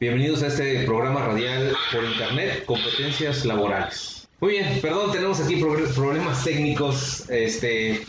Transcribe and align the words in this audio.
Bienvenidos 0.00 0.42
a 0.42 0.46
este 0.46 0.86
programa 0.86 1.26
radial 1.26 1.76
por 1.92 2.02
internet, 2.02 2.64
competencias 2.64 3.44
laborales. 3.44 4.26
Muy 4.40 4.52
bien, 4.52 4.80
perdón, 4.80 5.12
tenemos 5.12 5.38
aquí 5.42 5.62
problemas 5.94 6.42
técnicos, 6.42 7.28
este, 7.28 8.00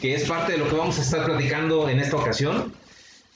que 0.00 0.16
es 0.16 0.24
parte 0.24 0.54
de 0.54 0.58
lo 0.58 0.68
que 0.68 0.74
vamos 0.74 0.98
a 0.98 1.02
estar 1.02 1.24
platicando 1.24 1.88
en 1.88 2.00
esta 2.00 2.16
ocasión, 2.16 2.74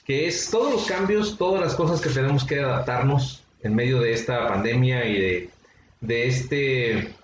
que 0.04 0.26
es 0.26 0.50
todos 0.50 0.72
los 0.72 0.86
cambios, 0.86 1.38
todas 1.38 1.60
las 1.60 1.76
cosas 1.76 2.00
que 2.00 2.08
tenemos 2.08 2.42
que 2.42 2.58
adaptarnos 2.58 3.44
en 3.62 3.76
medio 3.76 4.00
de 4.00 4.12
esta 4.12 4.48
pandemia 4.48 5.06
y 5.06 5.20
de, 5.20 5.50
de 6.00 6.26
este 6.26 7.14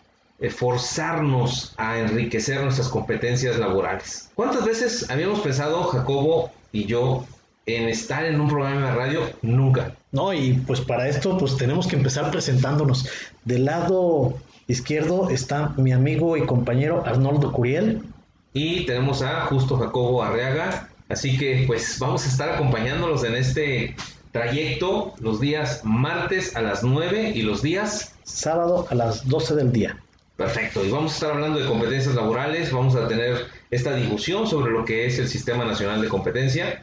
forzarnos 0.51 1.75
a 1.79 1.99
enriquecer 1.99 2.63
nuestras 2.63 2.87
competencias 2.87 3.59
laborales. 3.59 4.31
¿Cuántas 4.37 4.65
veces 4.65 5.11
habíamos 5.11 5.41
pensado, 5.41 5.83
Jacobo 5.83 6.53
y 6.71 6.85
yo, 6.85 7.27
en 7.67 7.89
estar 7.89 8.25
en 8.25 8.41
un 8.41 8.49
programa 8.49 8.91
de 8.91 8.97
radio? 8.97 9.21
Nunca. 9.43 9.97
No, 10.13 10.33
y 10.33 10.55
pues 10.67 10.81
para 10.81 11.09
esto 11.09 11.37
pues 11.37 11.57
tenemos 11.57 11.87
que 11.87 11.97
empezar 11.97 12.31
presentándonos. 12.31 13.09
Del 13.45 13.65
lado 13.65 14.39
izquierdo 14.69 15.31
está 15.31 15.75
mi 15.77 15.93
amigo 15.93 16.37
y 16.37 16.47
compañero 16.47 17.05
Arnoldo 17.05 17.53
Curiel. 17.53 18.03
Y 18.53 18.87
tenemos 18.87 19.21
a 19.23 19.43
Justo 19.43 19.77
Jacobo 19.77 20.23
Arriaga. 20.23 20.89
Así 21.09 21.37
que 21.37 21.65
pues 21.67 21.99
vamos 21.99 22.25
a 22.25 22.29
estar 22.29 22.49
acompañándolos 22.49 23.25
en 23.25 23.35
este 23.35 23.95
trayecto 24.33 25.15
los 25.21 25.41
días 25.41 25.83
martes 25.85 26.57
a 26.57 26.63
las 26.63 26.83
9 26.83 27.33
y 27.35 27.43
los 27.43 27.63
días 27.63 28.15
sábado 28.23 28.87
a 28.91 28.95
las 28.95 29.27
12 29.29 29.55
del 29.55 29.73
día. 29.73 29.99
Perfecto, 30.37 30.85
y 30.85 30.91
vamos 30.91 31.13
a 31.13 31.15
estar 31.15 31.31
hablando 31.31 31.59
de 31.59 31.67
competencias 31.67 32.15
laborales, 32.15 32.71
vamos 32.71 32.95
a 32.95 33.09
tener 33.09 33.47
esta 33.71 33.95
discusión 33.95 34.47
sobre 34.47 34.71
lo 34.71 34.85
que 34.85 35.07
es 35.07 35.19
el 35.19 35.29
Sistema 35.29 35.65
Nacional 35.65 36.03
de 36.03 36.09
Competencia. 36.09 36.83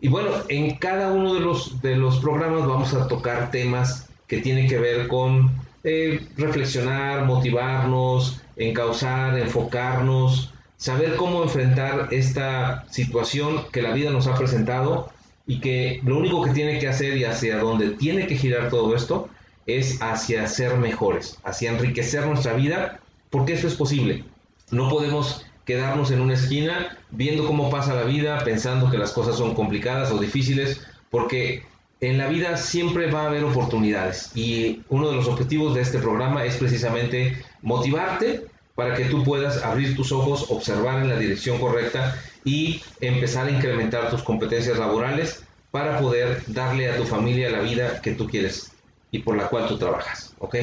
Y 0.00 0.08
bueno, 0.08 0.30
en 0.48 0.76
cada 0.76 1.12
uno 1.12 1.34
de 1.34 1.40
los, 1.40 1.80
de 1.82 1.96
los 1.96 2.20
programas 2.20 2.66
vamos 2.66 2.94
a 2.94 3.06
tocar 3.06 3.50
temas 3.50 4.08
que 4.26 4.38
tienen 4.38 4.68
que 4.68 4.78
ver 4.78 5.08
con 5.08 5.50
eh, 5.84 6.26
reflexionar, 6.36 7.24
motivarnos, 7.26 8.40
encauzar, 8.56 9.38
enfocarnos, 9.38 10.52
saber 10.76 11.16
cómo 11.16 11.42
enfrentar 11.42 12.08
esta 12.12 12.86
situación 12.90 13.64
que 13.72 13.82
la 13.82 13.92
vida 13.92 14.10
nos 14.10 14.26
ha 14.26 14.34
presentado 14.34 15.10
y 15.46 15.60
que 15.60 16.00
lo 16.04 16.16
único 16.16 16.42
que 16.42 16.52
tiene 16.52 16.78
que 16.78 16.88
hacer 16.88 17.16
y 17.18 17.24
hacia 17.24 17.58
dónde 17.58 17.90
tiene 17.90 18.26
que 18.26 18.36
girar 18.36 18.70
todo 18.70 18.94
esto 18.94 19.28
es 19.66 20.00
hacia 20.00 20.46
ser 20.46 20.78
mejores, 20.78 21.38
hacia 21.44 21.70
enriquecer 21.70 22.26
nuestra 22.26 22.54
vida, 22.54 23.00
porque 23.28 23.52
eso 23.52 23.66
es 23.66 23.74
posible. 23.74 24.24
No 24.70 24.88
podemos 24.88 25.44
quedarnos 25.70 26.10
en 26.10 26.20
una 26.20 26.34
esquina 26.34 26.98
viendo 27.12 27.46
cómo 27.46 27.70
pasa 27.70 27.94
la 27.94 28.02
vida, 28.02 28.42
pensando 28.42 28.90
que 28.90 28.98
las 28.98 29.12
cosas 29.12 29.36
son 29.36 29.54
complicadas 29.54 30.10
o 30.10 30.18
difíciles, 30.18 30.80
porque 31.10 31.62
en 32.00 32.18
la 32.18 32.26
vida 32.26 32.56
siempre 32.56 33.08
va 33.08 33.22
a 33.22 33.26
haber 33.26 33.44
oportunidades 33.44 34.32
y 34.34 34.82
uno 34.88 35.08
de 35.10 35.14
los 35.14 35.28
objetivos 35.28 35.76
de 35.76 35.82
este 35.82 36.00
programa 36.00 36.44
es 36.44 36.56
precisamente 36.56 37.40
motivarte 37.62 38.46
para 38.74 38.96
que 38.96 39.04
tú 39.04 39.22
puedas 39.22 39.62
abrir 39.62 39.94
tus 39.94 40.10
ojos, 40.10 40.46
observar 40.48 41.02
en 41.02 41.08
la 41.08 41.16
dirección 41.16 41.60
correcta 41.60 42.18
y 42.44 42.82
empezar 43.00 43.46
a 43.46 43.52
incrementar 43.52 44.10
tus 44.10 44.24
competencias 44.24 44.76
laborales 44.76 45.44
para 45.70 46.00
poder 46.00 46.42
darle 46.48 46.90
a 46.90 46.96
tu 46.96 47.04
familia 47.04 47.48
la 47.48 47.60
vida 47.60 48.00
que 48.02 48.10
tú 48.12 48.26
quieres 48.26 48.72
y 49.12 49.20
por 49.20 49.36
la 49.36 49.46
cual 49.46 49.68
tú 49.68 49.78
trabajas, 49.78 50.34
¿ok? 50.40 50.56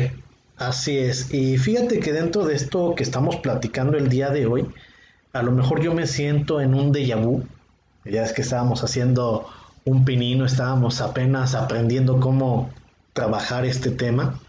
Así 0.58 0.98
es, 0.98 1.34
y 1.34 1.58
fíjate 1.58 2.00
que 2.02 2.12
dentro 2.12 2.44
de 2.44 2.56
esto 2.56 2.94
que 2.94 3.04
estamos 3.04 3.38
platicando 3.38 3.96
el 3.96 4.10
día 4.10 4.32
de 4.32 4.48
hoy, 4.48 4.66
a 5.38 5.44
lo 5.44 5.52
mejor 5.52 5.82
yo 5.82 5.94
me 5.94 6.08
siento 6.08 6.62
en 6.62 6.74
un 6.74 6.92
déjà 6.92 7.16
vu, 7.16 7.44
ya 8.06 8.24
es 8.24 8.34
que 8.34 8.42
estábamos 8.42 8.84
haciendo 8.84 9.48
un 9.86 10.04
pinino, 10.04 10.46
estábamos 10.46 11.02
apenas 11.02 11.56
aprendiendo 11.56 12.20
cómo 12.20 12.70
trabajar 13.14 13.66
este 13.66 13.92
tema, 13.92 14.40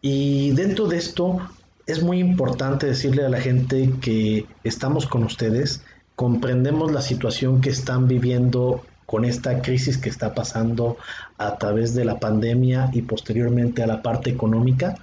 y 0.00 0.50
dentro 0.50 0.88
de 0.88 0.96
esto 0.96 1.38
es 1.86 2.02
muy 2.02 2.18
importante 2.18 2.86
decirle 2.86 3.24
a 3.24 3.28
la 3.28 3.40
gente 3.40 3.92
que 4.00 4.46
estamos 4.64 5.06
con 5.06 5.24
ustedes, 5.24 5.82
comprendemos 6.16 6.92
la 6.92 7.02
situación 7.02 7.60
que 7.60 7.70
están 7.70 8.08
viviendo 8.08 8.84
con 9.06 9.24
esta 9.24 9.62
crisis 9.62 9.98
que 9.98 10.08
está 10.08 10.34
pasando 10.34 10.96
a 11.38 11.58
través 11.58 11.94
de 11.94 12.04
la 12.04 12.18
pandemia 12.18 12.90
y 12.92 13.02
posteriormente 13.02 13.82
a 13.82 13.86
la 13.86 14.02
parte 14.02 14.30
económica. 14.30 14.96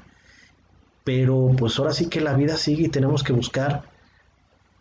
Pero 1.04 1.52
pues 1.58 1.78
ahora 1.78 1.94
sí 1.94 2.08
que 2.08 2.22
la 2.22 2.34
vida 2.34 2.58
sigue 2.58 2.86
y 2.86 2.90
tenemos 2.90 3.24
que 3.24 3.34
buscar 3.34 3.84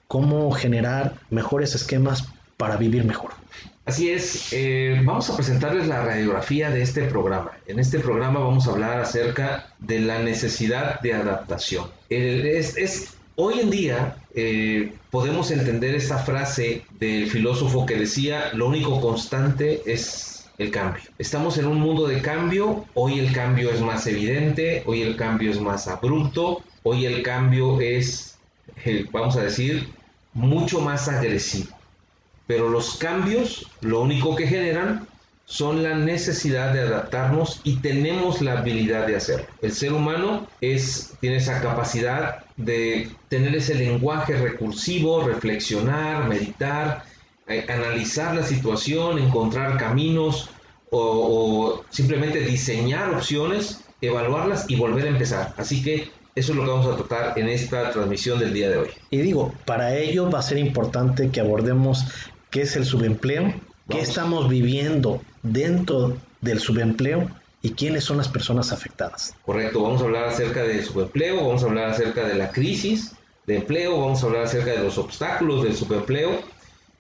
cómo 0.09 0.51
generar 0.51 1.15
mejores 1.31 1.75
esquemas 1.75 2.25
para 2.57 2.77
vivir 2.77 3.05
mejor. 3.05 3.33
Así 3.85 4.11
es, 4.11 4.53
eh, 4.53 5.01
vamos 5.05 5.31
a 5.31 5.37
presentarles 5.37 5.87
la 5.87 6.05
radiografía 6.05 6.71
de 6.71 6.83
este 6.83 7.05
programa. 7.05 7.53
En 7.67 7.79
este 7.79 8.01
programa 8.01 8.41
vamos 8.41 8.67
a 8.67 8.73
hablar 8.73 9.01
acerca 9.01 9.73
de 9.79 10.01
la 10.01 10.19
necesidad 10.19 11.01
de 11.01 11.15
adaptación. 11.15 11.87
Hoy 13.41 13.61
en 13.61 13.71
día 13.71 14.17
eh, 14.35 14.93
podemos 15.11 15.53
entender 15.53 15.95
esta 15.95 16.19
frase 16.19 16.83
del 16.99 17.31
filósofo 17.31 17.87
que 17.87 17.97
decía, 17.97 18.51
lo 18.53 18.67
único 18.67 19.01
constante 19.01 19.81
es 19.87 20.51
el 20.59 20.73
cambio. 20.73 21.05
Estamos 21.19 21.57
en 21.57 21.67
un 21.67 21.79
mundo 21.79 22.09
de 22.09 22.21
cambio, 22.21 22.85
hoy 22.95 23.21
el 23.21 23.33
cambio 23.33 23.71
es 23.71 23.81
más 23.81 24.07
evidente, 24.09 24.83
hoy 24.87 25.03
el 25.03 25.17
cambio 25.17 25.53
es 25.53 25.61
más 25.61 25.87
abrupto, 25.87 26.63
hoy 26.83 27.07
el 27.07 27.23
cambio 27.23 27.81
es, 27.81 28.37
vamos 29.13 29.37
a 29.37 29.43
decir, 29.45 29.89
mucho 30.39 30.81
más 30.81 31.09
agresivo. 31.09 31.77
Pero 32.47 32.71
los 32.71 32.97
cambios 32.97 33.71
lo 33.81 34.01
único 34.01 34.35
que 34.37 34.47
generan 34.47 35.07
son 35.45 35.83
la 35.83 35.95
necesidad 35.95 36.73
de 36.73 36.81
adaptarnos 36.81 37.61
y 37.65 37.77
tenemos 37.77 38.41
la 38.41 38.59
habilidad 38.59 39.07
de 39.07 39.17
hacerlo. 39.17 39.47
El 39.63 39.73
ser 39.73 39.93
humano 39.93 40.47
es, 40.61 41.15
tiene 41.21 41.37
esa 41.37 41.61
capacidad 41.61 42.45
de 42.57 43.11
tener 43.29 43.57
ese 43.57 43.75
lenguaje 43.75 44.37
recursivo, 44.37 45.25
reflexionar, 45.25 46.29
meditar, 46.29 47.05
analizar 47.69 48.35
la 48.35 48.43
situación, 48.43 49.19
encontrar 49.19 49.79
caminos 49.79 50.51
o, 50.91 51.83
simplemente 51.91 52.41
diseñar 52.41 53.15
opciones, 53.15 53.85
evaluarlas 54.01 54.67
y 54.69 54.77
volver 54.77 55.07
a 55.07 55.11
empezar. 55.11 55.55
Así 55.57 55.83
que 55.83 56.11
eso 56.39 56.53
es 56.53 56.59
lo 56.59 56.65
que 56.65 56.71
vamos 56.71 56.87
a 56.87 56.97
tratar 56.97 57.39
en 57.39 57.49
esta 57.49 57.91
transmisión 57.91 58.39
del 58.39 58.53
día 58.53 58.71
de 58.71 58.77
hoy. 58.79 58.89
Y 59.11 59.19
digo, 59.19 59.53
para 59.65 59.97
ello 59.97 60.31
va 60.31 60.39
a 60.39 60.43
ser 60.43 60.59
importante 60.59 61.31
que 61.31 61.41
abordemos 61.41 62.05
qué 62.51 62.63
es 62.63 62.77
el 62.77 62.85
subempleo, 62.85 63.55
qué 63.89 64.01
estamos 64.01 64.49
viviendo 64.49 65.21
dentro 65.43 66.17
del 66.41 66.61
subempleo 66.61 67.29
y 67.61 67.71
quiénes 67.71 68.05
son 68.05 68.19
las 68.19 68.29
personas 68.29 68.73
afectadas. 68.73 69.35
Correcto, 69.45 69.83
vamos 69.83 70.01
a 70.01 70.05
hablar 70.05 70.25
acerca 70.29 70.63
del 70.63 70.85
subempleo, 70.85 71.37
vamos 71.37 71.63
a 71.63 71.67
hablar 71.67 71.91
acerca 71.91 72.27
de 72.27 72.35
la 72.35 72.53
crisis 72.53 73.15
de 73.47 73.57
empleo, 73.57 74.01
vamos 74.01 74.23
a 74.23 74.27
hablar 74.27 74.43
acerca 74.45 74.71
de 74.73 74.79
los 74.79 74.99
obstáculos 74.99 75.65
del 75.65 75.75
subempleo 75.75 76.41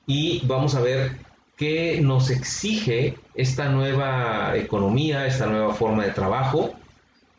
y 0.06 0.42
vamos 0.46 0.74
a 0.74 0.80
ver 0.80 1.12
qué 1.56 2.00
nos 2.00 2.30
exige 2.30 3.16
esta 3.34 3.68
nueva 3.68 4.56
economía, 4.56 5.26
esta 5.26 5.46
nueva 5.46 5.74
forma 5.74 6.04
de 6.04 6.12
trabajo 6.12 6.74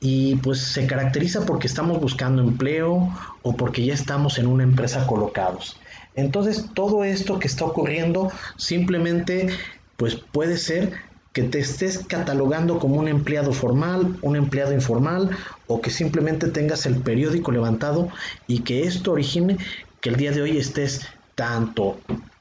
y 0.00 0.36
pues 0.36 0.60
se 0.60 0.86
caracteriza 0.86 1.44
porque 1.44 1.66
estamos 1.66 2.00
buscando 2.00 2.42
empleo 2.42 3.12
o 3.42 3.56
porque 3.56 3.84
ya 3.84 3.94
estamos 3.94 4.38
en 4.38 4.46
una 4.46 4.62
empresa 4.62 5.06
colocados. 5.06 5.76
Entonces 6.14 6.66
todo 6.74 7.04
esto 7.04 7.38
que 7.38 7.48
está 7.48 7.64
ocurriendo 7.64 8.30
simplemente 8.56 9.48
pues 9.96 10.14
puede 10.16 10.56
ser 10.56 10.92
que 11.32 11.42
te 11.42 11.58
estés 11.58 12.04
catalogando 12.06 12.78
como 12.78 12.96
un 12.96 13.08
empleado 13.08 13.52
formal, 13.52 14.16
un 14.22 14.36
empleado 14.36 14.72
informal 14.72 15.30
o 15.66 15.80
que 15.80 15.90
simplemente 15.90 16.48
tengas 16.48 16.86
el 16.86 16.96
periódico 16.96 17.52
levantado 17.52 18.08
y 18.46 18.60
que 18.60 18.84
esto 18.84 19.12
origine 19.12 19.58
que 20.00 20.10
el 20.10 20.16
día 20.16 20.32
de 20.32 20.42
hoy 20.42 20.56
estés 20.56 21.06
tanto 21.34 21.98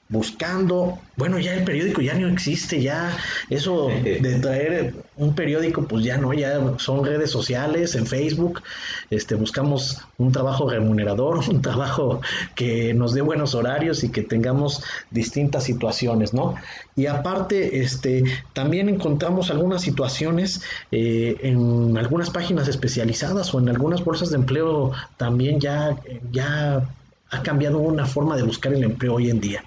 buscando, 0.10 1.00
bueno, 1.18 1.38
ya 1.38 1.54
el 1.54 1.66
periódico 1.66 2.02
ya 2.02 2.14
no 2.14 2.30
existe, 2.30 2.82
ya 2.82 3.18
eso 3.50 3.90
de 3.90 4.40
traer 4.40 4.94
un 5.18 5.36
periódico, 5.36 5.84
pues 5.86 6.06
ya 6.06 6.18
no, 6.18 6.34
ya 6.34 6.78
son 6.78 7.04
redes 7.04 7.30
sociales, 7.30 7.96
en 7.96 8.06
Facebook, 8.06 8.62
este, 9.10 9.36
buscamos 9.36 10.00
un 10.18 10.32
trabajo 10.32 10.70
remunerador, 10.70 11.40
un 11.50 11.62
trabajo 11.62 12.22
que 12.56 12.94
nos 12.94 13.14
dé 13.14 13.22
buenos 13.22 13.54
horarios 13.54 14.04
y 14.04 14.10
que 14.10 14.22
tengamos 14.22 14.82
distintas 15.12 15.66
situaciones, 15.66 16.34
¿no? 16.34 16.56
Y 16.96 17.08
aparte, 17.08 17.82
este, 17.82 18.24
también 18.54 18.88
encontramos 18.88 19.52
algunas 19.52 19.82
situaciones 19.82 20.62
eh, 20.92 21.36
en 21.42 21.98
algunas 21.98 22.30
páginas 22.30 22.68
especializadas 22.68 23.54
o 23.54 23.60
en 23.60 23.70
algunas 23.70 24.04
bolsas 24.04 24.30
de 24.30 24.38
empleo 24.38 24.94
también 25.18 25.60
ya, 25.60 25.98
ya 26.32 26.88
ha 27.30 27.44
cambiado 27.44 27.80
una 27.80 28.06
forma 28.06 28.38
de 28.38 28.44
buscar 28.44 28.74
el 28.74 28.84
empleo 28.84 29.16
hoy 29.16 29.30
en 29.30 29.42
día. 29.42 29.64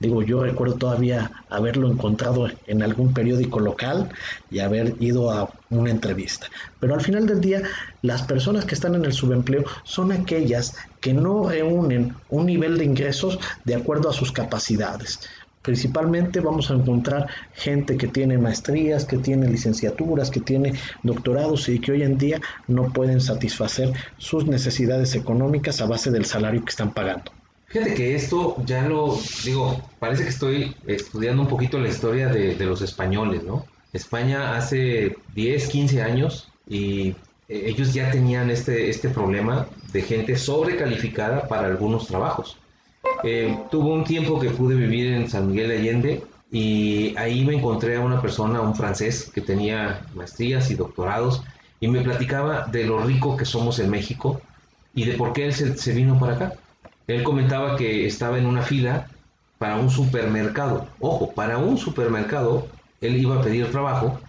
Digo, 0.00 0.22
yo 0.22 0.44
recuerdo 0.44 0.76
todavía 0.76 1.32
haberlo 1.50 1.90
encontrado 1.90 2.48
en 2.68 2.82
algún 2.82 3.12
periódico 3.12 3.58
local 3.58 4.10
y 4.48 4.60
haber 4.60 4.94
ido 5.00 5.32
a 5.32 5.50
una 5.70 5.90
entrevista. 5.90 6.46
Pero 6.78 6.94
al 6.94 7.00
final 7.00 7.26
del 7.26 7.40
día, 7.40 7.62
las 8.02 8.22
personas 8.22 8.64
que 8.64 8.76
están 8.76 8.94
en 8.94 9.04
el 9.04 9.12
subempleo 9.12 9.64
son 9.82 10.12
aquellas 10.12 10.76
que 11.00 11.12
no 11.12 11.48
reúnen 11.48 12.14
un 12.30 12.46
nivel 12.46 12.78
de 12.78 12.84
ingresos 12.84 13.40
de 13.64 13.74
acuerdo 13.74 14.08
a 14.08 14.12
sus 14.12 14.30
capacidades. 14.30 15.18
Principalmente 15.62 16.38
vamos 16.38 16.70
a 16.70 16.74
encontrar 16.74 17.26
gente 17.52 17.96
que 17.96 18.06
tiene 18.06 18.38
maestrías, 18.38 19.04
que 19.04 19.18
tiene 19.18 19.48
licenciaturas, 19.48 20.30
que 20.30 20.40
tiene 20.40 20.74
doctorados 21.02 21.68
y 21.68 21.80
que 21.80 21.90
hoy 21.90 22.02
en 22.04 22.16
día 22.16 22.40
no 22.68 22.92
pueden 22.92 23.20
satisfacer 23.20 23.92
sus 24.16 24.46
necesidades 24.46 25.16
económicas 25.16 25.80
a 25.80 25.86
base 25.86 26.12
del 26.12 26.24
salario 26.24 26.64
que 26.64 26.70
están 26.70 26.94
pagando. 26.94 27.32
Fíjate 27.68 27.94
que 27.94 28.14
esto 28.14 28.56
ya 28.64 28.88
lo 28.88 29.18
digo, 29.44 29.90
parece 29.98 30.22
que 30.22 30.30
estoy 30.30 30.74
estudiando 30.86 31.42
un 31.42 31.48
poquito 31.48 31.78
la 31.78 31.88
historia 31.88 32.28
de, 32.28 32.56
los 32.64 32.80
españoles, 32.80 33.42
¿no? 33.44 33.66
España 33.92 34.56
hace 34.56 35.18
10, 35.34 35.68
15 35.68 36.02
años 36.02 36.50
y 36.66 37.08
eh, 37.48 37.64
ellos 37.66 37.92
ya 37.92 38.10
tenían 38.10 38.48
este, 38.48 38.88
este 38.88 39.10
problema 39.10 39.68
de 39.92 40.00
gente 40.00 40.36
sobrecalificada 40.36 41.46
para 41.46 41.66
algunos 41.66 42.06
trabajos. 42.06 42.56
Eh, 43.22 43.54
tuvo 43.70 43.92
un 43.92 44.04
tiempo 44.04 44.40
que 44.40 44.48
pude 44.48 44.74
vivir 44.74 45.12
en 45.12 45.28
San 45.28 45.50
Miguel 45.50 45.68
de 45.68 45.76
Allende 45.76 46.22
y 46.50 47.14
ahí 47.18 47.44
me 47.44 47.54
encontré 47.54 47.96
a 47.96 48.00
una 48.00 48.22
persona, 48.22 48.62
un 48.62 48.74
francés, 48.74 49.30
que 49.34 49.42
tenía 49.42 50.06
maestrías 50.14 50.70
y 50.70 50.74
doctorados 50.74 51.42
y 51.80 51.88
me 51.88 52.00
platicaba 52.00 52.66
de 52.66 52.84
lo 52.84 53.02
rico 53.02 53.36
que 53.36 53.44
somos 53.44 53.78
en 53.78 53.90
México 53.90 54.40
y 54.94 55.04
de 55.04 55.14
por 55.18 55.34
qué 55.34 55.44
él 55.44 55.52
se 55.52 55.92
vino 55.92 56.18
para 56.18 56.32
acá. 56.32 56.54
Él 57.08 57.22
comentaba 57.22 57.76
que 57.76 58.06
estaba 58.06 58.38
en 58.38 58.46
una 58.46 58.62
fila 58.62 59.08
para 59.56 59.76
un 59.76 59.90
supermercado. 59.90 60.86
Ojo, 61.00 61.32
para 61.32 61.56
un 61.56 61.78
supermercado, 61.78 62.68
él 63.00 63.16
iba 63.16 63.36
a 63.36 63.42
pedir 63.42 63.70
trabajo 63.70 64.20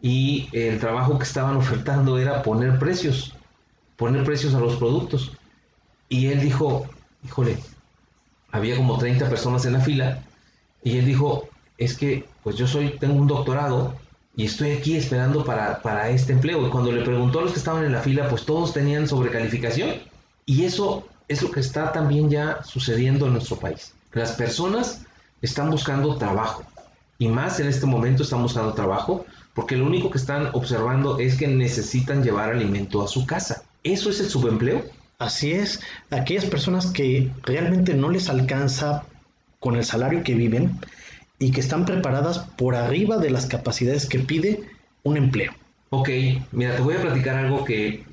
y 0.00 0.48
el 0.52 0.80
trabajo 0.80 1.18
que 1.18 1.24
estaban 1.24 1.56
ofertando 1.62 2.18
era 2.18 2.42
poner 2.42 2.78
precios, 2.78 3.34
poner 3.96 4.24
precios 4.24 4.54
a 4.54 4.60
los 4.60 4.76
productos. 4.76 5.32
Y 6.08 6.28
él 6.28 6.40
dijo, 6.40 6.86
híjole, 7.24 7.58
había 8.52 8.76
como 8.76 8.96
30 8.96 9.28
personas 9.28 9.66
en 9.66 9.74
la 9.74 9.80
fila 9.80 10.22
y 10.82 10.98
él 10.98 11.04
dijo, 11.04 11.48
es 11.76 11.96
que 11.96 12.26
pues 12.42 12.56
yo 12.56 12.66
soy, 12.66 12.96
tengo 12.98 13.14
un 13.14 13.26
doctorado 13.26 13.96
y 14.34 14.46
estoy 14.46 14.72
aquí 14.72 14.96
esperando 14.96 15.44
para, 15.44 15.82
para 15.82 16.08
este 16.08 16.32
empleo. 16.32 16.66
Y 16.66 16.70
cuando 16.70 16.90
le 16.90 17.02
preguntó 17.02 17.40
a 17.40 17.42
los 17.42 17.52
que 17.52 17.58
estaban 17.58 17.84
en 17.84 17.92
la 17.92 18.00
fila, 18.00 18.28
pues 18.30 18.46
todos 18.46 18.72
tenían 18.72 19.06
sobrecalificación. 19.06 19.90
Y 20.46 20.64
eso 20.64 21.06
es 21.28 21.42
lo 21.42 21.50
que 21.50 21.60
está 21.60 21.92
también 21.92 22.30
ya 22.30 22.62
sucediendo 22.64 23.26
en 23.26 23.32
nuestro 23.32 23.56
país. 23.56 23.94
Las 24.12 24.32
personas 24.32 25.02
están 25.42 25.70
buscando 25.70 26.16
trabajo 26.16 26.64
y 27.18 27.28
más 27.28 27.60
en 27.60 27.68
este 27.68 27.86
momento 27.86 28.22
están 28.22 28.42
buscando 28.42 28.74
trabajo 28.74 29.24
porque 29.54 29.76
lo 29.76 29.86
único 29.86 30.10
que 30.10 30.18
están 30.18 30.50
observando 30.52 31.18
es 31.18 31.36
que 31.36 31.48
necesitan 31.48 32.22
llevar 32.22 32.50
alimento 32.50 33.02
a 33.02 33.08
su 33.08 33.24
casa. 33.26 33.62
¿Eso 33.82 34.10
es 34.10 34.20
el 34.20 34.28
subempleo? 34.28 34.84
Así 35.18 35.52
es, 35.52 35.80
aquellas 36.10 36.44
personas 36.46 36.86
que 36.86 37.30
realmente 37.44 37.94
no 37.94 38.10
les 38.10 38.28
alcanza 38.28 39.04
con 39.60 39.76
el 39.76 39.84
salario 39.84 40.24
que 40.24 40.34
viven 40.34 40.78
y 41.38 41.52
que 41.52 41.60
están 41.60 41.84
preparadas 41.84 42.38
por 42.38 42.74
arriba 42.74 43.18
de 43.18 43.30
las 43.30 43.46
capacidades 43.46 44.06
que 44.06 44.18
pide 44.18 44.64
un 45.02 45.16
empleo. 45.16 45.52
Ok, 45.90 46.08
mira, 46.50 46.74
te 46.74 46.82
voy 46.82 46.96
a 46.96 47.02
platicar 47.02 47.36
algo 47.36 47.64
que, 47.64 48.04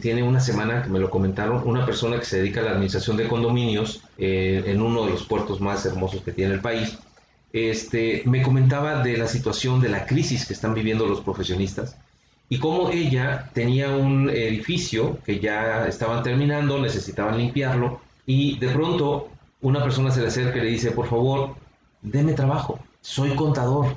tiene 0.00 0.22
una 0.22 0.38
semana 0.38 0.82
que 0.82 0.88
me 0.88 1.00
lo 1.00 1.10
comentaron, 1.10 1.66
una 1.66 1.84
persona 1.84 2.18
que 2.18 2.24
se 2.24 2.38
dedica 2.38 2.60
a 2.60 2.64
la 2.64 2.70
administración 2.70 3.16
de 3.16 3.26
condominios 3.26 4.02
eh, 4.16 4.62
en 4.66 4.80
uno 4.80 5.04
de 5.04 5.10
los 5.10 5.24
puertos 5.24 5.60
más 5.60 5.84
hermosos 5.84 6.22
que 6.22 6.32
tiene 6.32 6.54
el 6.54 6.60
país. 6.60 6.96
Este, 7.52 8.22
me 8.26 8.42
comentaba 8.42 9.02
de 9.02 9.16
la 9.16 9.26
situación 9.26 9.80
de 9.80 9.88
la 9.88 10.06
crisis 10.06 10.46
que 10.46 10.52
están 10.52 10.74
viviendo 10.74 11.06
los 11.06 11.22
profesionistas 11.22 11.96
y 12.48 12.58
cómo 12.58 12.90
ella 12.90 13.50
tenía 13.52 13.88
un 13.90 14.30
edificio 14.30 15.18
que 15.24 15.40
ya 15.40 15.88
estaban 15.88 16.22
terminando, 16.22 16.78
necesitaban 16.78 17.38
limpiarlo 17.38 18.00
y 18.26 18.58
de 18.58 18.68
pronto 18.68 19.28
una 19.60 19.82
persona 19.82 20.10
se 20.12 20.20
le 20.20 20.28
acerca 20.28 20.58
y 20.58 20.62
le 20.62 20.70
dice, 20.70 20.92
por 20.92 21.08
favor, 21.08 21.56
deme 22.00 22.32
trabajo, 22.34 22.78
soy 23.00 23.34
contador, 23.34 23.96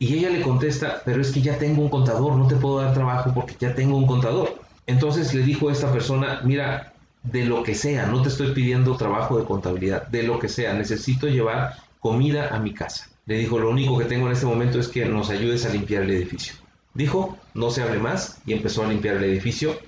y 0.00 0.14
ella 0.14 0.30
le 0.30 0.40
contesta, 0.40 1.02
pero 1.04 1.20
es 1.20 1.30
que 1.30 1.42
ya 1.42 1.58
tengo 1.58 1.82
un 1.82 1.90
contador, 1.90 2.34
no 2.34 2.48
te 2.48 2.56
puedo 2.56 2.80
dar 2.80 2.94
trabajo 2.94 3.32
porque 3.34 3.54
ya 3.60 3.74
tengo 3.74 3.98
un 3.98 4.06
contador. 4.06 4.59
Entonces 4.86 5.34
le 5.34 5.42
dijo 5.42 5.68
a 5.68 5.72
esta 5.72 5.92
persona, 5.92 6.40
mira, 6.44 6.92
de 7.22 7.44
lo 7.44 7.62
que 7.62 7.74
sea, 7.74 8.06
no 8.06 8.22
te 8.22 8.28
estoy 8.28 8.52
pidiendo 8.52 8.96
trabajo 8.96 9.38
de 9.38 9.44
contabilidad, 9.44 10.06
de 10.08 10.22
lo 10.22 10.38
que 10.38 10.48
sea, 10.48 10.74
necesito 10.74 11.28
llevar 11.28 11.76
comida 12.00 12.48
a 12.54 12.58
mi 12.58 12.72
casa. 12.72 13.08
Le 13.26 13.36
dijo, 13.38 13.58
lo 13.58 13.70
único 13.70 13.98
que 13.98 14.06
tengo 14.06 14.26
en 14.26 14.32
este 14.32 14.46
momento 14.46 14.80
es 14.80 14.88
que 14.88 15.04
nos 15.04 15.30
ayudes 15.30 15.66
a 15.66 15.70
limpiar 15.70 16.02
el 16.02 16.10
edificio. 16.10 16.54
Dijo, 16.94 17.38
no 17.54 17.70
se 17.70 17.82
hable 17.82 17.98
más 17.98 18.38
y 18.46 18.52
empezó 18.52 18.84
a 18.84 18.88
limpiar 18.88 19.16
el 19.16 19.24
edificio. 19.24 19.78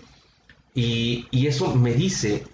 Y, 0.75 1.27
y 1.31 1.47
eso 1.47 1.75
me 1.75 1.95
dice 1.95 2.45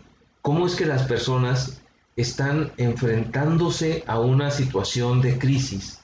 cómo 0.40 0.66
es 0.66 0.76
que 0.76 0.86
las 0.86 1.02
personas 1.02 1.82
están 2.16 2.72
enfrentándose 2.78 4.04
a 4.06 4.18
una 4.20 4.50
situación 4.50 5.20
de 5.20 5.38
crisis 5.38 6.00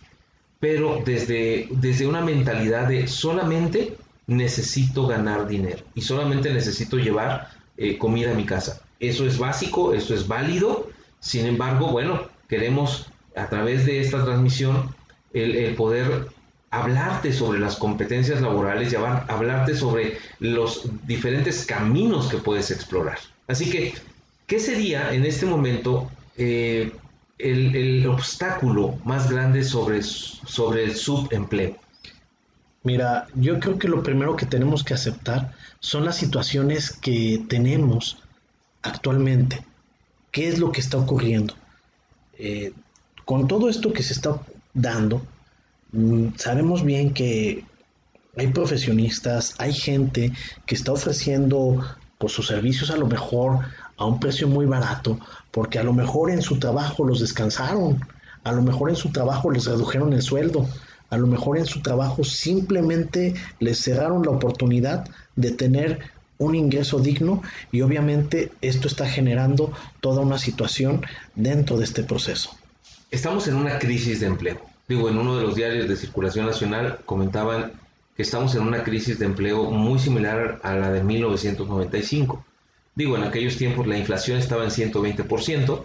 pero 0.64 1.02
desde, 1.04 1.68
desde 1.72 2.06
una 2.06 2.22
mentalidad 2.22 2.88
de 2.88 3.06
solamente 3.06 3.98
necesito 4.26 5.06
ganar 5.06 5.46
dinero 5.46 5.84
y 5.94 6.02
solamente 6.02 6.52
necesito 6.52 6.96
llevar 6.96 7.50
eh, 7.76 7.98
comida 7.98 8.32
a 8.32 8.34
mi 8.34 8.44
casa. 8.44 8.80
Eso 9.00 9.26
es 9.26 9.38
básico, 9.38 9.92
eso 9.92 10.14
es 10.14 10.26
válido, 10.28 10.88
sin 11.20 11.46
embargo, 11.46 11.88
bueno, 11.88 12.28
queremos 12.48 13.06
a 13.36 13.48
través 13.48 13.86
de 13.86 14.00
esta 14.00 14.24
transmisión 14.24 14.94
el, 15.32 15.74
poder 15.74 16.28
hablarte 16.70 17.32
sobre 17.32 17.58
las 17.58 17.76
competencias 17.76 18.40
laborales 18.40 18.92
y 18.92 18.96
hablarte 18.96 19.74
sobre 19.74 20.18
los 20.38 20.88
diferentes 21.06 21.66
caminos 21.66 22.28
que 22.28 22.38
puedes 22.38 22.70
explorar. 22.70 23.18
Así 23.46 23.70
que, 23.70 23.94
¿qué 24.46 24.58
sería 24.58 25.12
en 25.12 25.24
este 25.24 25.46
momento 25.46 26.10
eh, 26.36 26.92
el, 27.38 28.06
obstáculo 28.06 28.98
más 29.04 29.30
grande 29.30 29.64
sobre, 29.64 30.02
sobre 30.02 30.84
el 30.84 30.94
subempleo? 30.94 31.76
Mira, 32.84 33.26
yo 33.34 33.58
creo 33.60 33.78
que 33.78 33.88
lo 33.88 34.02
primero 34.02 34.36
que 34.36 34.44
tenemos 34.44 34.84
que 34.84 34.92
aceptar 34.92 35.52
son 35.80 36.04
las 36.04 36.16
situaciones 36.16 36.92
que 36.92 37.42
tenemos 37.48 38.18
actualmente. 38.82 39.64
¿Qué 40.30 40.48
es 40.48 40.58
lo 40.58 40.70
que 40.70 40.82
está 40.82 40.98
ocurriendo? 40.98 41.54
Eh, 42.38 42.74
con 43.24 43.48
todo 43.48 43.70
esto 43.70 43.92
que 43.94 44.02
se 44.02 44.12
está 44.12 44.38
dando, 44.74 45.22
mm, 45.92 46.34
sabemos 46.36 46.84
bien 46.84 47.14
que 47.14 47.64
hay 48.36 48.48
profesionistas, 48.48 49.54
hay 49.56 49.72
gente 49.72 50.32
que 50.66 50.74
está 50.74 50.92
ofreciendo 50.92 51.82
por 52.18 52.30
sus 52.30 52.48
servicios 52.48 52.90
a 52.90 52.96
lo 52.98 53.06
mejor 53.06 53.60
a 53.96 54.04
un 54.04 54.20
precio 54.20 54.46
muy 54.46 54.66
barato, 54.66 55.18
porque 55.52 55.78
a 55.78 55.84
lo 55.84 55.94
mejor 55.94 56.30
en 56.30 56.42
su 56.42 56.58
trabajo 56.58 57.02
los 57.04 57.20
descansaron, 57.20 58.04
a 58.42 58.52
lo 58.52 58.60
mejor 58.60 58.90
en 58.90 58.96
su 58.96 59.10
trabajo 59.10 59.50
les 59.50 59.64
redujeron 59.64 60.12
el 60.12 60.20
sueldo, 60.20 60.68
a 61.14 61.16
lo 61.16 61.28
mejor 61.28 61.58
en 61.58 61.66
su 61.66 61.80
trabajo 61.80 62.24
simplemente 62.24 63.34
les 63.60 63.78
cerraron 63.78 64.24
la 64.24 64.32
oportunidad 64.32 65.08
de 65.36 65.52
tener 65.52 66.00
un 66.38 66.56
ingreso 66.56 66.98
digno 66.98 67.40
y 67.70 67.82
obviamente 67.82 68.50
esto 68.60 68.88
está 68.88 69.06
generando 69.08 69.72
toda 70.00 70.22
una 70.22 70.38
situación 70.38 71.02
dentro 71.36 71.78
de 71.78 71.84
este 71.84 72.02
proceso. 72.02 72.50
Estamos 73.12 73.46
en 73.46 73.54
una 73.54 73.78
crisis 73.78 74.18
de 74.18 74.26
empleo. 74.26 74.60
Digo, 74.88 75.08
en 75.08 75.16
uno 75.16 75.36
de 75.36 75.44
los 75.44 75.54
diarios 75.54 75.88
de 75.88 75.96
circulación 75.96 76.46
nacional 76.46 76.98
comentaban 77.06 77.72
que 78.16 78.22
estamos 78.22 78.56
en 78.56 78.62
una 78.62 78.82
crisis 78.82 79.20
de 79.20 79.26
empleo 79.26 79.70
muy 79.70 80.00
similar 80.00 80.58
a 80.64 80.74
la 80.74 80.90
de 80.90 81.04
1995. 81.04 82.44
Digo, 82.96 83.16
en 83.16 83.22
aquellos 83.22 83.56
tiempos 83.56 83.86
la 83.86 83.96
inflación 83.96 84.38
estaba 84.38 84.64
en 84.64 84.70
120%, 84.70 85.84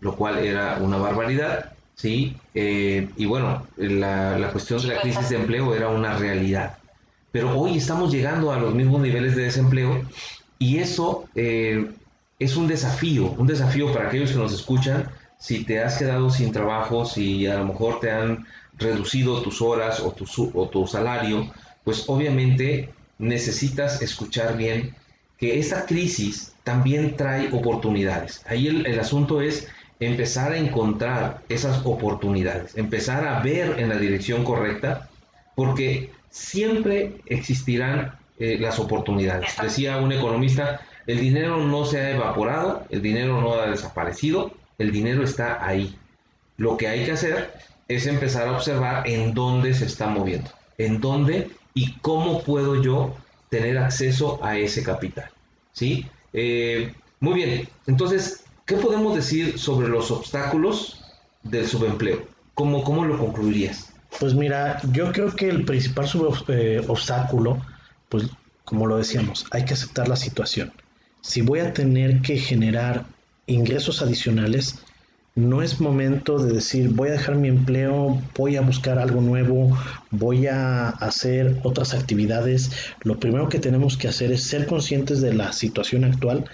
lo 0.00 0.16
cual 0.16 0.38
era 0.38 0.78
una 0.80 0.96
barbaridad, 0.96 1.74
¿sí? 1.94 2.36
Eh, 2.54 3.08
y 3.16 3.26
bueno, 3.26 3.66
la, 3.76 4.38
la 4.38 4.50
cuestión 4.50 4.80
de 4.82 4.88
la 4.88 5.00
crisis 5.00 5.28
de 5.28 5.36
empleo 5.36 5.74
era 5.74 5.88
una 5.88 6.16
realidad. 6.16 6.78
Pero 7.32 7.58
hoy 7.58 7.78
estamos 7.78 8.12
llegando 8.12 8.52
a 8.52 8.58
los 8.58 8.74
mismos 8.74 9.00
niveles 9.00 9.34
de 9.34 9.42
desempleo 9.42 10.04
y 10.58 10.78
eso 10.78 11.24
eh, 11.34 11.90
es 12.38 12.56
un 12.56 12.68
desafío, 12.68 13.34
un 13.38 13.46
desafío 13.46 13.92
para 13.92 14.08
aquellos 14.08 14.30
que 14.30 14.38
nos 14.38 14.52
escuchan. 14.52 15.10
Si 15.38 15.64
te 15.64 15.82
has 15.82 15.98
quedado 15.98 16.30
sin 16.30 16.52
trabajo, 16.52 17.04
si 17.04 17.46
a 17.46 17.58
lo 17.58 17.66
mejor 17.66 18.00
te 18.00 18.10
han 18.10 18.46
reducido 18.78 19.42
tus 19.42 19.60
horas 19.60 20.00
o 20.00 20.12
tu, 20.12 20.24
o 20.54 20.68
tu 20.68 20.86
salario, 20.86 21.52
pues 21.82 22.04
obviamente 22.06 22.90
necesitas 23.18 24.00
escuchar 24.00 24.56
bien 24.56 24.94
que 25.36 25.58
esta 25.58 25.86
crisis 25.86 26.54
también 26.62 27.16
trae 27.16 27.52
oportunidades. 27.52 28.42
Ahí 28.46 28.68
el, 28.68 28.86
el, 28.86 28.98
asunto 28.98 29.40
es 29.40 29.68
empezar 30.00 30.52
a 30.52 30.58
encontrar 30.58 31.42
esas 31.48 31.84
oportunidades, 31.84 32.76
empezar 32.76 33.26
a 33.26 33.40
ver 33.40 33.78
en 33.78 33.88
la 33.88 33.96
dirección 33.96 34.44
correcta, 34.44 35.08
porque 35.54 36.10
siempre 36.30 37.16
existirán 37.26 38.18
eh, 38.38 38.58
las 38.58 38.78
oportunidades. 38.78 39.56
Decía 39.60 39.98
un 39.98 40.12
economista, 40.12 40.80
el 41.06 41.20
dinero 41.20 41.58
no 41.58 41.84
se 41.84 42.00
ha 42.00 42.10
evaporado, 42.10 42.84
el 42.90 43.02
dinero 43.02 43.40
no 43.40 43.54
ha 43.54 43.70
desaparecido, 43.70 44.52
el 44.78 44.90
dinero 44.90 45.22
está 45.22 45.64
ahí. 45.64 45.96
Lo 46.56 46.76
que 46.76 46.88
hay 46.88 47.04
que 47.04 47.12
hacer 47.12 47.52
es 47.88 48.06
empezar 48.06 48.48
a 48.48 48.52
observar 48.52 49.08
en 49.08 49.34
dónde 49.34 49.74
se 49.74 49.84
está 49.86 50.08
moviendo, 50.08 50.50
en 50.78 51.00
dónde 51.00 51.50
y 51.74 51.92
cómo 51.98 52.42
puedo 52.42 52.82
yo 52.82 53.14
tener 53.50 53.78
acceso 53.78 54.40
a 54.42 54.58
ese 54.58 54.82
capital. 54.82 55.30
¿Sí? 55.72 56.06
Eh, 56.32 56.92
muy 57.20 57.34
bien, 57.34 57.68
entonces, 57.86 58.43
¿qué 58.64 58.76
podemos 58.76 59.14
decir 59.14 59.58
sobre 59.58 59.88
los 59.88 60.10
obstáculos 60.10 61.02
del 61.42 61.66
subempleo? 61.66 62.26
¿Cómo, 62.54 62.84
cómo 62.84 63.04
lo 63.04 63.18
concluirías? 63.18 63.92
Pues 64.20 64.34
mira, 64.34 64.80
yo 64.92 65.12
creo 65.12 65.34
que 65.34 65.48
el 65.48 65.64
principal 65.64 66.08
eh, 66.48 66.82
obstáculo, 66.86 67.60
pues 68.08 68.26
como 68.64 68.86
lo 68.86 68.96
decíamos, 68.96 69.44
hay 69.50 69.64
que 69.64 69.74
aceptar 69.74 70.08
la 70.08 70.16
situación. 70.16 70.72
Si 71.20 71.42
voy 71.42 71.60
a 71.60 71.72
tener 71.72 72.22
que 72.22 72.38
generar 72.38 73.06
ingresos 73.46 74.02
adicionales, 74.02 74.78
no 75.34 75.62
es 75.62 75.80
momento 75.80 76.38
de 76.38 76.52
decir 76.52 76.90
voy 76.90 77.08
a 77.08 77.12
dejar 77.12 77.34
mi 77.34 77.48
empleo, 77.48 78.22
voy 78.36 78.56
a 78.56 78.60
buscar 78.60 78.98
algo 78.98 79.20
nuevo, 79.20 79.76
voy 80.12 80.46
a 80.46 80.90
hacer 80.90 81.58
otras 81.64 81.92
actividades. 81.92 82.70
Lo 83.02 83.18
primero 83.18 83.48
que 83.48 83.58
tenemos 83.58 83.96
que 83.96 84.06
hacer 84.06 84.30
es 84.30 84.44
ser 84.44 84.66
conscientes 84.66 85.20
de 85.20 85.34
la 85.34 85.52
situación 85.52 86.04
actual 86.04 86.44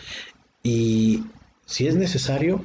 y, 0.62 1.24
si 1.70 1.86
es 1.86 1.94
necesario, 1.94 2.64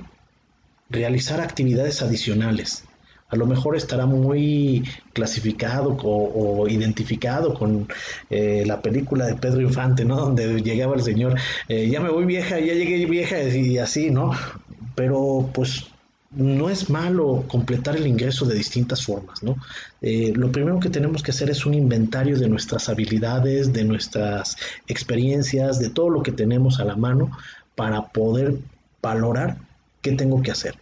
realizar 0.89 1.39
actividades 1.39 2.01
adicionales. 2.01 2.85
A 3.29 3.35
lo 3.35 3.45
mejor 3.45 3.75
estará 3.75 4.07
muy 4.07 4.83
clasificado 5.13 5.95
o, 6.01 6.67
identificado 6.67 7.53
con 7.53 7.88
eh, 8.31 8.63
la 8.65 8.81
película 8.81 9.27
de 9.27 9.35
Pedro 9.35 9.62
Infante, 9.62 10.05
¿no? 10.05 10.15
Donde 10.25 10.59
llegaba 10.62 10.95
el 10.95 11.03
señor, 11.03 11.38
eh, 11.69 11.88
ya 11.88 12.01
me 12.01 12.09
voy 12.09 12.25
vieja, 12.25 12.59
ya 12.59 12.74
llegué 12.74 13.05
vieja 13.05 13.43
y 13.43 13.77
así, 13.77 14.09
¿no? 14.09 14.31
Pero 14.95 15.51
pues 15.53 15.85
no 16.31 16.69
es 16.71 16.89
malo 16.89 17.45
completar 17.47 17.95
el 17.95 18.07
ingreso 18.07 18.45
de 18.45 18.55
distintas 18.55 19.03
formas, 19.03 19.43
¿no? 19.43 19.55
Eh, 20.01 20.33
lo 20.35 20.51
primero 20.51 20.79
que 20.79 20.89
tenemos 20.89 21.21
que 21.21 21.29
hacer 21.29 21.51
es 21.51 21.63
un 21.67 21.75
inventario 21.75 22.39
de 22.39 22.50
nuestras 22.50 22.89
habilidades, 22.89 23.71
de 23.71 23.83
nuestras 23.83 24.57
experiencias, 24.88 25.77
de 25.77 25.91
todo 25.91 26.09
lo 26.09 26.24
que 26.24 26.31
tenemos 26.31 26.79
a 26.79 26.85
la 26.85 26.95
mano 26.95 27.29
para 27.75 28.07
poder 28.07 28.55
valorar 29.05 29.57
qué 30.01 30.12
tengo 30.13 30.41
que 30.41 30.51
hacer. 30.51 30.75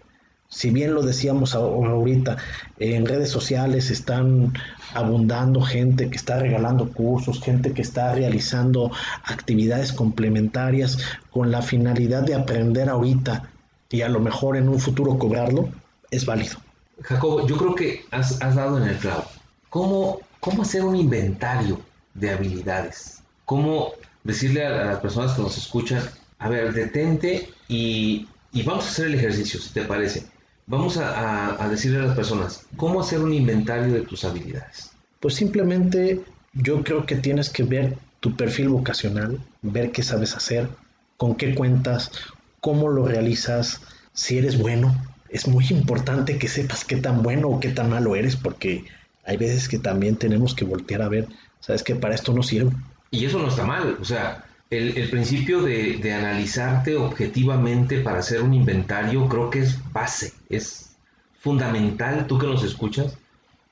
Si 0.48 0.70
bien 0.70 0.94
lo 0.94 1.02
decíamos 1.02 1.56
ahorita, 1.56 2.38
en 2.78 3.08
redes 3.08 3.30
sociales 3.30 3.90
están 3.90 4.54
abundando 4.94 5.62
gente 5.62 6.10
que 6.10 6.16
está 6.16 6.38
regalando 6.38 6.92
cursos, 6.92 7.42
gente 7.42 7.74
que 7.74 7.82
está 7.82 8.14
realizando 8.14 8.92
actividades 9.24 9.92
complementarias 9.94 11.00
con 11.32 11.52
la 11.52 11.64
finalidad 11.64 12.22
de 12.22 12.36
aprender 12.36 12.88
ahorita 12.90 13.50
y 13.90 14.02
a 14.02 14.10
lo 14.10 14.20
mejor 14.20 14.56
en 14.56 14.70
un 14.70 14.80
futuro 14.80 15.18
cobrarlo, 15.18 15.70
es 16.12 16.26
válido. 16.26 16.58
Jacobo, 17.02 17.48
yo 17.48 17.58
creo 17.58 17.74
que 17.74 18.06
has, 18.12 18.40
dado 18.40 18.78
en 18.78 18.90
el 18.90 18.98
clavo. 18.98 19.26
¿Cómo, 19.70 20.20
¿Cómo 20.40 20.62
hacer 20.62 20.84
un 20.84 20.96
inventario 20.96 21.82
de 22.14 22.30
habilidades? 22.30 23.24
¿Cómo 23.46 23.94
decirle 24.24 24.66
a, 24.66 24.86
las 24.86 25.00
personas 25.00 25.34
que 25.34 25.42
nos 25.42 25.58
escuchan, 25.58 26.04
a 26.44 26.50
ver, 26.50 26.74
detente 26.74 27.50
y, 27.70 28.28
vamos 28.66 28.86
a 28.86 28.90
hacer 28.90 29.08
el 29.08 29.16
ejercicio, 29.16 29.60
si 29.62 29.70
te 29.70 29.84
parece? 29.86 30.26
Vamos 30.68 30.98
a, 30.98 31.64
a 31.64 31.70
decirle 31.70 32.00
a 32.00 32.08
las 32.08 32.16
personas, 32.16 32.66
¿cómo 32.76 33.02
hacer 33.02 33.20
un 33.20 33.34
inventario 33.34 33.94
de 33.94 34.02
tus 34.02 34.26
habilidades? 34.26 34.92
Pues 35.22 35.36
simplemente 35.36 36.22
yo 36.52 36.84
creo 36.84 37.06
que 37.06 37.16
tienes 37.16 37.50
que 37.50 37.64
ver 37.64 37.98
tu 38.20 38.36
perfil 38.36 38.70
vocacional, 38.70 39.40
ver 39.62 39.92
qué 39.92 40.04
sabes 40.04 40.36
hacer, 40.36 40.68
con 41.16 41.36
qué 41.36 41.56
cuentas, 41.56 42.12
cómo 42.60 42.90
lo 42.90 43.08
realizas, 43.08 43.82
si 44.14 44.38
eres 44.38 44.58
bueno. 44.58 44.94
Es 45.30 45.48
muy 45.48 45.66
importante 45.70 46.38
que 46.38 46.50
sepas 46.50 46.84
qué 46.84 46.98
tan 46.98 47.24
bueno 47.24 47.48
o 47.48 47.60
qué 47.62 47.70
tan 47.70 47.90
malo 47.90 48.18
eres, 48.18 48.36
porque 48.36 48.84
hay 49.26 49.38
veces 49.38 49.70
que 49.70 49.80
también 49.80 50.18
tenemos 50.18 50.56
que 50.56 50.66
voltear 50.66 51.02
a 51.02 51.10
ver, 51.10 51.30
sabes 51.62 51.84
que 51.84 51.96
para 51.96 52.16
esto 52.16 52.34
no 52.34 52.44
sirve. 52.44 52.72
Y 53.12 53.26
eso 53.26 53.40
no 53.40 53.48
está 53.48 53.66
mal, 53.66 53.98
o 54.02 54.04
sea, 54.04 54.44
el, 54.78 55.10
principio 55.10 55.62
de, 55.62 55.98
de, 55.98 56.14
analizarte 56.14 56.96
objetivamente 56.96 58.00
para 58.00 58.20
hacer 58.20 58.42
un 58.42 58.54
inventario 58.54 59.28
creo 59.28 59.50
que 59.50 59.60
es 59.60 59.78
base, 59.92 60.34
es 60.50 60.96
fundamental, 61.40 62.28
tú 62.28 62.38
que 62.38 62.48
nos 62.48 62.64
escuchas, 62.64 63.18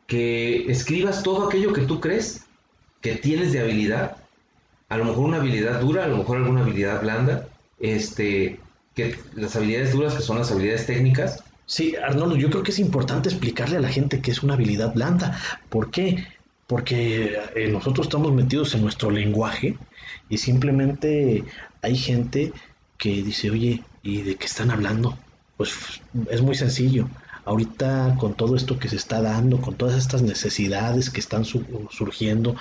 que 0.08 0.72
escribas 0.72 1.24
todo 1.24 1.48
aquello 1.48 1.74
que 1.74 1.82
tú 1.82 2.00
crees 2.00 2.46
que 3.02 3.16
tienes 3.16 3.52
de 3.52 3.60
habilidad, 3.60 4.18
a 4.90 4.98
lo 4.98 5.06
mejor 5.06 5.26
una 5.26 5.38
habilidad 5.38 5.82
dura, 5.82 6.06
a 6.06 6.08
lo 6.08 6.18
mejor 6.18 6.38
alguna 6.38 6.62
habilidad 6.62 7.02
blanda, 7.02 7.48
este, 7.80 8.60
que 8.96 9.18
las 9.36 9.56
habilidades 9.56 9.94
duras, 9.94 10.16
que 10.16 10.22
son 10.22 10.38
las 10.38 10.52
habilidades 10.52 10.86
técnicas. 10.86 11.44
Sí, 11.66 11.96
Arnoldo, 11.96 12.36
yo 12.36 12.50
creo 12.50 12.64
que 12.64 12.72
es 12.72 12.80
importante 12.80 13.30
explicarle 13.30 13.78
a 13.78 13.82
la 13.82 13.90
gente 13.90 14.22
que 14.22 14.32
es 14.32 14.44
una 14.44 14.54
habilidad 14.54 14.94
blanda. 14.94 15.40
¿Por 15.70 15.90
qué? 15.90 16.28
Porque 16.72 17.38
eh, 17.54 17.68
nosotros 17.68 18.08
estamos 18.08 18.32
metidos 18.32 18.74
en 18.76 18.82
nuestro 18.82 19.12
lenguaje 19.12 19.78
y 20.30 20.38
simplemente 20.38 21.44
hay 21.82 21.98
gente 21.98 22.54
que 22.98 23.22
dice, 23.22 23.52
oye, 23.52 23.84
¿y 24.04 24.22
de 24.22 24.36
qué 24.38 24.46
están 24.46 24.72
hablando? 24.72 25.18
Pues 25.58 26.02
es 26.30 26.42
muy 26.42 26.56
sencillo. 26.56 27.10
Ahorita 27.44 28.16
con 28.18 28.36
todo 28.36 28.56
esto 28.56 28.80
que 28.80 28.88
se 28.88 28.96
está 28.96 29.22
dando, 29.22 29.60
con 29.60 29.76
todas 29.76 29.98
estas 29.98 30.22
necesidades 30.22 31.10
que 31.10 31.20
están 31.20 31.44
surgiendo, 31.44 32.56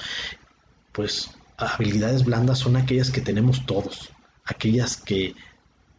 pues 0.91 1.31
habilidades 1.57 2.25
blandas 2.25 2.59
son 2.59 2.75
aquellas 2.75 3.13
que 3.13 3.21
tenemos 3.21 3.65
todos, 3.65 4.11
aquellas 4.45 4.97
que 4.97 5.37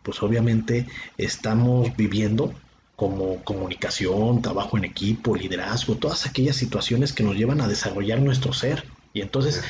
pues 0.04 0.22
obviamente 0.22 0.86
estamos 1.18 1.96
viviendo 1.96 2.54
como 3.02 3.44
comunicación, 3.44 4.44
trabajo 4.44 4.78
en 4.78 4.84
equipo, 4.84 5.36
liderazgo, 5.36 5.96
todas 5.96 6.28
aquellas 6.28 6.56
situaciones 6.56 7.14
que 7.14 7.24
nos 7.24 7.36
llevan 7.36 7.60
a 7.60 7.68
desarrollar 7.68 8.22
nuestro 8.22 8.54
ser. 8.54 8.84
Y 9.12 9.22
entonces 9.22 9.64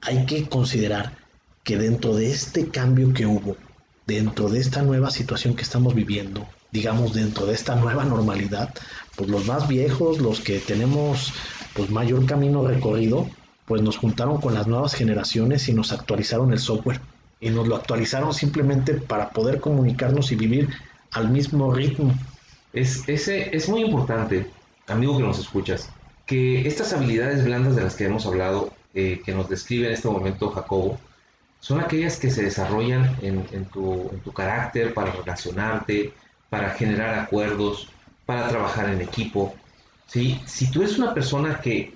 hay 0.00 0.24
que 0.24 0.48
considerar 0.48 1.18
que 1.64 1.76
dentro 1.76 2.14
de 2.14 2.30
este 2.30 2.68
cambio 2.68 3.12
que 3.12 3.26
hubo, 3.26 3.56
dentro 4.06 4.48
de 4.48 4.60
esta 4.60 4.82
nueva 4.82 5.10
situación 5.10 5.56
que 5.56 5.62
estamos 5.62 5.96
viviendo, 5.96 6.46
digamos 6.70 7.12
dentro 7.12 7.44
de 7.46 7.54
esta 7.54 7.74
nueva 7.74 8.04
normalidad, 8.04 8.72
pues 9.16 9.28
los 9.28 9.46
más 9.46 9.66
viejos, 9.66 10.20
los 10.20 10.38
que 10.40 10.60
tenemos 10.60 11.32
pues 11.74 11.90
mayor 11.90 12.24
camino 12.24 12.64
recorrido, 12.64 13.28
pues 13.64 13.82
nos 13.82 13.96
juntaron 13.96 14.40
con 14.40 14.54
las 14.54 14.68
nuevas 14.68 14.94
generaciones 14.94 15.68
y 15.68 15.74
nos 15.74 15.90
actualizaron 15.90 16.52
el 16.52 16.60
software 16.60 17.00
y 17.40 17.50
nos 17.50 17.66
lo 17.66 17.74
actualizaron 17.74 18.32
simplemente 18.32 18.94
para 18.94 19.30
poder 19.30 19.58
comunicarnos 19.58 20.30
y 20.30 20.36
vivir 20.36 20.68
al 21.10 21.30
mismo 21.30 21.72
ritmo. 21.72 22.14
Es, 22.74 23.08
ese, 23.08 23.56
es 23.56 23.68
muy 23.68 23.82
importante, 23.82 24.46
amigo 24.88 25.16
que 25.16 25.22
nos 25.22 25.38
escuchas, 25.38 25.88
que 26.26 26.66
estas 26.66 26.92
habilidades 26.92 27.44
blandas 27.44 27.76
de 27.76 27.82
las 27.82 27.94
que 27.94 28.04
hemos 28.04 28.26
hablado, 28.26 28.72
eh, 28.94 29.22
que 29.24 29.32
nos 29.32 29.48
describe 29.48 29.86
en 29.86 29.94
este 29.94 30.08
momento 30.08 30.50
Jacobo, 30.50 30.98
son 31.60 31.80
aquellas 31.80 32.18
que 32.18 32.30
se 32.30 32.42
desarrollan 32.42 33.16
en, 33.22 33.64
tu, 33.66 34.10
en 34.12 34.20
tu 34.20 34.32
carácter 34.32 34.92
para 34.92 35.12
relacionarte, 35.12 36.12
para 36.50 36.70
generar 36.70 37.18
acuerdos, 37.18 37.88
para 38.26 38.48
trabajar 38.48 38.90
en 38.90 39.00
equipo. 39.00 39.54
¿sí? 40.06 40.38
Si 40.44 40.70
tú 40.70 40.82
eres 40.82 40.98
una 40.98 41.14
persona 41.14 41.60
que 41.62 41.94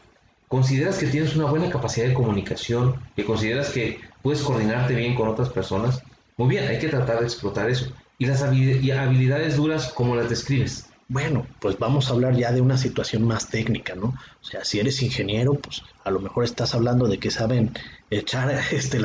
consideras 0.49 0.97
que 0.97 1.07
tienes 1.07 1.37
una 1.37 1.45
buena 1.45 1.69
capacidad 1.71 2.07
de 2.07 2.15
comunicación, 2.15 2.95
que 3.15 3.25
consideras 3.25 3.69
que 3.69 4.01
puedes 4.23 4.43
coordinarte 4.43 4.95
bien 4.95 5.15
con 5.15 5.29
otras 5.29 5.51
personas. 5.51 6.03
Muy 6.37 6.49
bien, 6.49 6.67
hay 6.67 6.79
que 6.79 6.89
tratar 6.89 7.21
de 7.21 7.27
explotar 7.27 7.69
eso. 7.69 7.93
¿Y 8.21 8.27
las 8.27 8.43
habilidades 8.43 9.57
duras, 9.57 9.93
cómo 9.95 10.17
las 10.17 10.29
describes? 10.29 10.87
Bueno, 11.07 11.47
pues 11.61 11.79
vamos 11.79 12.11
a 12.11 12.15
hablar 12.15 12.35
ya 12.35 12.51
de 12.51 12.61
una 12.61 12.77
situación 12.77 13.23
más 13.23 13.49
técnica, 13.49 13.95
¿no? 13.95 14.09
O 14.43 14.45
sea, 14.45 14.65
si 14.65 14.81
eres 14.81 15.01
ingeniero, 15.03 15.55
pues 15.55 15.85
a 16.03 16.11
lo 16.11 16.19
mejor 16.19 16.43
estás 16.43 16.75
hablando 16.75 17.07
de 17.07 17.19
que 17.19 17.31
saben 17.31 17.79
echar 18.11 18.51
este 18.73 19.01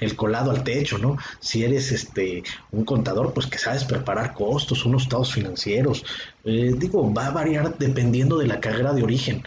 el 0.00 0.16
colado 0.16 0.50
al 0.50 0.64
techo, 0.64 0.96
¿no? 0.96 1.18
Si 1.40 1.62
eres 1.62 1.92
este 1.92 2.42
un 2.72 2.86
contador, 2.86 3.34
pues 3.34 3.46
que 3.46 3.58
sabes 3.58 3.84
preparar 3.84 4.32
costos, 4.32 4.86
unos 4.86 5.02
estados 5.02 5.34
financieros. 5.34 6.06
Eh, 6.44 6.74
digo, 6.74 7.12
va 7.12 7.26
a 7.26 7.32
variar 7.32 7.76
dependiendo 7.76 8.38
de 8.38 8.46
la 8.46 8.60
carrera 8.60 8.94
de 8.94 9.02
origen. 9.02 9.42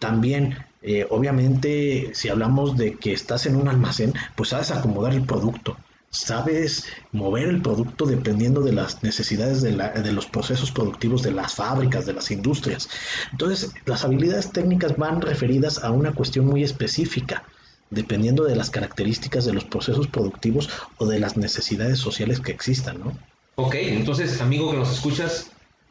También, 0.00 0.58
eh, 0.82 1.06
obviamente, 1.08 2.10
si 2.14 2.30
hablamos 2.30 2.76
de 2.76 2.96
que 2.96 3.12
estás 3.12 3.46
en 3.46 3.54
un 3.54 3.68
almacén, 3.68 4.12
pues 4.34 4.48
sabes 4.48 4.72
acomodar 4.72 5.14
el 5.14 5.22
producto 5.22 5.76
sabes 6.14 6.84
mover 7.12 7.48
el 7.48 7.60
producto 7.60 8.06
dependiendo 8.06 8.62
de 8.62 8.72
las 8.72 9.02
necesidades 9.02 9.62
de, 9.62 9.72
de, 9.72 10.12
los 10.12 10.26
procesos 10.26 10.70
productivos 10.70 11.22
de 11.22 11.32
las 11.32 11.54
fábricas, 11.54 12.06
de 12.06 12.12
las 12.12 12.30
industrias. 12.30 12.88
Entonces, 13.32 13.72
las 13.84 14.04
habilidades 14.04 14.52
técnicas 14.52 14.96
van 14.96 15.20
referidas 15.20 15.82
a 15.82 15.90
una 15.90 16.12
cuestión 16.12 16.46
muy 16.46 16.62
específica, 16.62 17.44
dependiendo 17.90 18.44
de 18.44 18.56
las 18.56 18.70
características 18.70 19.44
de 19.44 19.52
los 19.52 19.64
procesos 19.64 20.06
productivos 20.06 20.70
o 20.98 21.06
de 21.06 21.18
las 21.18 21.36
necesidades 21.36 21.98
sociales 21.98 22.40
que 22.40 22.52
existan, 22.52 23.00
¿no? 23.00 23.18
Ok, 23.56 23.74
entonces, 23.74 24.40
amigo 24.40 24.70
que 24.70 24.78
nos 24.78 24.92
escuchas, 24.92 25.50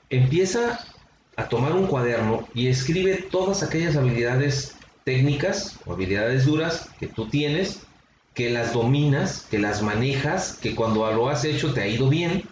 empieza 0.10 0.80
a 1.36 1.50
tomar 1.50 1.74
un 1.74 1.88
cuaderno 1.88 2.48
y 2.54 2.68
escribe 2.68 3.26
todas 3.30 3.64
aquellas 3.64 3.96
habilidades 3.96 4.76
técnicas 5.04 5.78
o 5.86 5.94
habilidades 5.94 6.46
duras 6.46 6.90
que 7.00 7.08
tú 7.08 7.28
tienes 7.28 7.82
que 8.34 8.50
las 8.50 8.74
dominas, 8.74 9.48
que 9.50 9.60
las 9.60 9.82
manejas, 9.82 10.58
que 10.62 10.76
cuando 10.76 11.12
lo 11.12 11.30
has 11.30 11.46
hecho 11.46 11.74
te 11.74 11.82
ha 11.82 11.88
ido 11.88 12.10
bien 12.10 12.44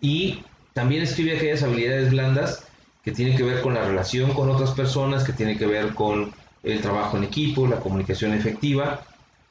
y 0.00 0.42
también 0.72 1.02
escribe 1.02 1.36
aquellas 1.36 1.62
habilidades 1.62 2.10
blandas 2.10 2.64
que 3.02 3.12
tienen 3.12 3.36
que 3.36 3.42
ver 3.42 3.60
con 3.60 3.74
la 3.74 3.84
relación 3.84 4.32
con 4.34 4.50
otras 4.50 4.72
personas, 4.72 5.24
que 5.24 5.32
tienen 5.32 5.58
que 5.58 5.66
ver 5.66 5.94
con 5.94 6.32
el 6.62 6.80
trabajo 6.80 7.16
en 7.16 7.24
equipo, 7.24 7.66
la 7.66 7.80
comunicación 7.80 8.34
efectiva, 8.34 9.04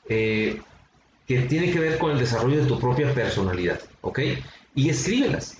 eh, 0.07 0.61
que 1.27 1.39
tiene 1.41 1.71
que 1.71 1.79
ver 1.79 1.97
con 1.97 2.11
el 2.11 2.19
desarrollo 2.19 2.61
de 2.61 2.67
tu 2.67 2.79
propia 2.79 3.13
personalidad, 3.13 3.79
¿ok? 4.01 4.19
Y 4.75 4.89
escríbelas 4.89 5.57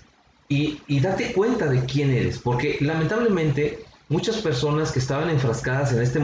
y, 0.48 0.82
y 0.88 1.00
date 1.00 1.34
cuenta 1.34 1.68
de 1.68 1.86
quién 1.86 2.12
eres, 2.12 2.38
porque 2.40 2.78
lamentablemente 2.82 3.80
muchas 4.10 4.38
personas 4.38 4.92
que 4.92 5.00
estaban 5.00 5.30
enfrascadas 5.30 5.94
en 5.94 6.02
este, 6.02 6.22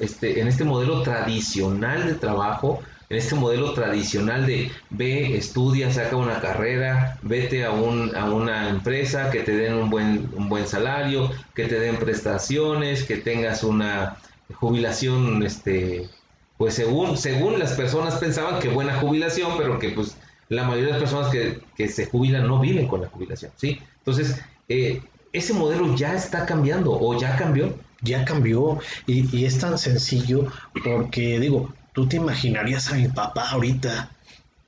este, 0.00 0.40
en 0.40 0.48
este 0.48 0.64
modelo 0.64 1.02
tradicional 1.02 2.06
de 2.06 2.14
trabajo, 2.14 2.80
en 3.10 3.16
este 3.18 3.34
modelo 3.34 3.74
tradicional 3.74 4.46
de 4.46 4.70
ve, 4.90 5.36
estudia, 5.36 5.92
saca 5.92 6.16
una 6.16 6.40
carrera, 6.40 7.18
vete 7.22 7.64
a, 7.64 7.70
un, 7.70 8.14
a 8.16 8.30
una 8.30 8.68
empresa 8.68 9.30
que 9.30 9.40
te 9.40 9.56
den 9.56 9.74
un 9.74 9.90
buen, 9.90 10.30
un 10.34 10.48
buen 10.48 10.66
salario, 10.66 11.30
que 11.54 11.66
te 11.66 11.78
den 11.78 11.96
prestaciones, 11.96 13.04
que 13.04 13.16
tengas 13.16 13.62
una 13.62 14.16
jubilación, 14.54 15.42
este, 15.42 16.08
pues 16.56 16.74
según, 16.74 17.16
según 17.16 17.58
las 17.58 17.72
personas 17.72 18.16
pensaban 18.16 18.60
que 18.60 18.68
buena 18.68 18.98
jubilación, 19.00 19.52
pero 19.58 19.78
que 19.78 19.90
pues 19.90 20.16
la 20.48 20.64
mayoría 20.64 20.94
de 20.94 21.00
las 21.00 21.10
personas 21.10 21.32
que, 21.76 21.88
se 21.88 22.06
jubilan 22.06 22.46
no 22.46 22.60
viven 22.60 22.86
con 22.86 23.00
la 23.00 23.08
jubilación, 23.08 23.52
¿sí? 23.56 23.80
Entonces, 23.98 24.40
eh, 24.68 25.02
ese 25.32 25.52
modelo 25.52 25.94
ya 25.96 26.14
está 26.14 26.46
cambiando 26.46 26.92
o 26.92 27.18
ya 27.18 27.36
cambió. 27.36 27.74
Ya 28.02 28.26
cambió 28.26 28.80
y, 29.06 29.34
y 29.34 29.46
es 29.46 29.58
tan 29.58 29.78
sencillo 29.78 30.46
porque 30.84 31.40
digo, 31.40 31.72
¿Tú 31.94 32.08
te 32.08 32.16
imaginarías 32.16 32.90
a 32.90 32.96
mi 32.96 33.06
papá 33.06 33.50
ahorita 33.50 34.10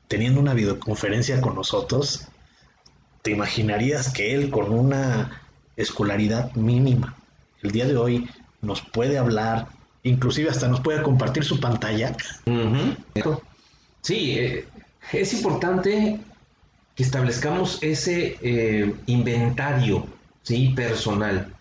teniendo 0.07 0.41
una 0.41 0.55
videoconferencia 0.55 1.41
con 1.41 1.57
nosotros? 1.57 2.29
¿Te 3.23 3.33
imaginarías 3.33 4.13
que 4.13 4.33
él 4.33 4.49
con 4.49 4.73
una 4.73 5.43
escolaridad 5.77 6.55
mínima 6.55 7.17
el 7.63 7.73
día 7.73 7.85
de 7.87 7.97
hoy 7.97 8.31
nos 8.63 8.81
puede 8.81 9.19
hablar, 9.19 9.67
inclusive 10.05 10.51
hasta 10.51 10.69
nos 10.69 10.81
puede 10.81 11.03
compartir 11.03 11.43
su 11.43 11.59
pantalla? 11.59 12.17
Sí, 14.03 14.39
eh, 14.39 14.69
es 15.13 15.35
importante 15.35 16.21
que 16.95 17.03
establezcamos 17.03 17.83
ese 17.83 18.39
eh, 18.41 18.95
inventario 19.07 20.07
¿sí? 20.45 20.69
personal 20.77 21.53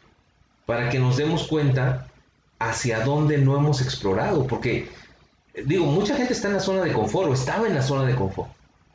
para 0.67 0.91
que 0.91 0.99
nos 0.99 1.17
demos 1.17 1.47
cuenta 1.47 2.05
hacia 2.59 3.03
dónde 3.03 3.39
no 3.39 3.57
hemos 3.57 3.81
explorado, 3.81 4.45
porque 4.45 4.89
digo, 5.63 5.85
mucha 5.85 6.15
gente 6.15 6.33
está 6.33 6.47
en 6.47 6.55
la 6.55 6.59
zona 6.59 6.83
de 6.83 6.91
confort 6.91 7.29
o 7.29 7.33
estaba 7.33 7.67
en 7.67 7.75
la 7.75 7.81
zona 7.81 8.05
de 8.05 8.15
confort, 8.15 8.49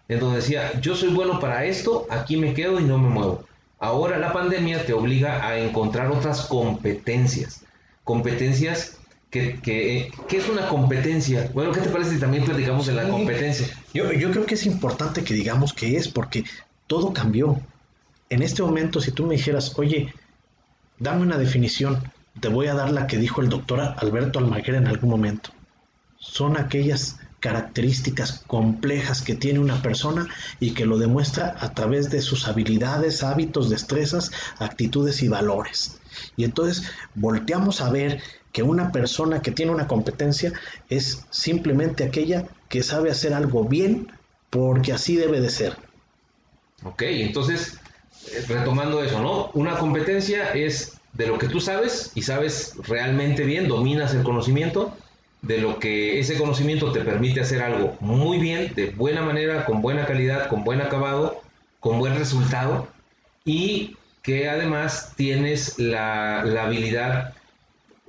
en 0.08 0.20
donde 0.20 0.36
decía, 0.36 0.78
yo 0.80 0.94
soy 0.94 1.10
bueno 1.10 1.40
para 1.40 1.64
esto, 1.64 2.06
aquí 2.10 2.36
me 2.36 2.54
quedo 2.54 2.80
y 2.80 2.84
no 2.84 2.98
me 2.98 3.08
muevo. 3.08 3.44
Ahora 3.78 4.18
la 4.18 4.32
pandemia 4.32 4.84
te 4.84 4.92
obliga 4.92 5.46
a 5.46 5.58
encontrar 5.58 6.10
otras 6.10 6.42
competencias, 6.42 7.64
competencias 8.04 8.98
que, 9.30 9.60
que, 9.60 10.12
¿qué 10.28 10.36
es 10.36 10.48
una 10.48 10.68
competencia? 10.68 11.50
Bueno, 11.54 11.72
¿qué 11.72 11.80
te 11.80 11.88
parece 11.88 12.10
si 12.10 12.20
también 12.20 12.44
platicamos 12.44 12.86
de 12.86 12.94
la 12.94 13.08
competencia? 13.08 13.68
Yo, 13.94 14.12
yo 14.12 14.30
creo 14.32 14.44
que 14.44 14.54
es 14.54 14.66
importante 14.66 15.24
que 15.24 15.34
digamos 15.34 15.72
qué 15.72 15.96
es, 15.96 16.08
porque 16.08 16.44
todo 16.86 17.12
cambió. 17.12 17.60
En 18.28 18.42
este 18.42 18.62
momento, 18.62 19.00
si 19.00 19.12
tú 19.12 19.24
me 19.24 19.36
dijeras, 19.36 19.72
oye, 19.78 20.12
dame 20.98 21.22
una 21.22 21.38
definición, 21.38 22.02
te 22.40 22.48
voy 22.48 22.66
a 22.66 22.74
dar 22.74 22.90
la 22.90 23.06
que 23.06 23.16
dijo 23.16 23.40
el 23.40 23.48
doctor 23.48 23.80
Alberto 23.80 24.40
Almaguer 24.40 24.74
en 24.74 24.88
algún 24.88 25.10
momento 25.10 25.50
son 26.20 26.56
aquellas 26.56 27.18
características 27.40 28.44
complejas 28.46 29.22
que 29.22 29.34
tiene 29.34 29.58
una 29.58 29.82
persona 29.82 30.28
y 30.60 30.72
que 30.72 30.84
lo 30.84 30.98
demuestra 30.98 31.56
a 31.58 31.72
través 31.72 32.10
de 32.10 32.20
sus 32.20 32.46
habilidades, 32.46 33.24
hábitos, 33.24 33.70
destrezas, 33.70 34.30
actitudes 34.58 35.22
y 35.22 35.28
valores. 35.28 35.98
Y 36.36 36.44
entonces 36.44 36.84
volteamos 37.14 37.80
a 37.80 37.90
ver 37.90 38.20
que 38.52 38.62
una 38.62 38.92
persona 38.92 39.40
que 39.40 39.52
tiene 39.52 39.72
una 39.72 39.88
competencia 39.88 40.52
es 40.90 41.24
simplemente 41.30 42.04
aquella 42.04 42.46
que 42.68 42.82
sabe 42.82 43.10
hacer 43.10 43.32
algo 43.32 43.64
bien 43.64 44.12
porque 44.50 44.92
así 44.92 45.16
debe 45.16 45.40
de 45.40 45.48
ser. 45.48 45.76
Ok, 46.82 47.02
entonces, 47.02 47.78
eh, 48.32 48.44
retomando 48.48 49.02
eso, 49.02 49.22
¿no? 49.22 49.50
Una 49.54 49.78
competencia 49.78 50.52
es 50.52 50.98
de 51.14 51.26
lo 51.26 51.38
que 51.38 51.48
tú 51.48 51.60
sabes 51.60 52.12
y 52.14 52.22
sabes 52.22 52.74
realmente 52.86 53.44
bien, 53.44 53.66
dominas 53.66 54.14
el 54.14 54.22
conocimiento 54.22 54.94
de 55.42 55.58
lo 55.58 55.78
que 55.78 56.20
ese 56.20 56.36
conocimiento 56.36 56.92
te 56.92 57.00
permite 57.00 57.40
hacer 57.40 57.62
algo 57.62 57.96
muy 58.00 58.38
bien, 58.38 58.74
de 58.74 58.90
buena 58.90 59.22
manera, 59.22 59.64
con 59.64 59.80
buena 59.80 60.06
calidad, 60.06 60.48
con 60.48 60.64
buen 60.64 60.80
acabado, 60.80 61.40
con 61.80 61.98
buen 61.98 62.16
resultado 62.16 62.88
y 63.44 63.96
que 64.22 64.48
además 64.50 65.14
tienes 65.16 65.78
la, 65.78 66.40
habilidad 66.40 67.34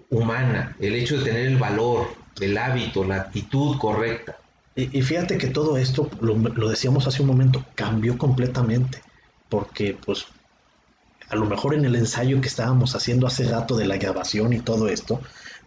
humana, 0.09 0.75
el 0.79 0.95
hecho 0.95 1.17
de 1.17 1.23
tener 1.23 1.47
el 1.47 1.57
valor, 1.57 2.07
el 2.41 2.57
hábito, 2.57 3.05
la 3.05 3.15
actitud 3.15 3.77
correcta. 3.77 4.37
Y, 4.75 5.01
fíjate 5.01 5.37
que 5.37 5.47
todo 5.47 5.77
esto, 5.77 6.09
lo, 6.21 6.35
lo, 6.35 6.69
decíamos 6.69 7.07
hace 7.07 7.21
un 7.21 7.27
momento, 7.27 7.65
cambió 7.75 8.17
completamente, 8.17 9.01
porque 9.49 9.97
pues 10.05 10.25
a 11.29 11.35
lo 11.35 11.45
mejor 11.45 11.73
en 11.73 11.85
el 11.85 11.95
ensayo 11.95 12.41
que 12.41 12.47
estábamos 12.47 12.95
haciendo 12.95 13.27
hace 13.27 13.49
rato 13.49 13.77
de 13.77 13.85
la 13.85 13.97
grabación 13.97 14.53
y 14.53 14.59
todo 14.59 14.89
esto, 14.89 15.21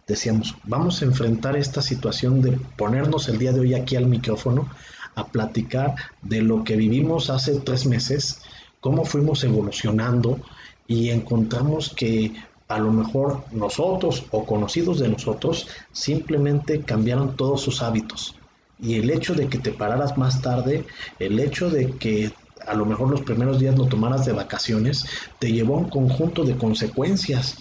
decíamos, 0.07 0.55
vamos 0.65 1.01
a 1.01 1.07
enfrentar 1.07 1.57
esta 1.57 1.83
situación 1.83 2.43
de 2.43 2.53
ponernos 2.77 3.29
el 3.29 3.39
día 3.39 3.53
de 3.53 3.61
hoy 3.61 3.75
aquí 3.75 3.97
al 3.97 4.07
micrófono 4.07 4.69
a 5.15 5.27
platicar 5.27 5.95
de 6.23 6.43
lo 6.43 6.65
que 6.65 6.77
vivimos 6.77 7.31
hace 7.31 7.61
tres 7.61 7.87
meses, 7.87 8.43
cómo 8.81 9.05
fuimos 9.05 9.45
evolucionando 9.45 10.41
y 10.87 11.11
encontramos 11.11 11.95
que 11.95 12.33
a 12.69 12.79
lo 12.79 12.93
mejor 12.93 13.45
nosotros 13.53 14.25
o 14.31 14.45
conocidos 14.45 14.99
de 14.99 15.09
nosotros 15.09 15.69
simplemente 15.93 16.81
cambiaron 16.81 17.37
todos 17.37 17.63
sus 17.63 17.83
hábitos. 17.83 18.37
Y 18.81 18.97
el 18.97 19.11
hecho 19.11 19.35
de 19.35 19.49
que 19.49 19.59
te 19.59 19.71
pararas 19.71 20.19
más 20.19 20.43
tarde, 20.43 20.85
el 21.19 21.39
hecho 21.39 21.71
de 21.71 21.93
que 21.93 22.33
a 22.67 22.75
lo 22.75 22.87
mejor 22.87 23.11
los 23.11 23.23
primeros 23.23 23.61
días 23.61 23.77
no 23.77 23.87
tomaras 23.87 24.25
de 24.25 24.33
vacaciones, 24.33 25.07
te 25.39 25.53
llevó 25.53 25.77
a 25.77 25.81
un 25.81 25.91
conjunto 25.91 26.45
de 26.45 26.57
consecuencias 26.57 27.59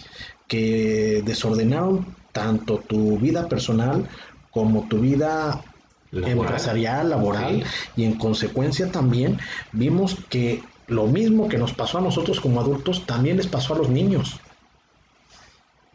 que 0.48 1.22
desordenaron 1.24 2.06
tanto 2.34 2.78
tu 2.78 3.18
vida 3.18 3.48
personal 3.48 4.06
como 4.50 4.86
tu 4.88 4.98
vida 4.98 5.62
empresarial, 6.12 7.08
laboral, 7.08 7.64
y 7.96 8.04
en 8.04 8.16
consecuencia 8.16 8.92
también 8.92 9.38
vimos 9.72 10.16
que 10.28 10.62
lo 10.86 11.06
mismo 11.06 11.48
que 11.48 11.58
nos 11.58 11.72
pasó 11.72 11.98
a 11.98 12.02
nosotros 12.02 12.40
como 12.40 12.60
adultos 12.60 13.06
también 13.06 13.38
les 13.38 13.46
pasó 13.46 13.74
a 13.74 13.78
los 13.78 13.88
niños. 13.88 14.38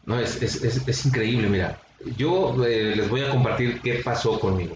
No, 0.05 0.19
es, 0.19 0.41
es, 0.41 0.87
es, 0.87 1.05
increíble, 1.05 1.47
mira, 1.49 1.79
yo 2.17 2.65
eh, 2.65 2.95
les 2.95 3.07
voy 3.09 3.21
a 3.21 3.29
compartir 3.29 3.81
qué 3.81 4.01
pasó 4.03 4.39
conmigo. 4.39 4.75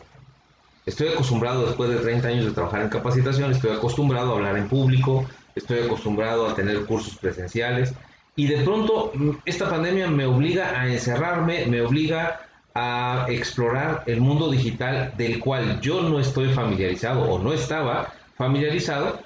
Estoy 0.85 1.07
acostumbrado 1.07 1.65
después 1.65 1.89
de 1.89 1.95
30 1.95 2.27
años 2.27 2.45
de 2.45 2.51
trabajar 2.51 2.81
en 2.81 2.89
capacitación, 2.89 3.51
estoy 3.51 3.71
acostumbrado 3.71 4.33
a 4.33 4.35
hablar 4.35 4.57
en 4.57 4.67
público, 4.67 5.25
estoy 5.55 5.79
acostumbrado 5.79 6.47
a 6.47 6.55
tener 6.55 6.85
cursos 6.85 7.17
presenciales, 7.17 7.93
y 8.35 8.47
de 8.47 8.57
pronto 8.63 9.11
mm, 9.13 9.29
esta 9.45 9.69
pandemia 9.69 10.07
me 10.07 10.25
obliga 10.25 10.79
a 10.79 10.87
encerrarme, 10.87 11.65
me 11.67 11.81
obliga 11.81 12.41
a 12.75 13.27
explorar 13.29 14.03
el 14.07 14.21
mundo 14.21 14.49
digital 14.49 15.13
del 15.17 15.39
cual 15.39 15.79
yo 15.81 16.01
no 16.01 16.19
estoy 16.19 16.49
familiarizado 16.53 17.21
o 17.29 17.39
no 17.39 17.53
estaba 17.53 18.13
familiarizado. 18.35 19.19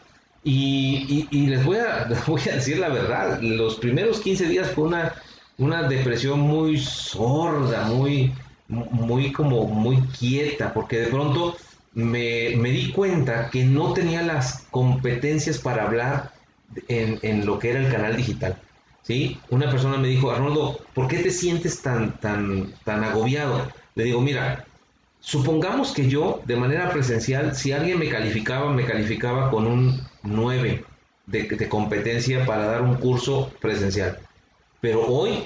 Y, 0.43 1.27
les, 1.31 1.63
voy 1.65 1.77
a, 1.77 2.07
voy 2.27 2.41
a 2.49 2.55
decir 2.55 2.79
la 2.79 2.89
verdad, 2.89 3.41
los 3.41 3.75
primeros 3.75 4.19
15 4.19 4.47
días 4.47 4.71
fue 4.71 4.85
una, 4.85 5.13
una 5.57 5.83
depresión 5.83 6.39
muy 6.39 6.77
sorda, 6.77 7.85
muy, 7.85 8.33
muy 8.67 9.31
como 9.31 9.65
muy 9.65 9.97
quieta, 10.17 10.73
porque 10.73 10.99
de 10.99 11.07
pronto 11.07 11.55
me, 11.93 12.55
me, 12.57 12.71
di 12.71 12.91
cuenta 12.91 13.49
que 13.49 13.65
no 13.65 13.93
tenía 13.93 14.21
las 14.21 14.65
competencias 14.71 15.57
para 15.57 15.83
hablar 15.83 16.31
en, 16.87 17.19
en, 17.23 17.45
lo 17.45 17.59
que 17.59 17.71
era 17.71 17.79
el 17.79 17.91
canal 17.91 18.15
digital. 18.15 18.57
¿Sí? 19.07 19.39
Una 19.49 19.69
persona 19.71 19.97
me 19.97 20.09
dijo, 20.09 20.31
Arnoldo, 20.31 20.79
¿por 20.93 21.07
qué 21.07 21.19
te 21.19 21.31
sientes 21.31 21.81
tan, 21.81 22.19
tan, 22.19 22.73
tan 22.83 23.05
agobiado? 23.05 23.71
Le 23.95 24.03
digo, 24.03 24.19
mira, 24.19 24.65
supongamos 25.21 25.93
que 25.93 26.09
yo 26.09 26.41
de 26.45 26.57
manera 26.57 26.91
presencial, 26.91 27.55
si 27.55 27.71
alguien 27.71 27.99
me 27.99 28.09
calificaba, 28.09 28.71
me 28.73 28.85
calificaba 28.85 29.49
con 29.49 29.65
un 29.65 30.01
9 30.23 30.83
de, 31.25 31.69
competencia 31.69 32.45
para 32.45 32.65
dar 32.65 32.81
un 32.81 32.95
curso 32.95 33.49
presencial. 33.61 34.19
Pero 34.81 35.07
hoy 35.07 35.45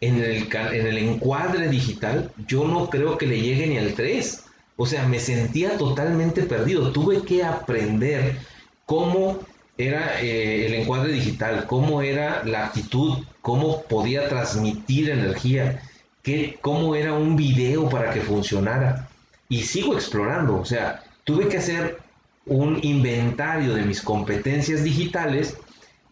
en 0.00 0.22
el, 0.22 0.48
en 0.54 0.86
el 0.86 0.98
encuadre 0.98 1.68
digital, 1.68 2.30
yo 2.46 2.64
no 2.64 2.88
creo 2.88 3.18
que 3.18 3.26
le 3.26 3.40
llegue 3.40 3.66
ni 3.66 3.76
al 3.76 3.94
3. 3.94 4.44
O 4.76 4.86
sea, 4.86 5.06
me 5.06 5.18
sentía 5.18 5.76
totalmente 5.76 6.42
perdido. 6.44 6.92
Tuve 6.92 7.22
que 7.22 7.42
aprender 7.42 8.38
cómo 8.86 9.40
era 9.86 10.20
eh, 10.20 10.66
el 10.66 10.74
encuadre 10.74 11.12
digital, 11.12 11.66
cómo 11.66 12.02
era 12.02 12.42
la 12.44 12.66
actitud, 12.66 13.18
cómo 13.40 13.82
podía 13.82 14.28
transmitir 14.28 15.10
energía, 15.10 15.82
qué, 16.22 16.58
cómo 16.60 16.94
era 16.94 17.14
un 17.14 17.36
video 17.36 17.88
para 17.88 18.12
que 18.12 18.20
funcionara. 18.20 19.08
Y 19.48 19.62
sigo 19.62 19.94
explorando, 19.94 20.58
o 20.58 20.64
sea, 20.64 21.02
tuve 21.24 21.48
que 21.48 21.58
hacer 21.58 21.98
un 22.46 22.78
inventario 22.82 23.74
de 23.74 23.82
mis 23.82 24.00
competencias 24.02 24.84
digitales 24.84 25.56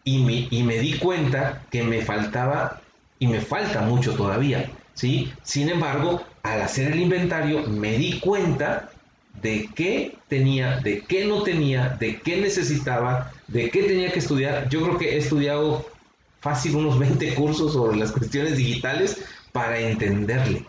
y 0.03 0.19
me, 0.19 0.47
y 0.49 0.63
me 0.63 0.79
di 0.79 0.97
cuenta 0.97 1.65
que 1.69 1.83
me 1.83 2.01
faltaba 2.01 2.81
y 3.19 3.27
me 3.27 3.41
falta 3.41 3.81
mucho 3.81 4.15
todavía, 4.15 4.71
¿sí? 4.93 5.31
Sin 5.43 5.69
embargo, 5.69 6.21
al 6.43 6.61
hacer 6.61 6.93
el 6.93 6.99
inventario 6.99 7.67
me 7.67 7.97
di 7.97 8.19
cuenta 8.19 8.89
de 9.41 9.69
qué 9.75 10.17
tenía, 10.27 10.79
de 10.79 11.01
qué 11.01 11.25
no 11.25 11.43
tenía, 11.43 11.89
de 11.99 12.19
qué 12.19 12.37
necesitaba, 12.37 13.31
de 13.47 13.69
qué 13.69 13.83
tenía 13.83 14.11
que 14.11 14.19
estudiar. 14.19 14.69
Yo 14.69 14.81
creo 14.83 14.97
que 14.97 15.15
he 15.15 15.17
estudiado 15.17 15.85
fácil 16.39 16.75
unos 16.75 16.99
20 16.99 17.35
cursos 17.35 17.73
sobre 17.73 17.97
las 17.97 18.11
cuestiones 18.11 18.57
digitales 18.57 19.17
para 19.51 19.79
entenderle. 19.79 20.65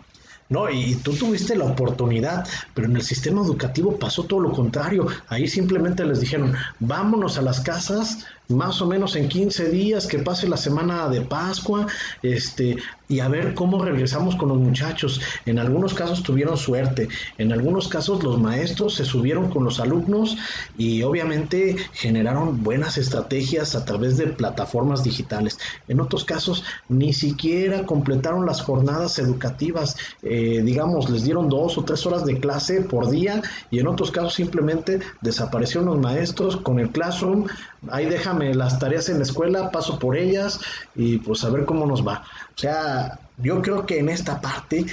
No, 0.48 0.68
y 0.68 0.96
tú 0.96 1.14
tuviste 1.14 1.54
la 1.54 1.64
oportunidad, 1.64 2.44
pero 2.74 2.88
en 2.88 2.96
el 2.96 3.02
sistema 3.02 3.40
educativo 3.40 3.96
pasó 4.00 4.24
todo 4.24 4.40
lo 4.40 4.50
contrario. 4.50 5.06
Ahí 5.28 5.46
simplemente 5.46 6.04
les 6.04 6.20
dijeron, 6.20 6.54
vámonos 6.80 7.38
a 7.38 7.42
las 7.42 7.60
casas, 7.60 8.26
más 8.50 8.82
o 8.82 8.86
menos 8.86 9.16
en 9.16 9.28
15 9.28 9.70
días, 9.70 10.06
que 10.06 10.18
pase 10.18 10.48
la 10.48 10.56
semana 10.56 11.08
de 11.08 11.22
Pascua, 11.22 11.86
este, 12.22 12.76
y 13.10 13.18
a 13.18 13.28
ver 13.28 13.54
cómo 13.54 13.84
regresamos 13.84 14.36
con 14.36 14.48
los 14.48 14.58
muchachos. 14.58 15.20
En 15.44 15.58
algunos 15.58 15.94
casos 15.94 16.22
tuvieron 16.22 16.56
suerte, 16.56 17.08
en 17.38 17.52
algunos 17.52 17.88
casos 17.88 18.22
los 18.22 18.40
maestros 18.40 18.94
se 18.94 19.04
subieron 19.04 19.50
con 19.50 19.64
los 19.64 19.80
alumnos 19.80 20.36
y 20.78 21.02
obviamente 21.02 21.76
generaron 21.92 22.62
buenas 22.62 22.98
estrategias 22.98 23.74
a 23.74 23.84
través 23.84 24.16
de 24.16 24.28
plataformas 24.28 25.02
digitales. 25.02 25.58
En 25.88 26.00
otros 26.00 26.24
casos 26.24 26.62
ni 26.88 27.12
siquiera 27.12 27.84
completaron 27.84 28.46
las 28.46 28.62
jornadas 28.62 29.18
educativas, 29.18 29.96
eh, 30.22 30.62
digamos, 30.64 31.10
les 31.10 31.24
dieron 31.24 31.48
dos 31.48 31.78
o 31.78 31.84
tres 31.84 32.06
horas 32.06 32.24
de 32.24 32.38
clase 32.38 32.80
por 32.82 33.10
día 33.10 33.42
y 33.72 33.80
en 33.80 33.88
otros 33.88 34.12
casos 34.12 34.34
simplemente 34.34 35.00
desaparecieron 35.20 35.86
los 35.86 35.98
maestros 35.98 36.56
con 36.58 36.78
el 36.78 36.90
classroom, 36.90 37.46
ahí 37.88 38.06
déjame 38.06 38.54
las 38.54 38.78
tareas 38.78 39.08
en 39.08 39.18
la 39.18 39.24
escuela, 39.24 39.70
paso 39.70 39.98
por 39.98 40.16
ellas 40.16 40.60
y 40.94 41.18
pues 41.18 41.44
a 41.44 41.50
ver 41.50 41.64
cómo 41.64 41.86
nos 41.86 42.06
va. 42.06 42.24
O 42.54 42.58
sea, 42.58 43.20
yo 43.38 43.62
creo 43.62 43.86
que 43.86 43.98
en 43.98 44.08
esta 44.08 44.40
parte 44.40 44.86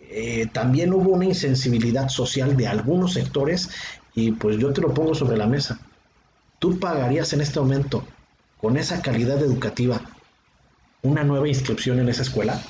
eh, 0.00 0.46
también 0.52 0.92
hubo 0.92 1.10
una 1.12 1.24
insensibilidad 1.24 2.08
social 2.08 2.56
de 2.56 2.66
algunos 2.66 3.14
sectores 3.14 3.70
y 4.14 4.32
pues 4.32 4.58
yo 4.58 4.72
te 4.72 4.80
lo 4.80 4.92
pongo 4.92 5.14
sobre 5.14 5.36
la 5.36 5.46
mesa. 5.46 5.78
¿Tú 6.58 6.78
pagarías 6.78 7.32
en 7.32 7.40
este 7.40 7.58
momento, 7.60 8.06
con 8.58 8.76
esa 8.76 9.02
calidad 9.02 9.40
educativa, 9.42 10.00
una 11.02 11.24
nueva 11.24 11.48
inscripción 11.48 11.98
en 11.98 12.08
esa 12.08 12.22
escuela? 12.22 12.60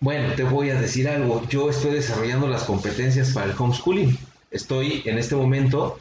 Bueno, 0.00 0.34
te 0.34 0.42
voy 0.42 0.70
a 0.70 0.80
decir 0.80 1.08
algo. 1.08 1.42
Yo 1.48 1.70
estoy 1.70 1.92
desarrollando 1.92 2.48
las 2.48 2.64
competencias 2.64 3.30
para 3.30 3.46
el 3.46 3.54
homeschooling. 3.58 4.18
Estoy 4.50 5.02
en 5.06 5.16
este 5.16 5.34
momento 5.34 5.98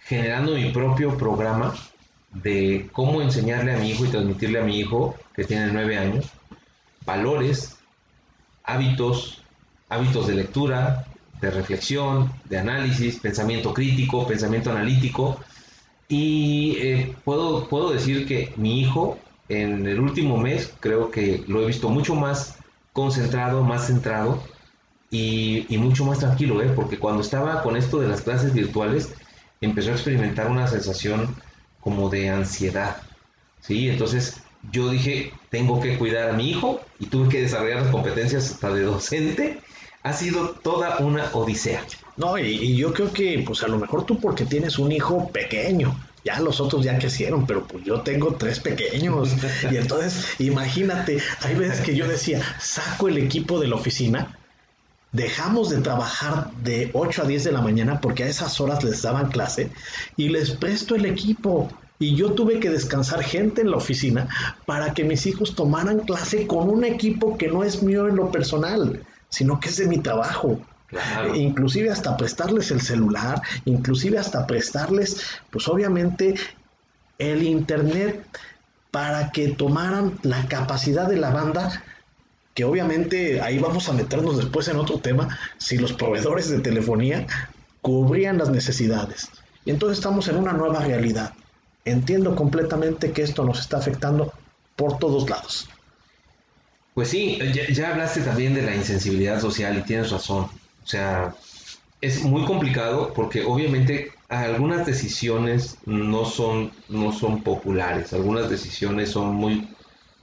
generando 0.00 0.54
mi 0.54 0.70
propio 0.70 1.16
programa 1.16 1.74
de 2.32 2.88
cómo 2.92 3.22
enseñarle 3.22 3.74
a 3.74 3.78
mi 3.78 3.90
hijo 3.90 4.04
y 4.04 4.08
transmitirle 4.08 4.60
a 4.60 4.64
mi 4.64 4.78
hijo, 4.78 5.16
que 5.34 5.44
tiene 5.44 5.72
nueve 5.72 5.96
años, 5.96 6.26
valores, 7.04 7.76
hábitos, 8.64 9.42
hábitos 9.88 10.26
de 10.26 10.34
lectura, 10.34 11.06
de 11.40 11.50
reflexión, 11.50 12.32
de 12.44 12.58
análisis, 12.58 13.18
pensamiento 13.18 13.72
crítico, 13.72 14.26
pensamiento 14.26 14.70
analítico. 14.70 15.40
Y 16.08 16.76
eh, 16.78 17.14
puedo, 17.24 17.68
puedo 17.68 17.90
decir 17.90 18.26
que 18.26 18.52
mi 18.56 18.80
hijo 18.80 19.18
en 19.48 19.86
el 19.86 20.00
último 20.00 20.36
mes 20.36 20.72
creo 20.80 21.10
que 21.10 21.44
lo 21.46 21.62
he 21.62 21.66
visto 21.66 21.88
mucho 21.88 22.14
más 22.14 22.58
concentrado, 22.92 23.62
más 23.62 23.86
centrado 23.86 24.42
y, 25.10 25.66
y 25.72 25.78
mucho 25.78 26.04
más 26.04 26.18
tranquilo, 26.18 26.62
¿eh? 26.62 26.70
porque 26.74 26.98
cuando 26.98 27.22
estaba 27.22 27.62
con 27.62 27.76
esto 27.76 27.98
de 27.98 28.08
las 28.08 28.22
clases 28.22 28.52
virtuales 28.52 29.14
empezó 29.60 29.90
a 29.90 29.94
experimentar 29.94 30.50
una 30.50 30.66
sensación 30.66 31.34
como 31.88 32.10
de 32.10 32.28
ansiedad, 32.28 32.98
¿sí? 33.62 33.88
Entonces 33.88 34.42
yo 34.72 34.90
dije, 34.90 35.32
tengo 35.48 35.80
que 35.80 35.96
cuidar 35.96 36.28
a 36.28 36.32
mi 36.34 36.50
hijo 36.50 36.82
y 37.00 37.06
tuve 37.06 37.30
que 37.30 37.40
desarrollar 37.40 37.80
las 37.82 37.90
competencias 37.90 38.50
hasta 38.50 38.70
de 38.74 38.82
docente. 38.82 39.60
Ha 40.02 40.12
sido 40.12 40.50
toda 40.50 40.98
una 40.98 41.30
odisea. 41.32 41.82
No, 42.18 42.36
y, 42.38 42.76
yo 42.76 42.92
creo 42.92 43.10
que, 43.10 43.42
pues 43.46 43.62
a 43.62 43.68
lo 43.68 43.78
mejor 43.78 44.04
tú 44.04 44.20
porque 44.20 44.44
tienes 44.44 44.78
un 44.78 44.92
hijo 44.92 45.28
pequeño, 45.28 45.98
ya 46.24 46.40
los 46.40 46.60
otros 46.60 46.84
ya 46.84 46.98
crecieron, 46.98 47.46
pero 47.46 47.66
pues 47.66 47.84
yo 47.84 48.02
tengo 48.02 48.34
tres 48.34 48.60
pequeños. 48.60 49.30
y 49.70 49.76
entonces, 49.76 50.26
imagínate, 50.38 51.18
hay 51.40 51.54
veces 51.54 51.80
que 51.80 51.96
yo 51.96 52.06
decía, 52.06 52.42
saco 52.60 53.08
el 53.08 53.16
equipo 53.16 53.58
de 53.58 53.68
la 53.68 53.76
oficina, 53.76 54.37
dejamos 55.12 55.70
de 55.70 55.78
trabajar 55.78 56.50
de 56.62 56.90
8 56.92 57.22
a 57.22 57.26
10 57.26 57.44
de 57.44 57.52
la 57.52 57.60
mañana 57.60 58.00
porque 58.00 58.24
a 58.24 58.28
esas 58.28 58.60
horas 58.60 58.84
les 58.84 59.02
daban 59.02 59.30
clase 59.30 59.70
y 60.16 60.28
les 60.28 60.50
presto 60.50 60.94
el 60.94 61.06
equipo. 61.06 61.68
Y 62.00 62.14
yo 62.14 62.32
tuve 62.32 62.60
que 62.60 62.70
descansar 62.70 63.24
gente 63.24 63.62
en 63.62 63.72
la 63.72 63.76
oficina 63.76 64.28
para 64.66 64.94
que 64.94 65.02
mis 65.02 65.26
hijos 65.26 65.56
tomaran 65.56 66.00
clase 66.00 66.46
con 66.46 66.68
un 66.68 66.84
equipo 66.84 67.36
que 67.36 67.48
no 67.48 67.64
es 67.64 67.82
mío 67.82 68.06
en 68.06 68.16
lo 68.16 68.30
personal, 68.30 69.04
sino 69.28 69.58
que 69.58 69.68
es 69.68 69.78
de 69.78 69.88
mi 69.88 69.98
trabajo. 69.98 70.60
Inclusive 71.34 71.90
hasta 71.90 72.16
prestarles 72.16 72.70
el 72.70 72.80
celular, 72.80 73.42
inclusive 73.64 74.18
hasta 74.18 74.46
prestarles, 74.46 75.20
pues 75.50 75.66
obviamente, 75.68 76.34
el 77.18 77.42
internet 77.42 78.24
para 78.90 79.30
que 79.32 79.48
tomaran 79.48 80.18
la 80.22 80.46
capacidad 80.46 81.08
de 81.08 81.16
la 81.16 81.30
banda 81.30 81.82
que 82.58 82.64
obviamente 82.64 83.40
ahí 83.40 83.60
vamos 83.60 83.88
a 83.88 83.92
meternos 83.92 84.36
después 84.36 84.66
en 84.66 84.78
otro 84.78 84.98
tema, 84.98 85.38
si 85.58 85.78
los 85.78 85.92
proveedores 85.92 86.50
de 86.50 86.58
telefonía 86.58 87.24
cubrían 87.82 88.36
las 88.36 88.50
necesidades. 88.50 89.28
Y 89.64 89.70
entonces 89.70 89.98
estamos 89.98 90.26
en 90.26 90.38
una 90.38 90.52
nueva 90.54 90.80
realidad. 90.80 91.34
Entiendo 91.84 92.34
completamente 92.34 93.12
que 93.12 93.22
esto 93.22 93.44
nos 93.44 93.60
está 93.60 93.76
afectando 93.76 94.32
por 94.74 94.98
todos 94.98 95.30
lados. 95.30 95.68
Pues 96.94 97.10
sí, 97.10 97.38
ya, 97.72 97.92
hablaste 97.92 98.22
también 98.22 98.56
de 98.56 98.62
la 98.62 98.74
insensibilidad 98.74 99.40
social 99.40 99.78
y 99.78 99.82
tienes 99.82 100.10
razón. 100.10 100.46
O 100.82 100.86
sea, 100.86 101.36
es 102.00 102.24
muy 102.24 102.44
complicado 102.44 103.12
porque 103.14 103.44
obviamente 103.44 104.10
algunas 104.28 104.84
decisiones 104.84 105.76
no 105.86 106.24
son, 106.24 106.72
no 106.88 107.12
son 107.12 107.44
populares, 107.44 108.12
algunas 108.14 108.50
decisiones 108.50 109.12
son 109.12 109.36
muy 109.36 109.68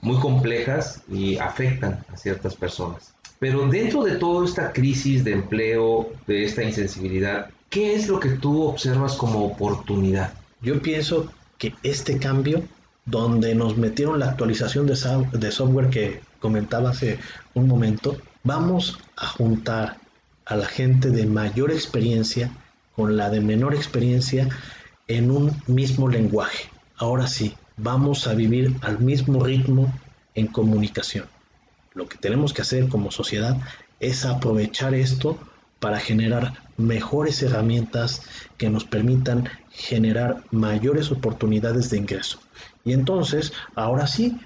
muy 0.06 0.20
complejas 0.20 1.02
y 1.10 1.36
afectan 1.36 2.04
a 2.12 2.16
ciertas 2.16 2.54
personas. 2.54 3.12
Pero 3.40 3.66
dentro 3.66 4.04
de 4.04 4.12
toda 4.16 4.46
esta 4.46 4.72
crisis 4.72 5.24
de 5.24 5.32
empleo, 5.32 6.10
de 6.28 6.44
esta 6.44 6.62
insensibilidad, 6.62 7.50
¿qué 7.68 7.94
es 7.96 8.08
lo 8.08 8.20
que 8.20 8.30
tú 8.30 8.62
observas 8.62 9.16
como 9.16 9.44
oportunidad? 9.44 10.32
Yo 10.62 10.80
pienso 10.80 11.30
que 11.58 11.74
este 11.82 12.18
cambio, 12.18 12.62
donde 13.04 13.54
nos 13.56 13.76
metieron 13.76 14.20
la 14.20 14.30
actualización 14.30 14.86
de, 14.86 14.94
de 15.32 15.50
software 15.50 15.90
que 15.90 16.20
comentaba 16.38 16.90
hace 16.90 17.18
un 17.54 17.66
momento, 17.66 18.16
vamos 18.44 18.98
a 19.16 19.26
juntar 19.26 19.98
a 20.44 20.56
la 20.56 20.66
gente 20.66 21.10
de 21.10 21.26
mayor 21.26 21.72
experiencia 21.72 22.52
con 22.94 23.16
la 23.16 23.28
de 23.28 23.40
menor 23.40 23.74
experiencia 23.74 24.48
en 25.08 25.32
un 25.32 25.50
mismo 25.66 26.08
lenguaje. 26.08 26.70
Ahora 26.96 27.26
sí, 27.26 27.54
vamos 27.76 28.26
a 28.26 28.34
vivir 28.34 28.76
al 28.82 29.00
mismo 29.00 29.44
ritmo 29.44 29.92
en 30.34 30.46
comunicación. 30.46 31.26
Lo 31.94 32.08
que 32.08 32.18
tenemos 32.18 32.52
que 32.52 32.62
hacer 32.62 32.88
como 32.88 33.10
sociedad 33.10 33.56
es 34.00 34.24
aprovechar 34.24 34.94
esto 34.94 35.38
para 35.80 35.98
generar 35.98 36.54
mejores 36.76 37.42
herramientas 37.42 38.22
que 38.56 38.70
nos 38.70 38.84
permitan 38.84 39.48
generar 39.70 40.42
mayores 40.50 41.10
oportunidades 41.10 41.90
de 41.90 41.98
ingreso. 41.98 42.38
Y 42.84 42.92
entonces, 42.92 43.52
ahora 43.74 44.06
sí, 44.06 44.38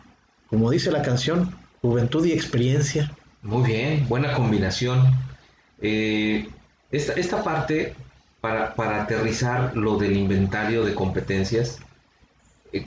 como 0.49 0.71
dice 0.71 0.91
la 0.91 1.03
canción, 1.03 1.55
juventud 1.83 2.25
y 2.25 2.33
experiencia. 2.33 3.13
Muy 3.43 3.67
bien, 3.67 4.09
buena 4.09 4.35
combinación. 4.35 5.15
Eh, 5.81 6.49
esta, 6.91 7.43
parte, 7.43 7.95
para, 8.41 8.75
aterrizar 9.03 9.77
lo 9.77 9.97
del 9.97 10.17
inventario 10.17 10.85
de 10.85 10.95
competencias, 10.95 11.79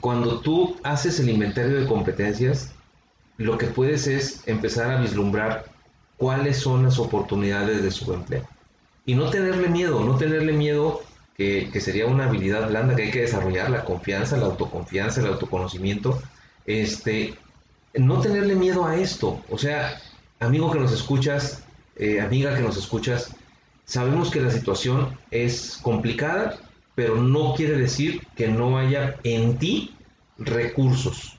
cuando 0.00 0.40
tú 0.40 0.76
haces 0.82 1.20
el 1.20 1.28
inventario 1.28 1.80
de 1.80 1.86
competencias, 1.86 2.72
lo 3.36 3.58
que 3.58 3.66
puedes 3.66 4.06
es 4.06 4.46
empezar 4.46 4.90
a 4.90 5.00
vislumbrar 5.00 5.66
cuáles 6.16 6.58
son 6.58 6.84
las 6.84 6.98
oportunidades 6.98 7.82
de 7.82 7.90
su 7.90 8.12
empleo. 8.12 8.48
Y 9.06 9.14
no 9.14 9.30
tenerle 9.30 9.68
miedo, 9.68 10.00
no 10.04 10.16
tenerle 10.16 10.52
miedo 10.52 11.02
que, 11.36 11.70
sería 11.80 12.06
una 12.06 12.24
habilidad 12.24 12.68
blanda 12.68 12.94
que 12.94 13.02
hay 13.02 13.10
que 13.10 13.22
desarrollar, 13.22 13.70
la 13.70 13.84
confianza, 13.84 14.36
la 14.36 14.46
autoconfianza, 14.46 15.20
el 15.20 15.26
autoconocimiento. 15.26 16.22
Este, 16.64 17.34
no 17.94 18.20
tenerle 18.20 18.54
miedo 18.54 18.86
a 18.86 18.96
esto. 18.96 19.42
O 19.50 19.58
sea, 19.58 20.00
amigo 20.40 20.70
que 20.70 20.78
nos 20.78 20.92
escuchas, 20.92 21.64
eh, 21.96 22.20
amiga 22.20 22.54
que 22.54 22.62
nos 22.62 22.76
escuchas, 22.76 23.34
sabemos 23.84 24.30
que 24.30 24.40
la 24.40 24.50
situación 24.50 25.18
es 25.30 25.78
complicada, 25.82 26.58
pero 26.94 27.16
no 27.16 27.54
quiere 27.54 27.76
decir 27.76 28.22
que 28.36 28.48
no 28.48 28.78
haya 28.78 29.16
en 29.24 29.58
ti 29.58 29.94
recursos, 30.38 31.36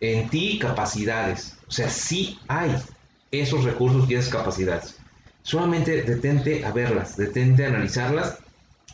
en 0.00 0.28
ti 0.28 0.58
capacidades. 0.58 1.58
O 1.68 1.70
sea, 1.70 1.88
sí 1.88 2.38
hay 2.48 2.74
esos 3.30 3.64
recursos 3.64 4.08
y 4.10 4.14
esas 4.14 4.32
capacidades. 4.32 4.98
Solamente 5.42 6.02
detente 6.02 6.64
a 6.64 6.72
verlas, 6.72 7.16
detente 7.16 7.64
a 7.64 7.68
analizarlas 7.68 8.38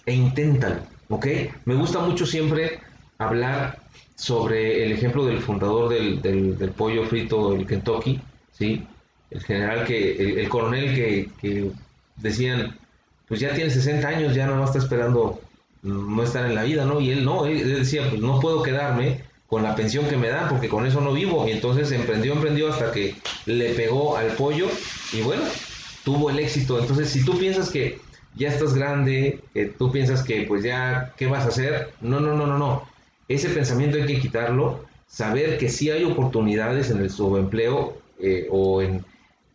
e 0.05 0.15
inténtalo, 0.15 0.83
¿ok? 1.09 1.27
Me 1.65 1.75
gusta 1.75 2.01
mucho 2.01 2.27
siempre 2.27 2.81
hablar 3.19 3.81
sobre 4.15 4.85
el 4.85 4.93
ejemplo 4.93 5.25
del 5.25 5.41
fundador 5.41 5.89
del, 5.89 6.73
pollo 6.77 7.07
frito 7.07 7.53
del 7.53 7.67
Kentucky, 7.67 8.21
¿sí? 8.53 8.87
El 9.31 9.43
general 9.43 9.87
que, 9.87 10.41
el, 10.41 10.49
coronel 10.49 10.95
que, 10.95 11.31
que, 11.41 11.71
decían, 12.17 12.79
pues 13.27 13.41
ya 13.41 13.55
tiene 13.55 13.71
60 13.71 14.07
años, 14.07 14.35
ya 14.35 14.47
no 14.47 14.63
está 14.63 14.79
esperando 14.79 15.41
no 15.83 16.23
estar 16.23 16.47
en 16.47 16.55
la 16.55 16.63
vida, 16.63 16.85
¿no? 16.85 17.01
Y 17.01 17.11
él 17.11 17.25
no, 17.25 17.47
él 17.47 17.81
decía, 17.81 18.09
pues 18.09 18.21
no 18.21 18.41
puedo 18.41 18.63
quedarme 18.63 19.21
con 19.47 19.63
la 19.63 19.75
pensión 19.75 20.07
que 20.07 20.17
me 20.17 20.29
dan 20.29 20.49
porque 20.49 20.69
con 20.69 20.87
eso 20.87 21.01
no 21.01 21.13
vivo. 21.13 21.47
Y 21.47 21.51
entonces 21.51 21.91
emprendió, 21.93 22.33
emprendió 22.33 22.73
hasta 22.73 22.93
que 22.93 23.17
le 23.47 23.75
pegó 23.75 24.17
al 24.17 24.29
pollo 24.29 24.67
y 25.13 25.21
bueno, 25.23 25.43
tuvo 26.05 26.31
el 26.31 26.39
éxito. 26.39 26.79
Entonces, 26.79 27.11
si 27.11 27.25
tú 27.25 27.39
piensas 27.39 27.71
que 27.71 27.99
ya 28.35 28.49
estás 28.49 28.75
grande, 28.75 29.41
que 29.53 29.67
tú 29.67 29.93
piensas 29.93 30.23
que 30.23 30.43
pues 30.43 30.63
ya, 30.63 31.13
¿qué 31.17 31.27
vas 31.27 31.45
a 31.45 31.49
hacer? 31.49 31.93
No, 32.01 32.21
no, 32.21 32.35
no, 32.35 32.47
no, 32.47 32.59
no. 32.59 32.89
Ese 33.29 33.51
pensamiento 33.51 33.99
hay 33.99 34.07
que 34.07 34.21
quitarlo, 34.21 34.85
saber 35.07 35.59
que 35.59 35.69
sí 35.69 35.91
hay 35.91 36.05
oportunidades 36.05 36.91
en 36.91 37.01
el 37.01 37.11
subempleo 37.11 37.99
eh, 38.21 38.47
o 38.51 38.83
en, 38.83 39.05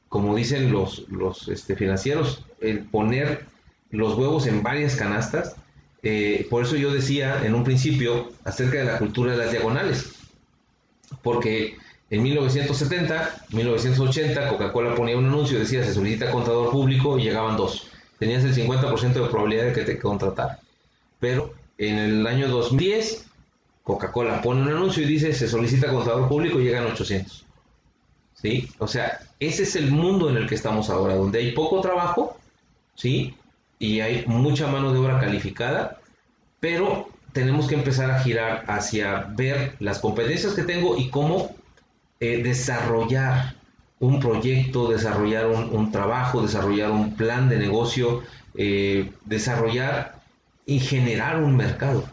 como 0.10 0.36
dicen 0.36 0.72
los, 0.72 1.08
los 1.10 1.48
este, 1.48 1.76
financieros, 1.76 2.46
el 2.62 2.84
poner 2.84 3.46
los 3.90 4.16
huevos 4.16 4.48
en 4.48 4.64
varias 4.64 4.96
canastas. 4.96 5.56
Eh, 6.04 6.48
por 6.50 6.64
eso 6.64 6.76
yo 6.76 6.94
decía 6.94 7.44
en 7.46 7.56
un 7.56 7.64
principio 7.64 8.32
acerca 8.44 8.78
de 8.78 8.86
la 8.86 8.98
cultura 8.98 9.32
de 9.32 9.38
las 9.38 9.52
diagonales, 9.52 10.12
porque 11.22 11.78
en 12.10 12.24
1970, 12.24 13.46
1980, 13.50 14.50
Coca-Cola 14.50 14.96
ponía 14.96 15.18
un 15.18 15.26
anuncio, 15.26 15.60
decía 15.60 15.84
se 15.84 15.94
solicita 15.94 16.32
contador 16.32 16.72
público 16.72 17.18
y 17.18 17.24
llegaban 17.24 17.58
dos. 17.58 17.90
Tenías 18.20 18.44
el 18.44 18.56
50% 18.56 19.14
de 19.14 19.28
probabilidad 19.28 19.66
de 19.66 19.74
que 19.74 19.84
te 19.84 20.00
contratara. 20.00 20.60
Pero 21.20 21.54
en 21.78 21.98
el 21.98 22.28
año 22.28 22.48
2010, 22.48 23.26
Coca-Cola 23.84 24.42
pone 24.42 24.62
un 24.62 24.70
anuncio 24.70 25.04
y 25.04 25.08
dice 25.08 25.34
se 25.34 25.48
solicita 25.48 25.92
contador 25.92 26.28
público 26.28 26.60
y 26.60 26.64
llegan 26.64 26.86
800. 26.86 27.46
¿Sí? 28.36 28.70
O 28.78 28.88
sea, 28.88 29.20
ese 29.40 29.64
es 29.64 29.76
el 29.76 29.92
mundo 29.92 30.30
en 30.30 30.38
el 30.38 30.48
que 30.48 30.56
estamos 30.56 30.90
ahora, 30.90 31.16
donde 31.16 31.40
hay 31.40 31.52
poco 31.52 31.82
trabajo, 31.82 32.38
¿sí? 32.96 33.36
Y 33.80 34.00
hay 34.00 34.26
mucha 34.26 34.68
mano 34.68 34.92
de 34.92 35.00
obra 35.00 35.20
calificada, 35.20 36.00
pero 36.60 37.10
tenemos 37.34 37.68
que 37.68 37.76
empezar 37.76 38.10
a 38.10 38.20
girar 38.20 38.64
hacia 38.68 39.28
ver 39.36 39.76
las 39.80 40.00
competencias 40.00 40.54
que 40.54 40.64
tengo 40.64 40.98
y 40.98 41.10
cómo 41.10 41.56
eh, 42.20 42.42
desarrollar 42.42 43.56
un 44.00 44.20
proyecto, 44.20 44.90
desarrollar 44.90 45.48
un, 45.48 45.92
trabajo, 45.92 46.42
desarrollar 46.42 46.92
un 46.92 47.16
plan 47.16 47.50
de 47.50 47.58
negocio, 47.58 48.24
eh, 48.56 49.12
desarrollar 49.26 50.22
y 50.66 50.80
generar 50.80 51.42
un 51.42 51.56
mercado. 51.56 52.04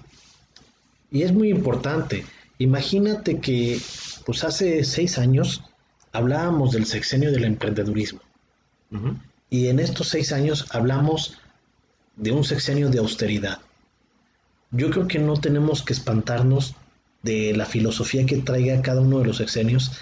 Y 1.11 1.23
es 1.23 1.33
muy 1.33 1.51
importante. 1.51 2.25
Imagínate 2.59 3.41
que 3.41 3.79
pues 4.25 4.45
hace 4.45 4.85
seis 4.85 5.19
años 5.19 5.63
hablábamos 6.13 6.73
del 6.73 6.87
sexenio 6.87 7.33
del 7.33 7.45
emprendedurismo. 7.45 8.21
Y 9.51 9.67
en 9.69 9.81
estos 9.81 10.09
seis 10.09 10.33
años 10.33 10.67
hablamos 10.71 11.39
de 12.17 12.33
un 12.33 12.45
sexenio 12.45 12.91
de 12.91 12.99
austeridad. 12.99 13.59
Yo 14.71 14.91
creo 14.91 15.07
que 15.07 15.19
no 15.19 15.35
tenemos 15.35 15.83
que 15.83 15.93
espantarnos 15.93 16.75
de 17.23 17.55
la 17.57 17.65
filosofía 17.65 18.27
que 18.27 18.39
traiga 18.39 18.83
cada 18.83 19.01
uno 19.01 19.19
de 19.19 19.27
los 19.27 19.39
sexenios. 19.39 19.93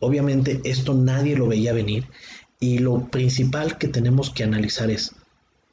Obviamente 0.00 0.60
esto 0.64 0.94
nadie 0.94 1.36
lo 1.36 1.48
veía 1.48 1.72
venir 1.72 2.06
y 2.60 2.78
lo 2.78 3.08
principal 3.08 3.78
que 3.78 3.88
tenemos 3.88 4.30
que 4.30 4.44
analizar 4.44 4.90
es, 4.90 5.14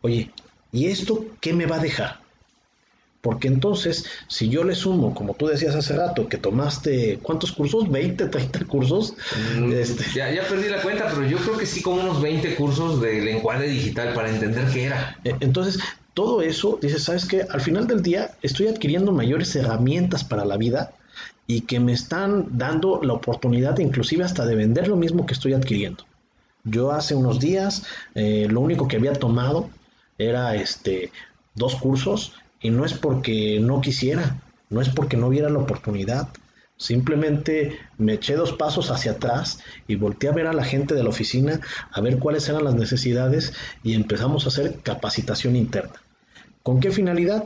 oye, 0.01 0.31
¿y 0.71 0.87
esto 0.87 1.25
qué 1.41 1.53
me 1.53 1.65
va 1.65 1.77
a 1.77 1.83
dejar? 1.83 2.24
Porque 3.25 3.47
entonces, 3.47 4.05
si 4.27 4.49
yo 4.49 4.63
le 4.63 4.75
sumo, 4.75 5.15
como 5.15 5.33
tú 5.33 5.47
decías 5.47 5.73
hace 5.73 5.95
rato, 5.95 6.29
que 6.29 6.37
tomaste, 6.37 7.17
¿cuántos 7.23 7.51
cursos? 7.53 7.85
¿20, 7.89 8.29
30 8.29 8.65
cursos? 8.65 9.15
Mm, 9.57 9.71
este... 9.71 10.03
ya, 10.13 10.31
ya 10.31 10.43
perdí 10.43 10.69
la 10.69 10.79
cuenta, 10.83 11.09
pero 11.09 11.27
yo 11.27 11.39
creo 11.39 11.57
que 11.57 11.65
sí 11.65 11.81
como 11.81 12.03
unos 12.03 12.21
20 12.21 12.53
cursos 12.53 13.01
de 13.01 13.21
lenguaje 13.21 13.67
digital 13.67 14.13
para 14.13 14.29
entender 14.29 14.65
qué 14.71 14.83
era. 14.83 15.17
E, 15.23 15.33
entonces, 15.39 15.79
todo 16.13 16.43
eso, 16.43 16.77
dices, 16.79 17.01
¿sabes 17.01 17.25
qué? 17.25 17.47
Al 17.49 17.61
final 17.61 17.87
del 17.87 18.03
día 18.03 18.29
estoy 18.43 18.67
adquiriendo 18.67 19.11
mayores 19.11 19.55
herramientas 19.55 20.23
para 20.23 20.45
la 20.45 20.57
vida 20.57 20.91
y 21.47 21.61
que 21.61 21.79
me 21.79 21.93
están 21.93 22.59
dando 22.59 23.01
la 23.01 23.13
oportunidad 23.13 23.79
inclusive 23.79 24.23
hasta 24.23 24.45
de 24.45 24.53
vender 24.53 24.87
lo 24.87 24.97
mismo 24.97 25.25
que 25.25 25.33
estoy 25.33 25.53
adquiriendo. 25.53 26.05
Yo 26.63 26.91
hace 26.91 27.15
unos 27.15 27.39
días 27.39 27.87
eh, 28.13 28.45
lo 28.51 28.61
único 28.61 28.87
que 28.87 28.97
había 28.97 29.13
tomado 29.13 29.67
era 30.19 30.53
este 30.53 31.11
dos 31.55 31.75
cursos 31.77 32.33
y 32.61 32.69
no 32.69 32.85
es 32.85 32.93
porque 32.93 33.59
no 33.61 33.81
quisiera, 33.81 34.41
no 34.69 34.81
es 34.81 34.89
porque 34.89 35.17
no 35.17 35.29
viera 35.29 35.49
la 35.49 35.59
oportunidad. 35.59 36.29
Simplemente 36.77 37.79
me 37.97 38.13
eché 38.13 38.35
dos 38.35 38.53
pasos 38.53 38.91
hacia 38.91 39.13
atrás 39.13 39.59
y 39.87 39.95
volteé 39.95 40.29
a 40.29 40.33
ver 40.33 40.47
a 40.47 40.53
la 40.53 40.65
gente 40.65 40.93
de 40.93 41.03
la 41.03 41.09
oficina, 41.09 41.61
a 41.91 42.01
ver 42.01 42.19
cuáles 42.19 42.49
eran 42.49 42.65
las 42.65 42.75
necesidades 42.75 43.53
y 43.83 43.93
empezamos 43.93 44.45
a 44.45 44.49
hacer 44.49 44.79
capacitación 44.81 45.55
interna. 45.55 46.01
¿Con 46.63 46.79
qué 46.79 46.91
finalidad? 46.91 47.45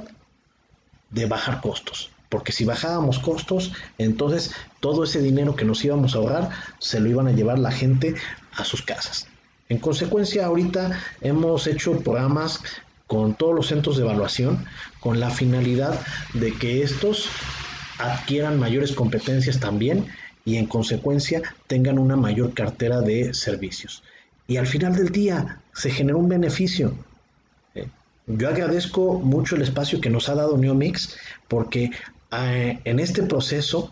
De 1.11 1.25
bajar 1.25 1.61
costos. 1.61 2.11
Porque 2.29 2.51
si 2.51 2.63
bajábamos 2.63 3.19
costos, 3.19 3.73
entonces 3.97 4.51
todo 4.79 5.03
ese 5.03 5.21
dinero 5.21 5.55
que 5.55 5.65
nos 5.65 5.83
íbamos 5.83 6.15
a 6.15 6.19
ahorrar 6.19 6.49
se 6.79 6.99
lo 6.99 7.09
iban 7.09 7.27
a 7.27 7.31
llevar 7.31 7.59
la 7.59 7.71
gente 7.71 8.15
a 8.55 8.63
sus 8.63 8.83
casas. 8.83 9.27
En 9.67 9.77
consecuencia, 9.77 10.45
ahorita 10.45 10.99
hemos 11.21 11.67
hecho 11.67 11.99
programas 11.99 12.61
con 13.09 13.33
todos 13.33 13.55
los 13.55 13.65
centros 13.65 13.97
de 13.97 14.03
evaluación 14.03 14.65
con 14.99 15.19
la 15.19 15.31
finalidad 15.31 15.99
de 16.35 16.53
que 16.53 16.83
estos 16.83 17.27
adquieran 17.97 18.59
mayores 18.59 18.91
competencias 18.91 19.59
también 19.59 20.05
y 20.45 20.57
en 20.57 20.67
consecuencia 20.67 21.41
tengan 21.65 21.97
una 21.97 22.15
mayor 22.15 22.53
cartera 22.53 23.01
de 23.01 23.33
servicios. 23.33 24.03
Y 24.47 24.57
al 24.57 24.67
final 24.67 24.95
del 24.95 25.09
día 25.09 25.59
se 25.73 25.89
genera 25.89 26.17
un 26.17 26.29
beneficio. 26.29 26.93
Yo 28.27 28.47
agradezco 28.47 29.19
mucho 29.19 29.55
el 29.55 29.63
espacio 29.63 29.99
que 29.99 30.11
nos 30.11 30.29
ha 30.29 30.35
dado 30.35 30.55
Neomix 30.55 31.17
porque 31.47 31.89
eh, 32.31 32.79
en 32.83 32.99
este 32.99 33.23
proceso 33.23 33.91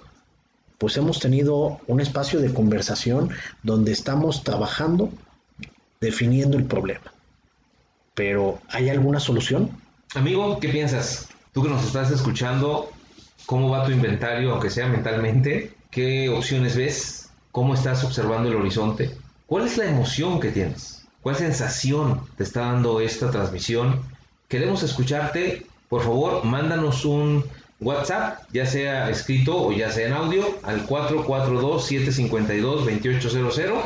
pues 0.78 0.96
hemos 0.96 1.20
tenido 1.20 1.80
un 1.88 2.02
espacio 2.02 2.40
de 2.40 2.54
conversación 2.54 3.32
donde 3.64 3.94
estamos 3.94 4.44
trabajando 4.44 5.10
definiendo 6.00 6.56
el 6.56 6.66
problema. 6.66 7.17
Pero 8.18 8.60
¿hay 8.70 8.90
alguna 8.90 9.20
solución? 9.20 9.70
Amigo, 10.16 10.60
¿qué 10.60 10.70
piensas? 10.70 11.28
Tú 11.54 11.62
que 11.62 11.70
nos 11.70 11.86
estás 11.86 12.10
escuchando, 12.10 12.90
¿cómo 13.46 13.70
va 13.70 13.86
tu 13.86 13.92
inventario, 13.92 14.54
aunque 14.54 14.72
sea 14.72 14.88
mentalmente? 14.88 15.74
¿Qué 15.92 16.28
opciones 16.28 16.76
ves? 16.76 17.30
¿Cómo 17.52 17.76
estás 17.76 18.04
observando 18.04 18.50
el 18.50 18.56
horizonte? 18.56 19.12
¿Cuál 19.46 19.68
es 19.68 19.78
la 19.78 19.86
emoción 19.86 20.40
que 20.40 20.52
tienes? 20.52 21.06
¿Cuál 21.22 21.36
sensación 21.36 22.24
te 22.38 22.44
está 22.44 22.62
dando 22.62 23.02
esta 23.02 23.30
transmisión? 23.30 24.02
Queremos 24.48 24.82
escucharte. 24.82 25.68
Por 25.88 26.02
favor, 26.02 26.44
mándanos 26.44 27.06
un 27.06 27.46
WhatsApp, 27.80 28.40
ya 28.52 28.66
sea 28.66 29.12
escrito 29.12 29.64
o 29.64 29.72
ya 29.72 29.92
sea 29.92 30.08
en 30.08 30.14
audio, 30.14 30.58
al 30.64 30.88
442-752-2800 30.88 33.84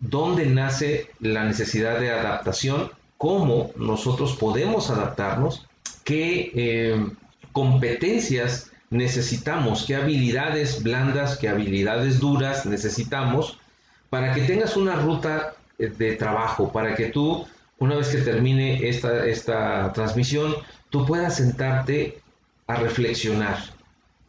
dónde 0.00 0.46
nace 0.46 1.10
la 1.20 1.44
necesidad 1.44 2.00
de 2.00 2.10
adaptación? 2.10 2.90
¿Cómo 3.18 3.72
nosotros 3.76 4.36
podemos 4.36 4.88
adaptarnos? 4.88 5.66
¿Qué 6.04 6.50
eh, 6.54 7.06
competencias 7.52 8.70
necesitamos? 8.88 9.84
¿Qué 9.84 9.96
habilidades 9.96 10.82
blandas, 10.82 11.36
qué 11.36 11.50
habilidades 11.50 12.20
duras 12.20 12.64
necesitamos 12.64 13.58
para 14.14 14.32
que 14.32 14.42
tengas 14.42 14.76
una 14.76 14.94
ruta 14.94 15.54
eh, 15.76 15.88
de 15.88 16.14
trabajo, 16.14 16.70
para 16.70 16.94
que 16.94 17.06
tú, 17.06 17.44
una 17.80 17.96
vez 17.96 18.10
que 18.10 18.18
termine 18.18 18.88
esta, 18.88 19.26
esta 19.26 19.92
transmisión, 19.92 20.54
tú 20.88 21.04
puedas 21.04 21.38
sentarte 21.38 22.20
a 22.68 22.76
reflexionar. 22.76 23.58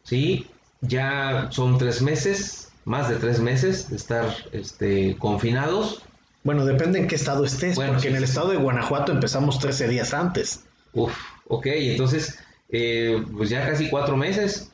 ¿Sí? 0.02 0.48
Ya 0.80 1.46
son 1.52 1.78
tres 1.78 2.02
meses, 2.02 2.72
más 2.84 3.08
de 3.08 3.14
tres 3.14 3.38
meses 3.38 3.88
de 3.88 3.94
estar 3.94 4.26
este, 4.50 5.16
confinados. 5.18 6.02
Bueno, 6.42 6.64
depende 6.64 6.98
en 6.98 7.06
qué 7.06 7.14
estado 7.14 7.44
estés, 7.44 7.76
porque 7.76 8.08
en 8.08 8.16
el 8.16 8.24
estado 8.24 8.50
de 8.50 8.56
Guanajuato 8.56 9.12
empezamos 9.12 9.60
13 9.60 9.86
días 9.86 10.12
antes. 10.14 10.64
Uf, 10.94 11.16
ok, 11.46 11.66
entonces, 11.66 12.40
eh, 12.70 13.24
pues 13.36 13.50
ya 13.50 13.64
casi 13.64 13.88
cuatro 13.88 14.16
meses, 14.16 14.68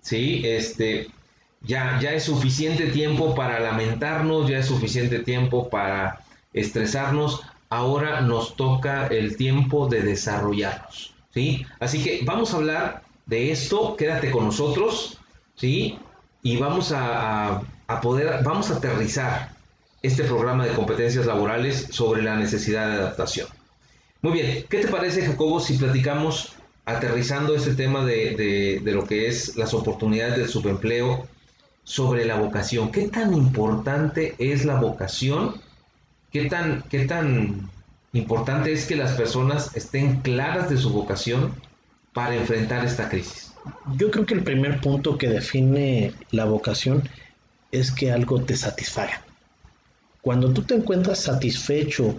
sí, 0.00 0.42
este, 0.44 1.12
ya, 1.60 1.98
ya 2.00 2.12
es 2.12 2.24
suficiente 2.24 2.86
tiempo 2.86 3.34
para 3.34 3.60
lamentarnos, 3.60 4.48
ya 4.48 4.58
es 4.58 4.66
suficiente 4.66 5.20
tiempo 5.20 5.68
para 5.68 6.20
estresarnos, 6.52 7.42
ahora 7.68 8.20
nos 8.20 8.56
toca 8.56 9.06
el 9.08 9.36
tiempo 9.36 9.88
de 9.88 10.02
desarrollarnos, 10.02 11.14
¿sí? 11.32 11.66
Así 11.80 12.02
que 12.02 12.20
vamos 12.24 12.52
a 12.52 12.56
hablar 12.56 13.02
de 13.26 13.50
esto, 13.50 13.96
quédate 13.96 14.30
con 14.30 14.44
nosotros, 14.46 15.18
¿sí? 15.56 15.98
Y 16.42 16.56
vamos 16.56 16.92
a, 16.92 17.62
a 17.86 18.00
poder, 18.00 18.42
vamos 18.42 18.70
a 18.70 18.76
aterrizar 18.76 19.50
este 20.00 20.24
programa 20.24 20.64
de 20.64 20.74
competencias 20.74 21.26
laborales 21.26 21.88
sobre 21.90 22.22
la 22.22 22.36
necesidad 22.36 22.88
de 22.88 22.94
adaptación. 22.94 23.48
Muy 24.22 24.32
bien, 24.32 24.64
¿qué 24.68 24.78
te 24.78 24.88
parece 24.88 25.26
Jacobo 25.26 25.60
si 25.60 25.76
platicamos 25.76 26.52
aterrizando 26.84 27.54
este 27.54 27.74
tema 27.74 28.04
de, 28.04 28.34
de, 28.34 28.80
de 28.82 28.92
lo 28.92 29.04
que 29.04 29.28
es 29.28 29.56
las 29.56 29.74
oportunidades 29.74 30.36
del 30.36 30.48
subempleo 30.48 31.26
sobre 31.88 32.26
la 32.26 32.36
vocación. 32.36 32.92
¿Qué 32.92 33.08
tan 33.08 33.32
importante 33.32 34.34
es 34.38 34.66
la 34.66 34.78
vocación? 34.78 35.54
¿Qué 36.30 36.44
tan, 36.44 36.82
qué 36.82 37.06
tan 37.06 37.70
importante 38.12 38.74
es 38.74 38.84
que 38.84 38.94
las 38.94 39.12
personas 39.12 39.74
estén 39.74 40.20
claras 40.20 40.68
de 40.68 40.76
su 40.76 40.90
vocación 40.90 41.54
para 42.12 42.34
enfrentar 42.34 42.84
esta 42.84 43.08
crisis? 43.08 43.54
Yo 43.96 44.10
creo 44.10 44.26
que 44.26 44.34
el 44.34 44.44
primer 44.44 44.82
punto 44.82 45.16
que 45.16 45.28
define 45.28 46.12
la 46.30 46.44
vocación 46.44 47.08
es 47.72 47.90
que 47.90 48.12
algo 48.12 48.42
te 48.42 48.54
satisfaga. 48.54 49.22
Cuando 50.20 50.52
tú 50.52 50.64
te 50.64 50.74
encuentras 50.74 51.20
satisfecho 51.20 52.16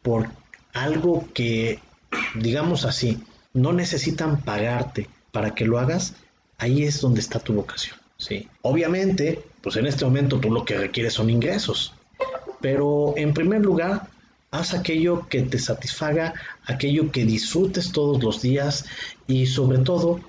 por 0.00 0.28
algo 0.72 1.28
que, 1.34 1.78
digamos 2.36 2.86
así, 2.86 3.22
no 3.52 3.74
necesitan 3.74 4.40
pagarte 4.40 5.10
para 5.30 5.54
que 5.54 5.66
lo 5.66 5.78
hagas, 5.78 6.14
ahí 6.56 6.84
es 6.84 7.02
donde 7.02 7.20
está 7.20 7.38
tu 7.38 7.52
vocación. 7.52 8.00
Sí. 8.20 8.48
Obviamente, 8.60 9.42
pues 9.62 9.76
en 9.76 9.86
este 9.86 10.04
momento 10.04 10.38
tú 10.38 10.50
lo 10.50 10.64
que 10.64 10.76
requieres 10.76 11.14
son 11.14 11.30
ingresos. 11.30 11.94
Pero 12.60 13.14
en 13.16 13.32
primer 13.32 13.62
lugar, 13.62 14.08
haz 14.50 14.74
aquello 14.74 15.26
que 15.28 15.42
te 15.42 15.58
satisfaga, 15.58 16.34
aquello 16.66 17.10
que 17.10 17.24
disfrutes 17.24 17.92
todos 17.92 18.22
los 18.22 18.42
días 18.42 18.84
y 19.26 19.46
sobre 19.46 19.78
todo, 19.78 20.20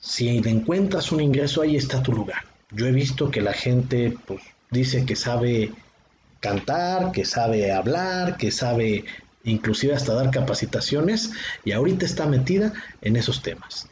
si 0.00 0.38
encuentras 0.38 1.12
un 1.12 1.20
ingreso, 1.20 1.60
ahí 1.60 1.76
está 1.76 2.02
tu 2.02 2.12
lugar. 2.12 2.44
Yo 2.70 2.86
he 2.86 2.92
visto 2.92 3.30
que 3.30 3.42
la 3.42 3.52
gente 3.52 4.16
pues, 4.26 4.40
dice 4.70 5.04
que 5.04 5.14
sabe 5.14 5.70
cantar, 6.40 7.12
que 7.12 7.26
sabe 7.26 7.72
hablar, 7.72 8.38
que 8.38 8.50
sabe 8.50 9.04
inclusive 9.44 9.94
hasta 9.94 10.14
dar 10.14 10.30
capacitaciones 10.30 11.32
y 11.62 11.72
ahorita 11.72 12.06
está 12.06 12.26
metida 12.26 12.72
en 13.02 13.16
esos 13.16 13.42
temas. 13.42 13.86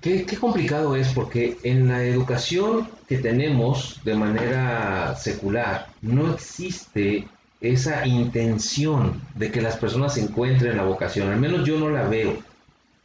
Qué, 0.00 0.24
complicado 0.38 0.96
es 0.96 1.08
porque 1.12 1.58
en 1.62 1.88
la 1.88 2.04
educación 2.04 2.88
que 3.08 3.18
tenemos 3.18 4.00
de 4.04 4.14
manera 4.14 5.14
secular 5.16 5.88
no 6.02 6.32
existe 6.32 7.26
esa 7.60 8.06
intención 8.06 9.20
de 9.34 9.50
que 9.50 9.60
las 9.60 9.76
personas 9.76 10.16
encuentren 10.16 10.76
la 10.76 10.84
vocación, 10.84 11.28
al 11.28 11.40
menos 11.40 11.66
yo 11.66 11.78
no 11.78 11.90
la 11.90 12.08
veo. 12.08 12.38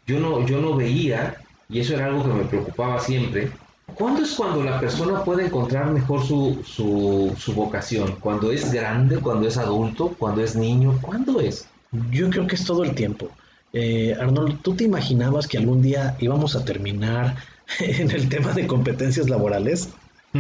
Yo 0.07 0.19
no, 0.19 0.45
yo 0.45 0.61
no 0.61 0.75
veía, 0.75 1.35
y 1.67 1.79
eso 1.79 1.95
era 1.95 2.05
algo 2.05 2.23
que 2.23 2.29
me 2.29 2.45
preocupaba 2.45 2.99
siempre, 2.99 3.51
¿cuándo 3.95 4.21
es 4.21 4.33
cuando 4.33 4.63
la 4.63 4.79
persona 4.79 5.23
puede 5.23 5.47
encontrar 5.47 5.91
mejor 5.91 6.23
su, 6.25 6.63
su, 6.65 7.35
su 7.37 7.53
vocación? 7.53 8.15
¿Cuando 8.19 8.51
es 8.51 8.71
grande, 8.71 9.17
cuando 9.17 9.47
es 9.47 9.57
adulto, 9.57 10.15
cuando 10.17 10.43
es 10.43 10.55
niño? 10.55 10.97
¿Cuándo 11.01 11.41
es? 11.41 11.67
Yo 12.11 12.29
creo 12.29 12.45
que 12.47 12.55
es 12.55 12.65
todo 12.65 12.83
el 12.83 12.93
tiempo. 12.93 13.29
Eh, 13.77 14.15
Arnold, 14.17 14.61
¿tú 14.61 14.73
te 14.73 14.85
imaginabas 14.85 15.47
que 15.47 15.57
algún 15.57 15.81
día 15.81 16.15
íbamos 16.19 16.55
a 16.55 16.63
terminar 16.63 17.35
en 17.79 18.09
el 18.09 18.29
tema 18.29 18.53
de 18.53 18.67
competencias 18.67 19.29
laborales? 19.29 19.89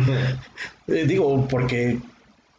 Eh, 0.87 1.05
digo, 1.07 1.47
porque 1.47 1.99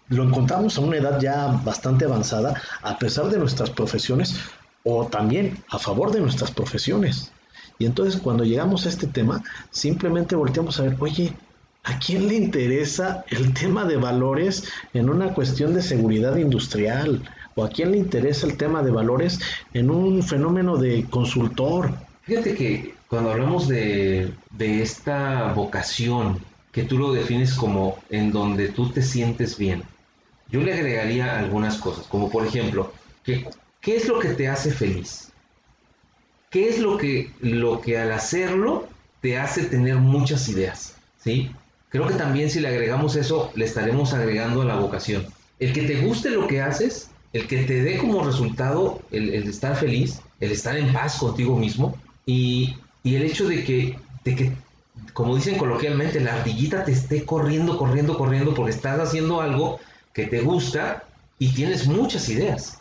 lo 0.09 0.25
encontramos 0.25 0.77
a 0.77 0.81
una 0.81 0.97
edad 0.97 1.21
ya 1.21 1.47
bastante 1.65 2.05
avanzada, 2.05 2.61
a 2.83 2.99
pesar 2.99 3.27
de 3.27 3.39
nuestras 3.39 3.71
profesiones 3.71 4.41
o 4.83 5.07
también 5.07 5.62
a 5.69 5.79
favor 5.79 6.11
de 6.11 6.21
nuestras 6.21 6.51
profesiones. 6.51 7.31
Y 7.79 7.87
entonces 7.87 8.21
cuando 8.21 8.43
llegamos 8.43 8.85
a 8.85 8.89
este 8.89 9.07
tema, 9.07 9.45
simplemente 9.71 10.35
volteamos 10.35 10.81
a 10.81 10.83
ver, 10.83 10.97
oye, 10.99 11.35
¿a 11.85 12.01
quién 12.01 12.27
le 12.27 12.35
interesa 12.35 13.25
el 13.29 13.55
tema 13.55 13.85
de 13.85 13.97
valores 13.97 14.65
en 14.93 15.09
una 15.09 15.33
cuestión 15.33 15.73
de 15.73 15.83
seguridad 15.83 16.35
industrial? 16.37 17.23
A 17.64 17.71
quién 17.71 17.92
le 17.92 17.99
interesa 17.99 18.47
el 18.47 18.57
tema 18.57 18.83
de 18.83 18.90
valores 18.90 19.40
en 19.73 19.90
un 19.90 20.23
fenómeno 20.23 20.77
de 20.77 21.05
consultor. 21.09 21.90
Fíjate 22.23 22.55
que 22.55 22.95
cuando 23.09 23.31
hablamos 23.31 23.69
de, 23.69 24.33
esta 24.59 25.53
vocación, 25.53 26.40
que 26.73 26.83
tú 26.83 26.99
lo 26.99 27.12
defines 27.12 27.55
como 27.55 27.99
en 28.11 28.33
donde 28.33 28.69
tú 28.69 28.90
te 28.90 29.03
sientes 29.03 29.57
bien, 29.57 29.83
yo 30.49 30.61
le 30.61 30.75
agregaría 30.75 31.38
algunas 31.38 31.79
cosas, 31.79 32.07
como 32.07 32.31
por 32.31 32.47
ejemplo, 32.47 32.92
que, 33.25 33.47
¿qué 33.81 33.97
es 33.97 34.07
lo 34.09 34.19
que 34.19 34.31
te 34.31 34.49
hace 34.49 34.71
feliz? 34.71 35.33
¿Qué 36.51 36.69
es 36.69 36.79
lo 36.79 36.97
que, 36.97 37.33
lo 37.40 37.81
que 37.81 37.99
al 37.99 38.12
hacerlo 38.12 38.88
te 39.21 39.38
hace 39.38 39.64
tener 39.64 39.97
muchas 39.97 40.49
ideas? 40.49 40.97
¿Sí? 41.23 41.51
Creo 41.88 42.07
que 42.07 42.14
también 42.14 42.51
si 42.51 42.61
le 42.61 42.69
agregamos 42.69 43.16
eso, 43.16 43.51
le 43.55 43.64
estaremos 43.64 44.12
agregando 44.12 44.62
a 44.62 44.66
la 44.66 44.77
vocación. 44.77 45.27
El 45.59 45.73
que 45.73 45.83
te 45.83 46.03
guste 46.03 46.31
lo 46.31 46.47
que 46.47 46.61
haces 46.61 47.11
el 47.33 47.47
que 47.47 47.64
te 47.64 47.83
dé 47.83 47.99
como 47.99 48.24
resultado 48.24 49.03
el, 49.11 49.35
estar 49.49 49.77
feliz, 49.77 50.20
el 50.41 50.53
estar 50.53 50.77
en 50.77 50.93
paz 50.93 51.18
contigo 51.18 51.57
mismo 51.57 51.97
y, 52.24 52.77
el 53.05 53.22
hecho 53.22 53.47
de 53.47 53.62
que, 53.62 53.99
de 54.24 54.35
que, 54.35 54.53
como 55.12 55.37
dicen 55.37 55.57
coloquialmente, 55.59 56.20
la 56.20 56.35
ardillita 56.35 56.85
te 56.85 56.93
esté 56.93 57.24
corriendo, 57.24 57.79
corriendo, 57.79 58.18
corriendo 58.18 58.53
porque 58.55 58.72
estás 58.72 58.99
haciendo 58.99 59.41
algo 59.41 59.79
que 60.12 60.27
te 60.27 60.41
gusta 60.41 61.05
y 61.39 61.53
tienes 61.53 61.87
muchas 61.87 62.29
ideas. 62.29 62.81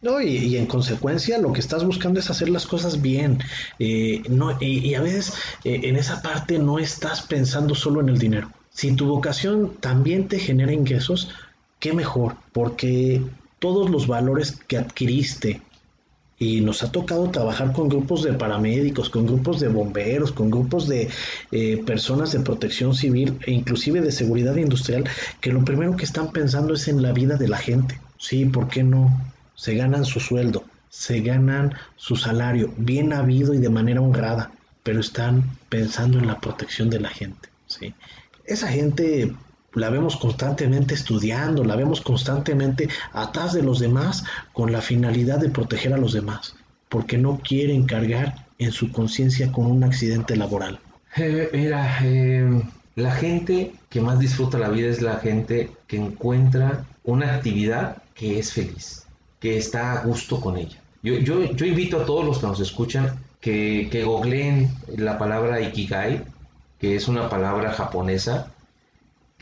No, 0.00 0.20
y, 0.20 0.56
en 0.56 0.66
consecuencia 0.66 1.38
lo 1.38 1.52
que 1.52 1.60
estás 1.60 1.84
buscando 1.84 2.18
es 2.18 2.28
hacer 2.28 2.48
las 2.48 2.66
cosas 2.66 3.00
bien. 3.00 3.38
Eh, 3.78 4.22
no, 4.28 4.58
y, 4.60 4.94
a 4.94 5.00
veces 5.00 5.32
eh, 5.62 5.82
en 5.84 5.94
esa 5.96 6.22
parte 6.22 6.58
no 6.58 6.80
estás 6.80 7.22
pensando 7.22 7.76
solo 7.76 8.00
en 8.00 8.08
el 8.08 8.18
dinero. 8.18 8.50
Si 8.74 8.92
tu 8.96 9.06
vocación 9.06 9.76
también 9.78 10.26
te 10.26 10.40
genera 10.40 10.72
ingresos, 10.72 11.28
qué 11.78 11.92
mejor, 11.92 12.34
porque 12.52 13.22
todos 13.62 13.88
los 13.88 14.08
valores 14.08 14.58
que 14.66 14.76
adquiriste 14.76 15.62
y 16.36 16.62
nos 16.62 16.82
ha 16.82 16.90
tocado 16.90 17.30
trabajar 17.30 17.72
con 17.72 17.88
grupos 17.88 18.24
de 18.24 18.32
paramédicos, 18.32 19.08
con 19.08 19.24
grupos 19.24 19.60
de 19.60 19.68
bomberos, 19.68 20.32
con 20.32 20.50
grupos 20.50 20.88
de 20.88 21.08
eh, 21.52 21.80
personas 21.86 22.32
de 22.32 22.40
protección 22.40 22.96
civil 22.96 23.38
e 23.46 23.52
inclusive 23.52 24.00
de 24.00 24.10
seguridad 24.10 24.56
industrial, 24.56 25.04
que 25.40 25.52
lo 25.52 25.64
primero 25.64 25.96
que 25.96 26.04
están 26.04 26.32
pensando 26.32 26.74
es 26.74 26.88
en 26.88 27.02
la 27.02 27.12
vida 27.12 27.36
de 27.36 27.46
la 27.46 27.58
gente. 27.58 28.00
Sí, 28.18 28.46
¿por 28.46 28.66
qué 28.66 28.82
no? 28.82 29.16
Se 29.54 29.76
ganan 29.76 30.04
su 30.04 30.18
sueldo, 30.18 30.64
se 30.88 31.20
ganan 31.20 31.72
su 31.94 32.16
salario, 32.16 32.74
bien 32.76 33.12
habido 33.12 33.54
y 33.54 33.58
de 33.58 33.70
manera 33.70 34.00
honrada, 34.00 34.50
pero 34.82 34.98
están 34.98 35.56
pensando 35.68 36.18
en 36.18 36.26
la 36.26 36.40
protección 36.40 36.90
de 36.90 36.98
la 36.98 37.10
gente. 37.10 37.48
¿sí? 37.68 37.94
Esa 38.44 38.66
gente 38.66 39.32
la 39.74 39.90
vemos 39.90 40.16
constantemente 40.16 40.94
estudiando, 40.94 41.64
la 41.64 41.76
vemos 41.76 42.00
constantemente 42.00 42.88
atrás 43.12 43.52
de 43.52 43.62
los 43.62 43.78
demás 43.78 44.24
con 44.52 44.72
la 44.72 44.80
finalidad 44.80 45.38
de 45.38 45.50
proteger 45.50 45.94
a 45.94 45.98
los 45.98 46.12
demás, 46.12 46.54
porque 46.88 47.18
no 47.18 47.40
quieren 47.42 47.84
cargar 47.84 48.46
en 48.58 48.72
su 48.72 48.92
conciencia 48.92 49.50
con 49.50 49.66
un 49.66 49.84
accidente 49.84 50.36
laboral. 50.36 50.78
Eh, 51.16 51.50
mira, 51.52 51.98
eh, 52.02 52.62
la 52.94 53.12
gente 53.12 53.72
que 53.88 54.00
más 54.00 54.18
disfruta 54.18 54.58
la 54.58 54.68
vida 54.68 54.88
es 54.88 55.02
la 55.02 55.16
gente 55.16 55.70
que 55.86 55.96
encuentra 55.96 56.84
una 57.04 57.34
actividad 57.34 58.02
que 58.14 58.38
es 58.38 58.52
feliz, 58.52 59.06
que 59.40 59.56
está 59.56 59.92
a 59.92 60.04
gusto 60.04 60.40
con 60.40 60.56
ella. 60.56 60.78
Yo, 61.02 61.14
yo, 61.14 61.44
yo 61.52 61.66
invito 61.66 62.00
a 62.00 62.06
todos 62.06 62.24
los 62.24 62.38
que 62.38 62.46
nos 62.46 62.60
escuchan 62.60 63.18
que, 63.40 63.88
que 63.90 64.04
googleen 64.04 64.70
la 64.96 65.18
palabra 65.18 65.60
Ikigai, 65.60 66.22
que 66.78 66.94
es 66.94 67.08
una 67.08 67.28
palabra 67.28 67.72
japonesa 67.72 68.51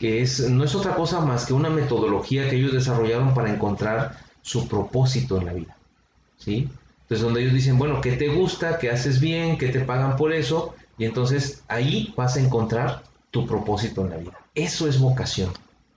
que 0.01 0.23
es, 0.23 0.49
no 0.49 0.63
es 0.63 0.73
otra 0.73 0.95
cosa 0.95 1.21
más 1.21 1.45
que 1.45 1.53
una 1.53 1.69
metodología 1.69 2.49
que 2.49 2.55
ellos 2.55 2.73
desarrollaron 2.73 3.35
para 3.35 3.53
encontrar 3.53 4.17
su 4.41 4.67
propósito 4.67 5.37
en 5.37 5.45
la 5.45 5.53
vida. 5.53 5.77
¿sí? 6.39 6.67
Entonces, 7.03 7.23
donde 7.23 7.41
ellos 7.41 7.53
dicen, 7.53 7.77
bueno, 7.77 8.01
¿qué 8.01 8.13
te 8.13 8.29
gusta? 8.29 8.79
¿Qué 8.79 8.89
haces 8.89 9.21
bien? 9.21 9.59
¿Qué 9.59 9.67
te 9.67 9.81
pagan 9.81 10.17
por 10.17 10.33
eso? 10.33 10.73
Y 10.97 11.05
entonces 11.05 11.61
ahí 11.67 12.15
vas 12.17 12.35
a 12.35 12.39
encontrar 12.39 13.03
tu 13.29 13.45
propósito 13.45 14.01
en 14.01 14.09
la 14.09 14.17
vida. 14.17 14.39
Eso 14.55 14.87
es 14.87 14.99
vocación. 14.99 15.51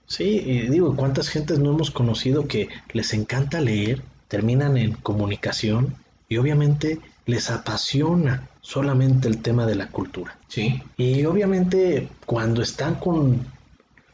Sí, 0.05 0.39
y 0.45 0.67
digo, 0.67 0.95
¿cuántas 0.95 1.29
gentes 1.29 1.57
no 1.57 1.71
hemos 1.71 1.89
conocido 1.89 2.47
que 2.47 2.69
les 2.93 3.11
encanta 3.15 3.59
leer, 3.59 4.03
terminan 4.27 4.77
en 4.77 4.91
comunicación 4.91 5.95
y 6.29 6.37
obviamente 6.37 6.99
les 7.25 7.49
apasiona 7.49 8.49
solamente 8.61 9.27
el 9.27 9.41
tema 9.41 9.65
de 9.65 9.73
la 9.73 9.87
cultura? 9.87 10.37
Sí. 10.47 10.79
Y 10.95 11.25
obviamente 11.25 12.07
cuando 12.27 12.61
están 12.61 12.95
con 12.95 13.54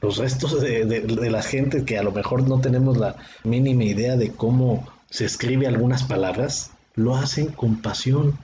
los 0.01 0.17
restos 0.17 0.59
de, 0.59 0.85
de, 0.85 1.29
la 1.29 1.43
gente 1.43 1.85
que 1.85 1.97
a 1.97 2.03
lo 2.03 2.11
mejor 2.11 2.47
no 2.47 2.59
tenemos 2.59 2.97
la 2.97 3.15
mínima 3.43 3.83
idea 3.83 4.17
de 4.17 4.31
cómo 4.31 4.87
se 5.09 5.25
escribe 5.25 5.67
algunas 5.67 6.03
palabras, 6.03 6.71
lo 6.95 7.15
hacen 7.15 7.47
con 7.47 7.81
pasión. 7.81 8.37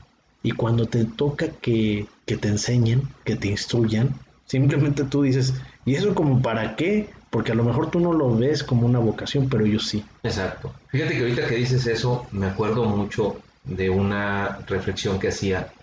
Y 0.44 0.52
cuando 0.52 0.86
te 0.86 1.04
toca 1.04 1.50
que, 1.50 2.06
que 2.26 2.38
te 2.38 2.48
enseñen, 2.48 3.10
que 3.26 3.36
te 3.36 3.48
instruyan, 3.48 4.14
simplemente 4.46 5.04
tú 5.04 5.24
dices, 5.24 5.56
¿y 5.84 5.96
eso 5.96 6.14
como 6.14 6.42
para 6.44 6.76
qué? 6.76 7.10
Porque 7.32 7.54
a 7.54 7.56
lo 7.56 7.64
mejor 7.64 7.90
tú 7.90 8.00
no 8.00 8.14
lo 8.14 8.36
ves 8.38 8.64
como 8.64 8.86
una 8.86 9.00
vocación, 9.00 9.50
pero 9.50 9.66
yo 9.66 9.80
sí. 9.80 10.06
Exacto. 10.24 10.74
Fíjate 10.90 11.16
que 11.16 11.22
ahorita 11.22 11.48
que 11.48 11.56
dices 11.56 11.88
eso, 11.88 12.28
me 12.32 12.46
acuerdo 12.46 12.86
mucho 12.86 13.38
de 13.64 13.90
una 13.90 14.60
reflexión 14.68 15.20
que 15.20 15.30
hacía, 15.30 15.74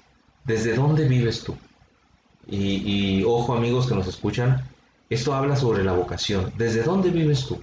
¿desde 0.44 0.74
dónde 0.74 1.08
vives 1.08 1.42
tú? 1.42 1.56
Y, 2.46 3.18
y 3.18 3.24
ojo 3.24 3.54
amigos 3.54 3.86
que 3.86 3.94
nos 3.94 4.06
escuchan, 4.06 4.62
esto 5.10 5.34
habla 5.34 5.56
sobre 5.56 5.84
la 5.84 5.92
vocación. 5.92 6.52
¿Desde 6.56 6.82
dónde 6.82 7.10
vives 7.10 7.46
tú? 7.46 7.60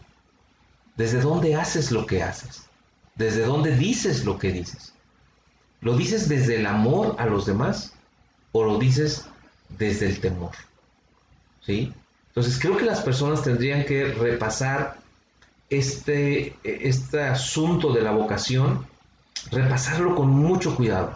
¿Desde 0.95 1.21
dónde 1.21 1.55
haces 1.55 1.91
lo 1.91 2.05
que 2.05 2.23
haces? 2.23 2.67
¿Desde 3.15 3.45
dónde 3.45 3.75
dices 3.75 4.25
lo 4.25 4.37
que 4.37 4.51
dices? 4.51 4.93
¿Lo 5.81 5.97
dices 5.97 6.29
desde 6.29 6.57
el 6.57 6.67
amor 6.67 7.15
a 7.17 7.25
los 7.25 7.45
demás 7.45 7.93
o 8.51 8.63
lo 8.63 8.77
dices 8.77 9.25
desde 9.69 10.07
el 10.07 10.19
temor? 10.19 10.51
¿Sí? 11.61 11.93
Entonces 12.27 12.59
creo 12.59 12.77
que 12.77 12.85
las 12.85 13.01
personas 13.01 13.43
tendrían 13.43 13.83
que 13.85 14.05
repasar 14.05 14.97
este, 15.69 16.55
este 16.63 17.21
asunto 17.21 17.93
de 17.93 18.01
la 18.01 18.11
vocación, 18.11 18.85
repasarlo 19.51 20.15
con 20.15 20.29
mucho 20.29 20.75
cuidado. 20.75 21.13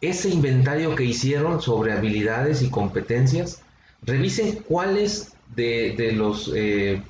Ese 0.00 0.28
inventario 0.28 0.94
que 0.94 1.04
hicieron 1.04 1.60
sobre 1.60 1.92
habilidades 1.92 2.62
y 2.62 2.70
competencias, 2.70 3.62
revisen 4.02 4.56
cuáles 4.68 5.32
de, 5.54 6.12
los 6.14 6.50
eh, 6.54 7.02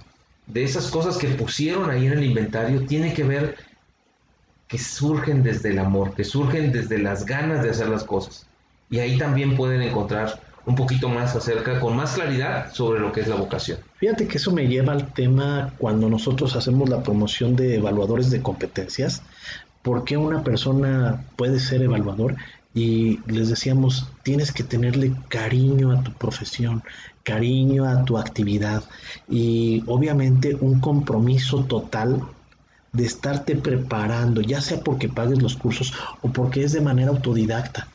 de 0.47 0.65
esas 0.65 0.91
cosas 0.91 1.19
que 1.19 1.29
pusieron 1.29 1.91
ahí 1.91 2.07
en 2.07 2.13
el 2.13 2.25
inventario 2.25 2.87
tiene 2.87 3.13
que 3.13 3.25
ver 3.25 3.57
que 4.67 4.79
surgen 4.79 5.43
desde 5.43 5.71
el 5.71 5.79
amor, 5.79 6.15
que 6.15 6.25
surgen 6.25 6.73
desde 6.73 6.99
las 6.99 7.25
ganas 7.25 7.63
de 7.63 7.71
hacer 7.71 7.89
las 7.89 8.05
cosas. 8.05 8.47
Y 8.91 8.99
ahí 8.99 9.19
también 9.19 9.57
pueden 9.57 9.83
encontrar 9.83 10.41
un 10.67 10.75
poquito 10.75 11.09
más 11.09 11.35
acerca, 11.35 11.81
con 11.81 11.97
más 11.97 12.13
claridad 12.13 12.73
sobre 12.75 13.01
lo 13.01 13.11
que 13.11 13.23
es 13.23 13.29
la 13.29 13.37
vocación. 13.37 13.79
Fíjate 13.97 14.29
que 14.29 14.37
eso 14.37 14.53
me 14.53 14.69
lleva 14.69 14.93
al 14.93 15.15
tema 15.15 15.73
cuando 15.79 16.11
nosotros 16.11 16.55
hacemos 16.57 16.91
la 16.91 17.03
promoción 17.03 17.57
de 17.57 17.77
evaluadores 17.77 18.31
de 18.31 18.43
competencias. 18.43 19.23
¿Por 19.83 20.05
qué 20.05 20.19
una 20.19 20.45
persona 20.45 21.25
puede 21.37 21.59
ser 21.59 21.81
evaluador? 21.81 22.37
Y 22.75 23.21
les 23.27 23.49
decíamos, 23.49 24.09
tienes 24.23 24.53
que 24.53 24.63
tenerle 24.63 25.13
cariño 25.29 25.93
a 25.93 26.03
tu 26.03 26.13
profesión, 26.13 26.83
cariño 27.23 27.85
a 27.85 28.05
tu 28.05 28.19
actividad 28.19 28.85
y 29.29 29.83
obviamente 29.87 30.55
un 30.55 30.81
compromiso 30.81 31.65
total 31.65 32.23
de 32.93 33.05
estarte 33.05 33.57
preparando, 33.57 34.41
ya 34.41 34.61
sea 34.61 34.81
porque 34.81 35.09
pagues 35.09 35.43
los 35.43 35.57
cursos 35.57 35.93
o 36.23 36.31
porque 36.31 36.65
es 36.65 36.73
de 36.73 36.81
manera 36.81 37.11
autodidacta. 37.11 37.89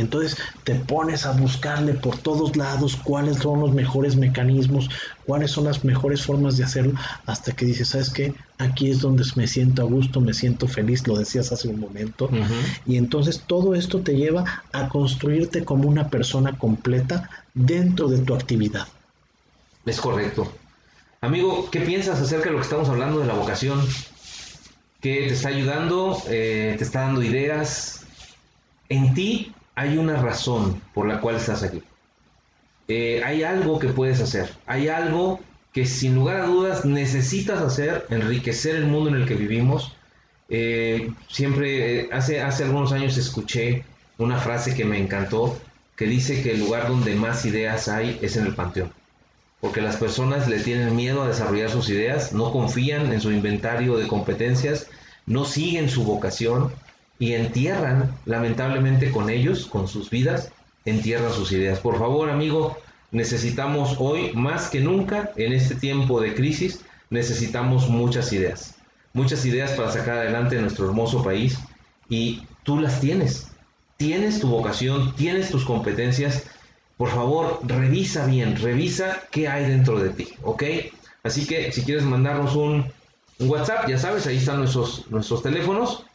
Y 0.00 0.02
entonces 0.02 0.38
te 0.64 0.76
pones 0.76 1.26
a 1.26 1.32
buscarle 1.32 1.92
por 1.92 2.16
todos 2.16 2.56
lados 2.56 2.96
cuáles 2.96 3.36
son 3.36 3.60
los 3.60 3.74
mejores 3.74 4.16
mecanismos, 4.16 4.88
cuáles 5.26 5.50
son 5.50 5.64
las 5.64 5.84
mejores 5.84 6.22
formas 6.22 6.56
de 6.56 6.64
hacerlo, 6.64 6.94
hasta 7.26 7.52
que 7.52 7.66
dices, 7.66 7.88
¿sabes 7.88 8.08
qué? 8.08 8.32
Aquí 8.56 8.90
es 8.90 9.00
donde 9.00 9.24
me 9.36 9.46
siento 9.46 9.82
a 9.82 9.84
gusto, 9.84 10.22
me 10.22 10.32
siento 10.32 10.66
feliz, 10.68 11.06
lo 11.06 11.18
decías 11.18 11.52
hace 11.52 11.68
un 11.68 11.80
momento. 11.80 12.30
Y 12.86 12.96
entonces 12.96 13.42
todo 13.46 13.74
esto 13.74 14.00
te 14.00 14.16
lleva 14.16 14.64
a 14.72 14.88
construirte 14.88 15.66
como 15.66 15.86
una 15.86 16.08
persona 16.08 16.56
completa 16.56 17.28
dentro 17.52 18.08
de 18.08 18.20
tu 18.20 18.34
actividad. 18.34 18.88
Es 19.84 20.00
correcto. 20.00 20.50
Amigo, 21.20 21.68
¿qué 21.70 21.80
piensas 21.80 22.18
acerca 22.22 22.46
de 22.46 22.52
lo 22.52 22.56
que 22.56 22.64
estamos 22.64 22.88
hablando 22.88 23.20
de 23.20 23.26
la 23.26 23.34
vocación? 23.34 23.78
¿Qué 25.02 25.26
te 25.28 25.34
está 25.34 25.50
ayudando? 25.50 26.16
Eh, 26.26 26.76
¿Te 26.78 26.84
está 26.84 27.02
dando 27.02 27.22
ideas? 27.22 28.06
En 28.88 29.12
ti 29.12 29.52
hay 29.74 29.98
una 29.98 30.20
razón 30.20 30.80
por 30.94 31.06
la 31.06 31.20
cual 31.20 31.36
estás 31.36 31.62
aquí. 31.62 31.82
Eh, 32.88 33.22
hay 33.24 33.44
algo 33.44 33.78
que 33.78 33.88
puedes 33.88 34.20
hacer, 34.20 34.50
hay 34.66 34.88
algo 34.88 35.40
que 35.72 35.86
sin 35.86 36.16
lugar 36.16 36.38
a 36.38 36.46
dudas 36.46 36.84
necesitas 36.84 37.60
hacer, 37.60 38.06
enriquecer 38.10 38.74
el 38.76 38.86
mundo 38.86 39.10
en 39.10 39.16
el 39.16 39.28
que 39.28 39.36
vivimos. 39.36 39.94
Eh, 40.48 41.12
siempre, 41.28 42.00
eh, 42.00 42.08
hace, 42.12 42.40
hace 42.40 42.64
algunos 42.64 42.92
años 42.92 43.16
escuché 43.16 43.84
una 44.18 44.38
frase 44.38 44.74
que 44.74 44.84
me 44.84 44.98
encantó, 44.98 45.56
que 45.96 46.06
dice 46.06 46.42
que 46.42 46.52
el 46.52 46.60
lugar 46.60 46.88
donde 46.88 47.14
más 47.14 47.44
ideas 47.46 47.88
hay 47.88 48.18
es 48.22 48.36
en 48.36 48.46
el 48.46 48.54
panteón. 48.54 48.92
Porque 49.60 49.82
las 49.82 49.96
personas 49.96 50.48
le 50.48 50.58
tienen 50.58 50.96
miedo 50.96 51.22
a 51.22 51.28
desarrollar 51.28 51.70
sus 51.70 51.88
ideas, 51.90 52.32
no 52.32 52.50
confían 52.50 53.12
en 53.12 53.20
su 53.20 53.30
inventario 53.30 53.96
de 53.98 54.08
competencias, 54.08 54.88
no 55.26 55.44
siguen 55.44 55.88
su 55.88 56.02
vocación 56.02 56.72
y 57.20 57.34
entierran, 57.34 58.10
lamentablemente 58.24 59.12
con 59.12 59.28
ellos, 59.28 59.66
con 59.66 59.86
sus 59.86 60.08
vidas, 60.08 60.50
entierran 60.86 61.32
sus 61.32 61.52
ideas. 61.52 61.78
Por 61.78 61.98
favor, 61.98 62.30
amigo, 62.30 62.78
necesitamos 63.12 63.96
hoy 63.98 64.32
más 64.32 64.70
que 64.70 64.80
nunca, 64.80 65.30
en 65.36 65.52
este 65.52 65.74
tiempo 65.74 66.20
de 66.20 66.34
crisis, 66.34 66.80
necesitamos 67.10 67.88
muchas 67.88 68.32
ideas. 68.32 68.74
Muchas 69.12 69.44
ideas 69.44 69.72
para 69.72 69.92
sacar 69.92 70.16
adelante 70.16 70.58
nuestro 70.60 70.86
hermoso 70.86 71.22
país 71.22 71.58
y 72.08 72.42
tú 72.62 72.80
las 72.80 73.00
tienes. 73.00 73.48
Tienes 73.98 74.40
tu 74.40 74.48
vocación, 74.48 75.14
tienes 75.14 75.50
tus 75.50 75.66
competencias. 75.66 76.44
Por 76.96 77.10
favor, 77.10 77.60
revisa 77.64 78.24
bien, 78.24 78.56
revisa 78.56 79.18
qué 79.30 79.46
hay 79.46 79.66
dentro 79.66 80.00
de 80.00 80.08
ti, 80.08 80.28
¿ok? 80.42 80.62
Así 81.22 81.46
que 81.46 81.70
si 81.70 81.82
quieres 81.82 82.04
mandarnos 82.04 82.56
un, 82.56 82.86
un 83.40 83.50
WhatsApp, 83.50 83.88
ya 83.88 83.98
sabes, 83.98 84.26
ahí 84.26 84.38
están 84.38 84.56
nuestros, 84.56 85.04
nuestros 85.10 85.42
teléfonos 85.42 86.06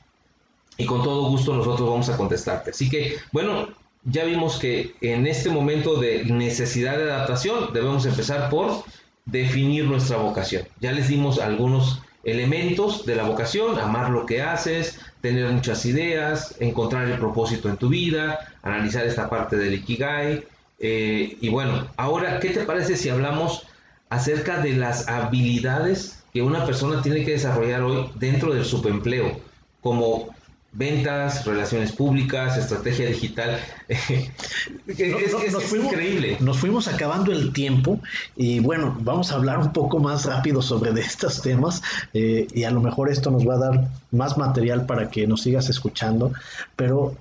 y 0.77 0.85
con 0.85 1.03
todo 1.03 1.29
gusto 1.29 1.55
nosotros 1.55 1.89
vamos 1.89 2.09
a 2.09 2.17
contestarte. 2.17 2.71
Así 2.71 2.89
que, 2.89 3.17
bueno, 3.31 3.69
ya 4.03 4.23
vimos 4.23 4.57
que 4.57 4.95
en 5.01 5.25
este 5.27 5.49
momento 5.49 5.99
de 5.99 6.25
necesidad 6.25 6.97
de 6.97 7.11
adaptación 7.11 7.73
debemos 7.73 8.05
empezar 8.05 8.49
por 8.49 8.83
definir 9.25 9.85
nuestra 9.85 10.17
vocación. 10.17 10.63
Ya 10.79 10.91
les 10.91 11.07
dimos 11.07 11.39
algunos 11.39 12.01
elementos 12.23 13.05
de 13.05 13.15
la 13.15 13.23
vocación, 13.23 13.79
amar 13.79 14.09
lo 14.09 14.25
que 14.25 14.41
haces, 14.41 14.99
tener 15.21 15.49
muchas 15.51 15.85
ideas, 15.85 16.55
encontrar 16.59 17.07
el 17.07 17.17
propósito 17.17 17.69
en 17.69 17.77
tu 17.77 17.89
vida, 17.89 18.39
analizar 18.63 19.05
esta 19.05 19.29
parte 19.29 19.57
del 19.57 19.75
Ikigai. 19.75 20.43
Eh, 20.79 21.37
y 21.39 21.49
bueno, 21.49 21.87
ahora, 21.97 22.39
¿qué 22.39 22.49
te 22.49 22.63
parece 22.63 22.97
si 22.97 23.09
hablamos 23.09 23.65
acerca 24.09 24.59
de 24.59 24.73
las 24.73 25.07
habilidades 25.07 26.23
que 26.33 26.41
una 26.41 26.65
persona 26.65 27.01
tiene 27.01 27.23
que 27.23 27.31
desarrollar 27.31 27.81
hoy 27.83 28.09
dentro 28.15 28.53
del 28.53 28.65
subempleo? 28.65 29.39
Como 29.81 30.29
ventas, 30.75 31.45
relaciones 31.45 31.93
públicas, 31.93 32.57
estrategia 32.57 33.07
digital. 33.07 33.59
es, 33.87 35.51
nos 35.51 35.63
fuimos, 35.63 35.93
increíble. 35.93 36.37
Nos 36.41 36.57
fuimos 36.57 36.87
acabando 36.87 37.31
el 37.31 37.53
tiempo 37.53 37.99
y 38.35 38.59
bueno, 38.59 38.95
vamos 38.99 39.31
a 39.31 39.35
hablar 39.35 39.59
un 39.59 39.71
poco 39.71 39.99
más 39.99 40.25
rápido 40.25 40.61
sobre 40.61 40.91
de 40.91 41.01
estos 41.01 41.41
temas 41.41 41.81
eh, 42.13 42.47
y 42.53 42.65
a 42.65 42.71
lo 42.71 42.81
mejor 42.81 43.09
esto 43.09 43.31
nos 43.31 43.47
va 43.47 43.55
a 43.55 43.59
dar 43.59 43.89
más 44.11 44.37
material 44.37 44.85
para 44.85 45.09
que 45.09 45.25
nos 45.27 45.41
sigas 45.41 45.69
escuchando, 45.69 46.33
pero 46.75 47.15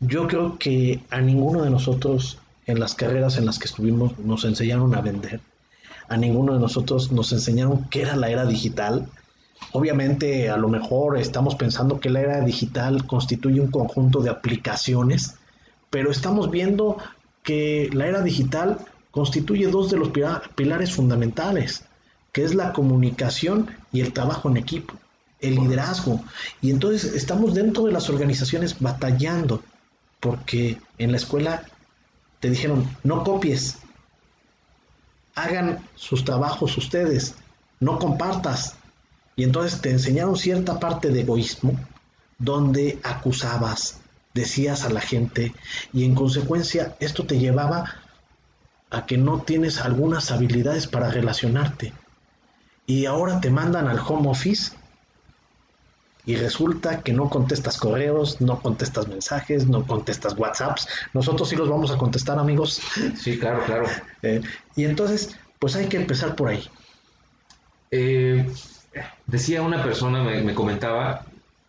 yo 0.00 0.26
creo 0.26 0.58
que 0.58 1.00
a 1.10 1.20
ninguno 1.20 1.62
de 1.62 1.70
nosotros 1.70 2.38
en 2.66 2.80
las 2.80 2.94
carreras 2.94 3.38
en 3.38 3.46
las 3.46 3.58
que 3.58 3.66
estuvimos 3.66 4.18
nos 4.18 4.44
enseñaron 4.44 4.94
a 4.94 5.00
vender. 5.00 5.40
A 6.08 6.16
ninguno 6.16 6.54
de 6.54 6.60
nosotros 6.60 7.12
nos 7.12 7.32
enseñaron 7.32 7.84
qué 7.84 8.02
era 8.02 8.16
la 8.16 8.30
era 8.30 8.46
digital, 8.46 9.08
Obviamente, 9.72 10.48
a 10.50 10.56
lo 10.56 10.68
mejor 10.68 11.18
estamos 11.18 11.54
pensando 11.54 12.00
que 12.00 12.10
la 12.10 12.20
era 12.20 12.40
digital 12.40 13.06
constituye 13.06 13.60
un 13.60 13.70
conjunto 13.70 14.20
de 14.20 14.30
aplicaciones, 14.30 15.36
pero 15.90 16.10
estamos 16.10 16.50
viendo 16.50 16.96
que 17.42 17.90
la 17.92 18.06
era 18.06 18.22
digital 18.22 18.78
constituye 19.10 19.66
dos 19.68 19.90
de 19.90 19.96
los 19.96 20.10
pilares 20.54 20.94
fundamentales, 20.94 21.84
que 22.32 22.44
es 22.44 22.54
la 22.54 22.72
comunicación 22.72 23.70
y 23.92 24.00
el 24.00 24.12
trabajo 24.12 24.48
en 24.48 24.56
equipo, 24.56 24.94
el 25.40 25.56
liderazgo. 25.56 26.22
Y 26.60 26.70
entonces 26.70 27.14
estamos 27.14 27.54
dentro 27.54 27.84
de 27.84 27.92
las 27.92 28.08
organizaciones 28.08 28.78
batallando, 28.80 29.62
porque 30.20 30.78
en 30.98 31.10
la 31.12 31.18
escuela 31.18 31.64
te 32.40 32.50
dijeron, 32.50 32.88
no 33.02 33.24
copies, 33.24 33.78
hagan 35.34 35.78
sus 35.94 36.24
trabajos 36.24 36.76
ustedes, 36.76 37.34
no 37.80 37.98
compartas, 37.98 38.76
y 39.38 39.44
entonces 39.44 39.80
te 39.80 39.90
enseñaron 39.90 40.36
cierta 40.36 40.80
parte 40.80 41.10
de 41.10 41.20
egoísmo 41.20 41.78
donde 42.40 42.98
acusabas, 43.04 44.00
decías 44.34 44.84
a 44.84 44.90
la 44.90 45.00
gente 45.00 45.54
y 45.92 46.04
en 46.04 46.16
consecuencia 46.16 46.96
esto 46.98 47.24
te 47.24 47.38
llevaba 47.38 47.84
a 48.90 49.06
que 49.06 49.16
no 49.16 49.42
tienes 49.42 49.80
algunas 49.80 50.32
habilidades 50.32 50.88
para 50.88 51.10
relacionarte. 51.10 51.92
Y 52.84 53.06
ahora 53.06 53.40
te 53.40 53.50
mandan 53.50 53.86
al 53.86 54.00
home 54.00 54.28
office 54.28 54.72
y 56.26 56.34
resulta 56.34 57.02
que 57.02 57.12
no 57.12 57.30
contestas 57.30 57.78
correos, 57.78 58.40
no 58.40 58.60
contestas 58.60 59.06
mensajes, 59.06 59.68
no 59.68 59.86
contestas 59.86 60.36
WhatsApps. 60.36 60.88
Nosotros 61.14 61.48
sí 61.48 61.54
los 61.54 61.68
vamos 61.68 61.92
a 61.92 61.96
contestar, 61.96 62.40
amigos. 62.40 62.80
Sí, 63.16 63.38
claro, 63.38 63.62
claro. 63.64 63.86
Eh, 64.22 64.40
y 64.74 64.84
entonces, 64.84 65.36
pues 65.60 65.76
hay 65.76 65.86
que 65.86 65.96
empezar 65.96 66.34
por 66.34 66.48
ahí. 66.48 66.64
Eh, 67.92 68.44
decía 69.26 69.62
una 69.62 69.82
persona, 69.82 70.22
me, 70.22 70.54
comentaba, 70.54 71.24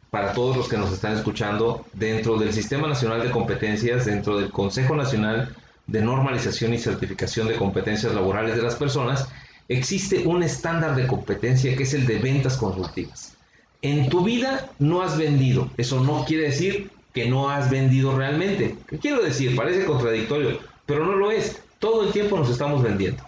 para 0.10 0.34
todos 0.34 0.58
los 0.58 0.68
que 0.68 0.78
nos 0.78 0.92
están 0.92 1.16
escuchando, 1.16 1.86
dentro 1.94 2.38
del 2.38 2.54
Sistema 2.54 2.88
Nacional 2.88 3.22
de 3.22 3.32
Competencias, 3.32 4.06
dentro 4.06 4.40
del 4.40 4.52
Consejo 4.52 4.96
Nacional 4.96 5.56
de 5.88 6.02
Normalización 6.02 6.74
y 6.74 6.78
Certificación 6.78 7.48
de 7.48 7.56
Competencias 7.56 8.14
Laborales 8.14 8.56
de 8.56 8.62
las 8.62 8.76
Personas, 8.76 9.28
existe 9.68 10.26
un 10.26 10.44
estándar 10.44 10.96
de 10.96 11.08
competencia 11.08 11.76
que 11.76 11.84
es 11.84 11.94
el 11.94 12.06
de 12.08 12.20
ventas 12.20 12.58
consultivas. 12.58 13.36
En 13.82 14.10
tu 14.10 14.24
vida 14.24 14.70
no 14.80 15.02
has 15.02 15.18
vendido, 15.18 15.70
eso 15.78 16.04
no 16.04 16.26
quiere 16.26 16.44
decir 16.46 16.92
que 17.14 17.30
no 17.30 17.50
has 17.50 17.70
vendido 17.70 18.18
realmente. 18.18 18.76
¿Qué 18.88 18.98
quiero 18.98 19.22
decir? 19.22 19.56
Parece 19.56 19.86
contradictorio, 19.86 20.60
pero 20.86 21.06
no 21.06 21.16
lo 21.16 21.32
es. 21.32 21.62
Todo 21.80 22.06
el 22.06 22.12
tiempo 22.12 22.38
nos 22.38 22.50
estamos 22.50 22.84
vendiendo. 22.84 23.24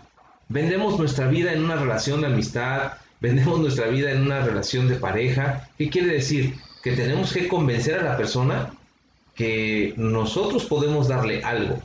Vendemos 0.49 0.99
nuestra 0.99 1.27
vida 1.27 1.53
en 1.53 1.63
una 1.63 1.77
relación 1.77 2.21
de 2.21 2.27
amistad, 2.27 2.93
vendemos 3.21 3.59
nuestra 3.59 3.87
vida 3.87 4.11
en 4.11 4.23
una 4.23 4.41
relación 4.41 4.89
de 4.89 4.95
pareja. 4.95 5.69
¿Qué 5.77 5.89
quiere 5.89 6.13
decir? 6.13 6.55
Que 6.83 6.93
tenemos 6.93 7.31
que 7.31 7.47
convencer 7.47 7.99
a 7.99 8.03
la 8.03 8.17
persona 8.17 8.73
que 9.35 9.93
nosotros 9.95 10.65
podemos 10.65 11.07
darle 11.07 11.43
algo, 11.43 11.79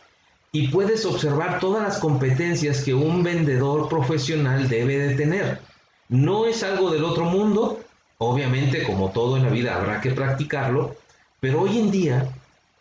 y 0.53 0.69
puedes 0.69 1.05
observar 1.05 1.59
todas 1.59 1.83
las 1.83 1.99
competencias 1.99 2.83
que 2.83 2.95
un 2.95 3.23
vendedor 3.23 3.89
profesional 3.89 4.69
debe 4.69 4.99
de 4.99 5.15
tener. 5.17 5.61
No 6.09 6.47
es 6.47 6.63
algo 6.63 6.91
del 6.91 7.05
otro 7.05 7.25
mundo, 7.25 7.81
obviamente 8.19 8.85
como 8.85 9.11
todo 9.11 9.37
en 9.37 9.45
la 9.45 9.51
vida 9.51 9.77
habrá 9.77 10.01
que 10.01 10.13
practicarlo, 10.13 10.97
pero 11.41 11.63
hoy 11.63 11.79
en 11.79 11.91
día 11.91 12.29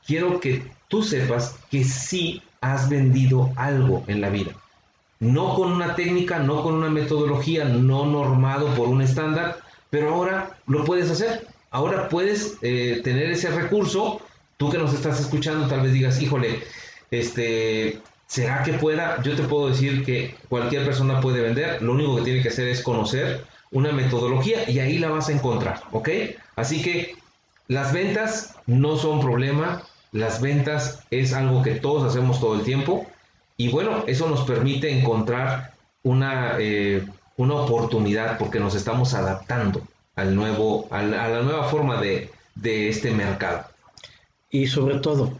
quiero 0.06 0.39
que 0.39 0.64
tú 0.88 1.01
sepas 1.04 1.56
que 1.72 1.84
sí 1.84 2.41
has 2.62 2.89
vendido 2.89 3.51
algo 3.56 4.04
en 4.08 4.22
la 4.22 4.30
vida 4.30 4.51
no 5.24 5.55
con 5.55 5.71
una 5.71 5.95
técnica, 5.95 6.39
no 6.39 6.61
con 6.61 6.76
una 6.76 6.89
metodología, 6.89 7.65
no 7.65 8.05
normado 8.05 8.67
por 8.76 8.89
un 8.89 9.01
estándar, 9.01 9.57
pero 9.89 10.13
ahora 10.13 10.57
lo 10.67 10.84
puedes 10.84 11.09
hacer. 11.09 11.47
Ahora 11.71 12.09
puedes 12.09 12.57
eh, 12.61 13.01
tener 13.03 13.32
ese 13.32 13.49
recurso. 13.49 14.21
Tú 14.57 14.69
que 14.69 14.78
nos 14.78 14.93
estás 14.93 15.19
escuchando, 15.19 15.67
tal 15.67 15.82
vez 15.82 15.93
digas, 15.93 16.21
híjole, 16.21 16.59
este, 17.09 18.01
¿será 18.28 18.63
que 18.63 18.74
pueda? 18.74 19.21
Yo 19.24 19.36
te 19.36 19.43
puedo 19.43 19.69
decir 19.69 20.05
que 20.05 20.36
cualquier 20.49 20.86
persona 20.86 21.21
puede 21.21 21.41
vender. 21.41 21.82
Lo 21.82 21.93
único 21.93 22.17
que 22.17 22.24
tiene 22.24 22.41
que 22.41 22.49
hacer 22.49 22.67
es 22.67 22.82
conocer 22.82 23.45
una 23.71 23.91
metodología 23.91 24.69
y 24.69 24.80
ahí 24.80 24.99
la 24.99 25.09
vas 25.09 25.30
a 25.30 25.34
encontrar, 25.34 25.82
¿ok? 25.91 26.09
Así 26.55 26.82
que 26.84 27.15
las 27.67 27.93
ventas 27.93 28.55
no 28.67 28.97
son 28.97 29.19
problema. 29.19 29.84
Las 30.11 30.41
ventas 30.41 30.99
es 31.09 31.34
algo 31.34 31.63
que 31.63 31.76
todos 31.76 32.03
hacemos 32.03 32.39
todo 32.39 32.55
el 32.55 32.61
tiempo 32.61 33.07
y 33.64 33.70
bueno, 33.70 34.03
eso 34.07 34.30
nos 34.30 34.41
permite 34.41 34.91
encontrar 34.91 35.72
una, 36.03 36.57
eh, 36.59 37.01
una 37.38 37.53
oportunidad 37.53 38.38
porque 38.38 38.59
nos 38.59 38.76
estamos 38.76 39.14
adaptando 39.14 39.88
al 40.18 40.36
nuevo, 40.36 40.89
a 40.91 41.01
la, 41.01 41.41
nueva 41.41 41.70
forma 41.70 42.01
de, 42.01 42.30
de 42.55 42.89
este 42.89 43.11
mercado. 43.11 43.64
Y 44.49 44.68
sobre 44.68 44.99
todo, 44.99 45.32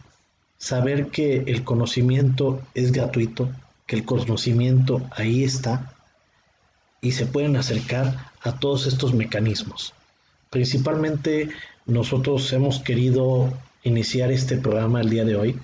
saber 0.56 1.08
que 1.08 1.44
el 1.46 1.64
conocimiento 1.64 2.62
es 2.72 2.92
gratuito, 2.92 3.50
que 3.84 3.96
el 3.96 4.06
conocimiento 4.06 5.02
ahí 5.10 5.44
está 5.44 5.92
y 7.02 7.12
se 7.12 7.26
pueden 7.26 7.56
acercar 7.56 8.30
a 8.40 8.58
todos 8.58 8.86
estos 8.86 9.12
mecanismos. 9.12 9.92
Principalmente 10.48 11.50
nosotros 11.84 12.50
hemos 12.54 12.80
querido 12.80 13.52
iniciar 13.82 14.32
este 14.32 14.56
programa 14.56 15.02
el 15.02 15.10
día 15.10 15.26
de 15.26 15.36
hoy 15.36 15.60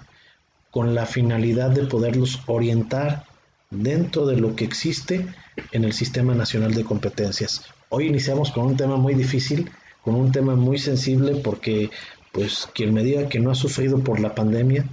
con 0.71 0.95
la 0.95 1.07
finalidad 1.07 1.71
de 1.71 1.87
poderlos 1.87 2.41
orientar 2.47 3.25
dentro 3.71 4.27
de 4.27 4.37
lo 4.37 4.57
que 4.57 4.65
existe 4.65 5.27
en 5.73 5.85
el 5.85 5.93
Sistema 5.93 6.35
Nacional 6.35 6.75
de 6.75 6.85
Competencias. 6.85 7.63
Hoy 7.89 8.07
iniciamos 8.07 8.51
con 8.51 8.67
un 8.67 8.77
tema 8.77 8.97
muy 8.97 9.15
difícil, 9.15 9.71
con 10.03 10.15
un 10.15 10.33
tema 10.33 10.55
muy 10.55 10.79
sensible, 10.79 11.37
porque 11.37 11.91
pues 12.33 12.69
quien 12.75 12.95
me 12.95 13.03
diga 13.03 13.29
que 13.29 13.41
no 13.41 13.51
ha 13.51 13.55
sufrido 13.55 13.99
por 13.99 14.21
la 14.21 14.35
pandemia, 14.35 14.87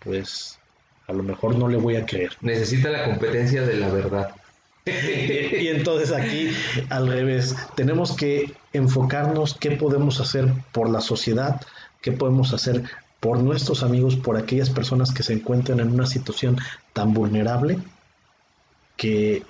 pues 0.00 0.58
a 1.06 1.12
lo 1.12 1.22
mejor 1.22 1.56
no 1.56 1.68
le 1.68 1.76
voy 1.76 1.96
a 1.96 2.06
creer. 2.06 2.32
Necesita 2.40 2.90
la 2.90 3.04
competencia 3.04 3.62
de 3.62 3.76
la 3.76 3.88
verdad. 3.88 4.34
y 4.84 5.68
entonces 5.68 6.12
aquí 6.12 6.50
al 6.88 7.08
revés, 7.08 7.54
tenemos 7.76 8.16
que 8.16 8.52
enfocarnos 8.72 9.54
qué 9.54 9.72
podemos 9.72 10.20
hacer 10.20 10.52
por 10.72 10.90
la 10.90 11.00
sociedad, 11.00 11.60
qué 12.00 12.12
podemos 12.12 12.52
hacer 12.52 12.84
por 13.22 13.38
nuestros 13.38 13.84
amigos, 13.84 14.16
por 14.16 14.36
aquellas 14.36 14.68
personas 14.68 15.12
que 15.12 15.22
se 15.22 15.32
encuentran 15.32 15.78
en 15.78 15.92
una 15.92 16.06
situación 16.06 16.58
tan 16.92 17.14
vulnerable 17.14 17.78
que 18.96 19.44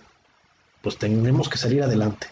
pues 0.83 0.99
tenemos 0.99 1.49
que 1.49 1.57
salir 1.57 1.83
adelante. 1.83 2.27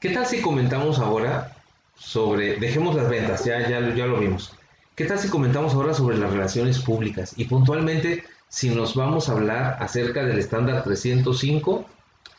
¿Qué 0.00 0.10
tal 0.10 0.26
si 0.26 0.40
comentamos 0.40 0.98
ahora 0.98 1.56
sobre, 1.96 2.56
dejemos 2.56 2.96
las 2.96 3.08
ventas, 3.08 3.44
ya, 3.44 3.68
ya, 3.68 3.94
ya 3.94 4.06
lo 4.06 4.18
vimos. 4.18 4.52
¿Qué 4.96 5.04
tal 5.04 5.20
si 5.20 5.28
comentamos 5.28 5.74
ahora 5.74 5.94
sobre 5.94 6.18
las 6.18 6.32
relaciones 6.32 6.80
públicas 6.80 7.34
y 7.36 7.44
puntualmente 7.44 8.24
si 8.48 8.70
nos 8.70 8.96
vamos 8.96 9.28
a 9.28 9.32
hablar 9.32 9.76
acerca 9.78 10.24
del 10.24 10.40
estándar 10.40 10.82
305 10.82 11.86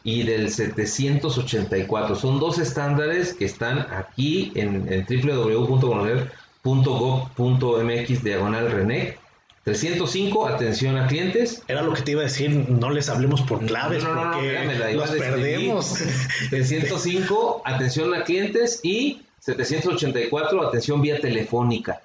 y 0.04 0.24
del 0.24 0.52
784. 0.52 2.16
Son 2.18 2.38
dos 2.42 2.60
estándares 2.60 3.34
que 3.34 3.46
están 3.46 3.80
aquí 3.94 4.52
en, 4.56 4.92
en 4.92 5.06
www.conocer.gov.mx 6.68 8.24
diagonal 8.24 8.72
René 8.72 9.18
305, 9.64 10.48
atención 10.48 10.98
a 10.98 11.08
clientes. 11.08 11.62
Era 11.68 11.82
lo 11.82 11.94
que 11.94 12.02
te 12.02 12.12
iba 12.12 12.22
a 12.22 12.26
decir, 12.26 12.50
no 12.52 12.90
les 12.90 13.10
hablemos 13.10 13.42
por 13.42 13.66
claves 13.66 14.02
no, 14.02 14.16
no, 14.16 14.32
porque 14.32 14.66
no, 14.66 14.94
los 14.94 15.12
perdemos. 15.12 15.94
305, 16.50 17.64
atención 17.66 18.14
a 18.14 18.24
clientes 18.24 18.80
y 18.84 19.24
784, 19.40 20.68
atención 20.70 21.02
vía 21.02 21.20
telefónica. 21.20 22.02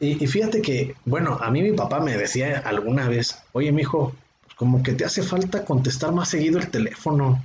Y, 0.00 0.26
fíjate 0.26 0.62
que, 0.62 0.94
bueno, 1.04 1.38
a 1.40 1.50
mí 1.50 1.62
mi 1.62 1.72
papá 1.72 2.00
me 2.00 2.16
decía 2.16 2.62
alguna 2.64 3.06
vez, 3.06 3.38
oye, 3.52 3.70
mijo, 3.70 4.14
como 4.56 4.82
que 4.82 4.92
te 4.92 5.04
hace 5.04 5.22
falta 5.22 5.64
contestar 5.64 6.12
más 6.12 6.30
seguido 6.30 6.58
el 6.58 6.70
teléfono, 6.70 7.42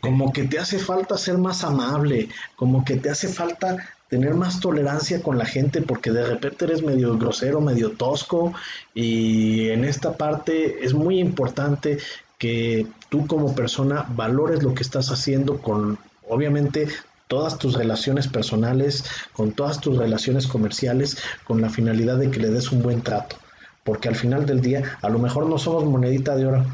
como 0.00 0.32
que 0.32 0.44
te 0.44 0.58
hace 0.58 0.78
falta 0.78 1.16
ser 1.16 1.38
más 1.38 1.64
amable, 1.64 2.28
como 2.56 2.84
que 2.84 2.96
te 2.96 3.10
hace 3.10 3.28
falta 3.28 3.78
tener 4.10 4.34
más 4.34 4.58
tolerancia 4.58 5.22
con 5.22 5.38
la 5.38 5.46
gente 5.46 5.80
porque 5.80 6.10
de 6.10 6.26
repente 6.26 6.64
eres 6.64 6.82
medio 6.82 7.16
grosero, 7.16 7.60
medio 7.60 7.92
tosco 7.92 8.52
y 8.92 9.68
en 9.70 9.84
esta 9.84 10.16
parte 10.16 10.84
es 10.84 10.92
muy 10.92 11.20
importante 11.20 11.98
que 12.36 12.86
tú 13.08 13.26
como 13.28 13.54
persona 13.54 14.04
valores 14.10 14.64
lo 14.64 14.74
que 14.74 14.82
estás 14.82 15.12
haciendo 15.12 15.58
con 15.58 15.96
obviamente 16.28 16.88
todas 17.28 17.56
tus 17.58 17.74
relaciones 17.74 18.26
personales, 18.26 19.04
con 19.32 19.52
todas 19.52 19.80
tus 19.80 19.96
relaciones 19.96 20.48
comerciales, 20.48 21.18
con 21.44 21.60
la 21.60 21.70
finalidad 21.70 22.16
de 22.16 22.32
que 22.32 22.40
le 22.40 22.50
des 22.50 22.72
un 22.72 22.82
buen 22.82 23.02
trato. 23.02 23.36
Porque 23.84 24.08
al 24.08 24.16
final 24.16 24.44
del 24.44 24.60
día, 24.60 24.98
a 25.00 25.08
lo 25.08 25.20
mejor 25.20 25.46
no 25.46 25.56
somos 25.56 25.84
monedita 25.84 26.34
de 26.34 26.46
oro, 26.46 26.66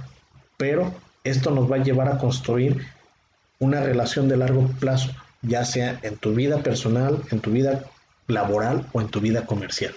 pero 0.57 0.95
esto 1.24 1.51
nos 1.51 1.70
va 1.70 1.76
a 1.76 1.82
llevar 1.82 2.09
a 2.09 2.16
construir 2.16 2.87
una 3.59 3.82
relación 3.82 4.28
de 4.28 4.39
largo 4.39 4.66
plazo 4.80 5.11
ya 5.43 5.64
sea 5.64 5.99
en 6.03 6.16
tu 6.16 6.34
vida 6.34 6.62
personal, 6.62 7.22
en 7.30 7.41
tu 7.41 7.51
vida 7.51 7.84
laboral 8.26 8.87
o 8.93 9.01
en 9.01 9.09
tu 9.09 9.20
vida 9.20 9.47
comercial. 9.47 9.95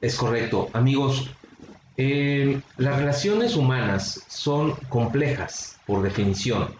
Es 0.00 0.16
correcto. 0.16 0.70
Amigos, 0.72 1.30
las 1.96 2.96
relaciones 2.96 3.56
humanas 3.56 4.24
son 4.28 4.74
complejas 4.88 5.78
por 5.86 6.02
definición. 6.02 6.74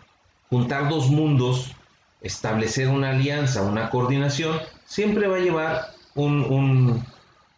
Juntar 0.48 0.88
dos 0.88 1.10
mundos, 1.10 1.72
establecer 2.20 2.88
una 2.88 3.10
alianza, 3.10 3.62
una 3.62 3.90
coordinación, 3.90 4.60
siempre 4.86 5.26
va 5.26 5.36
a 5.36 5.40
llevar 5.40 5.86
un, 6.14 7.04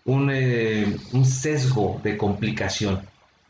un, 0.04 0.30
eh, 0.32 0.96
sesgo 1.24 2.00
de 2.02 2.16
complicación. 2.16 3.02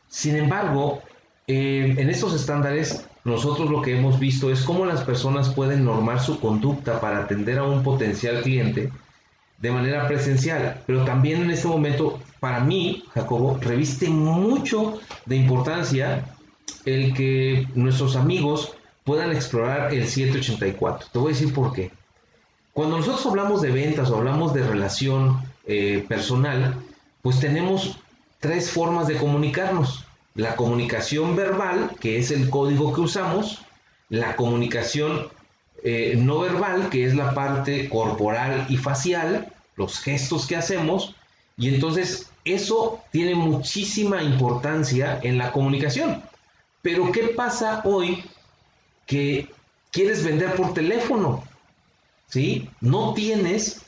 Sin 0.09 0.35
embargo, 0.35 1.01
eh, 1.47 1.95
en 1.97 2.09
estos 2.09 2.33
estándares 2.33 3.05
nosotros 3.23 3.69
lo 3.69 3.81
que 3.81 3.97
hemos 3.97 4.19
visto 4.19 4.51
es 4.51 4.63
cómo 4.63 4.85
las 4.85 5.03
personas 5.03 5.49
pueden 5.49 5.85
normar 5.85 6.19
su 6.19 6.39
conducta 6.39 6.99
para 6.99 7.19
atender 7.19 7.59
a 7.59 7.63
un 7.63 7.83
potencial 7.83 8.41
cliente 8.41 8.91
de 9.59 9.71
manera 9.71 10.07
presencial, 10.07 10.81
pero 10.87 11.05
también 11.05 11.43
en 11.43 11.51
este 11.51 11.67
momento, 11.67 12.19
para 12.39 12.61
mí, 12.61 13.03
Jacobo, 13.13 13.59
reviste 13.61 14.09
mucho 14.09 14.99
de 15.27 15.35
importancia 15.35 16.25
el 16.85 17.13
que 17.13 17.67
nuestros 17.75 18.15
amigos 18.15 18.73
puedan 19.03 19.31
explorar 19.31 19.93
el 19.93 20.07
784. 20.07 21.09
Te 21.11 21.19
voy 21.19 21.31
a 21.31 21.35
decir 21.35 21.53
por 21.53 21.73
qué. 21.73 21.91
Cuando 22.73 22.97
nosotros 22.97 23.25
hablamos 23.27 23.61
de 23.61 23.71
ventas 23.71 24.09
o 24.09 24.17
hablamos 24.17 24.53
de 24.55 24.65
relación 24.65 25.41
eh, 25.67 26.03
personal, 26.07 26.75
pues 27.21 27.39
tenemos 27.39 27.99
tres 28.39 28.71
formas 28.71 29.07
de 29.07 29.17
comunicarnos 29.17 30.05
la 30.35 30.55
comunicación 30.55 31.35
verbal, 31.35 31.91
que 31.99 32.17
es 32.17 32.31
el 32.31 32.49
código 32.49 32.93
que 32.93 33.01
usamos, 33.01 33.61
la 34.09 34.35
comunicación 34.35 35.27
eh, 35.83 36.15
no 36.17 36.39
verbal, 36.39 36.89
que 36.89 37.05
es 37.05 37.15
la 37.15 37.33
parte 37.33 37.89
corporal 37.89 38.65
y 38.69 38.77
facial, 38.77 39.53
los 39.75 39.99
gestos 39.99 40.47
que 40.47 40.55
hacemos, 40.55 41.15
y 41.57 41.69
entonces 41.69 42.29
eso 42.45 43.01
tiene 43.11 43.35
muchísima 43.35 44.23
importancia 44.23 45.19
en 45.21 45.37
la 45.37 45.51
comunicación. 45.51 46.23
Pero 46.81 47.11
¿qué 47.11 47.29
pasa 47.29 47.81
hoy 47.83 48.23
que 49.05 49.49
quieres 49.91 50.23
vender 50.23 50.55
por 50.55 50.73
teléfono? 50.73 51.43
¿Sí? 52.27 52.69
No 52.79 53.13
tienes 53.13 53.81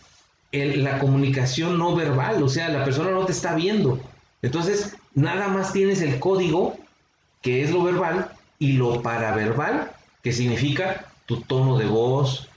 la 0.52 1.00
comunicación 1.00 1.80
no 1.80 1.96
verbal, 1.96 2.44
o 2.44 2.50
sea, 2.50 2.70
la 2.70 2.84
persona 2.84 3.10
no 3.10 3.26
te 3.26 3.32
está 3.32 3.56
viendo. 3.56 4.00
Entonces, 4.44 4.96
nada 5.16 5.48
más 5.48 5.74
tienes 5.74 6.02
el 6.02 6.20
código, 6.20 6.78
que 7.42 7.64
es 7.64 7.72
lo 7.72 7.84
verbal, 7.84 8.32
y 8.60 8.74
lo 8.74 9.02
paraverbal, 9.02 9.92
que 10.22 10.32
significa 10.32 11.06
tu 11.26 11.42
tono 11.42 11.78
de 11.78 11.86
voz, 11.86 12.48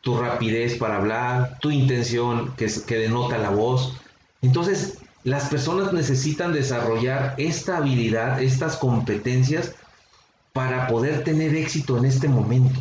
tu 0.00 0.16
rapidez 0.16 0.76
para 0.76 0.96
hablar, 0.96 1.58
tu 1.60 1.70
intención 1.70 2.54
que, 2.56 2.68
que 2.86 2.96
denota 2.96 3.38
la 3.38 3.50
voz. 3.50 3.96
Entonces, 4.40 4.98
las 5.24 5.48
personas 5.48 5.92
necesitan 5.92 6.52
desarrollar 6.52 7.34
esta 7.38 7.76
habilidad, 7.76 8.42
estas 8.42 8.76
competencias 8.76 9.74
para 10.52 10.88
poder 10.88 11.22
tener 11.22 11.54
éxito 11.54 11.96
en 11.96 12.06
este 12.06 12.28
momento. 12.28 12.80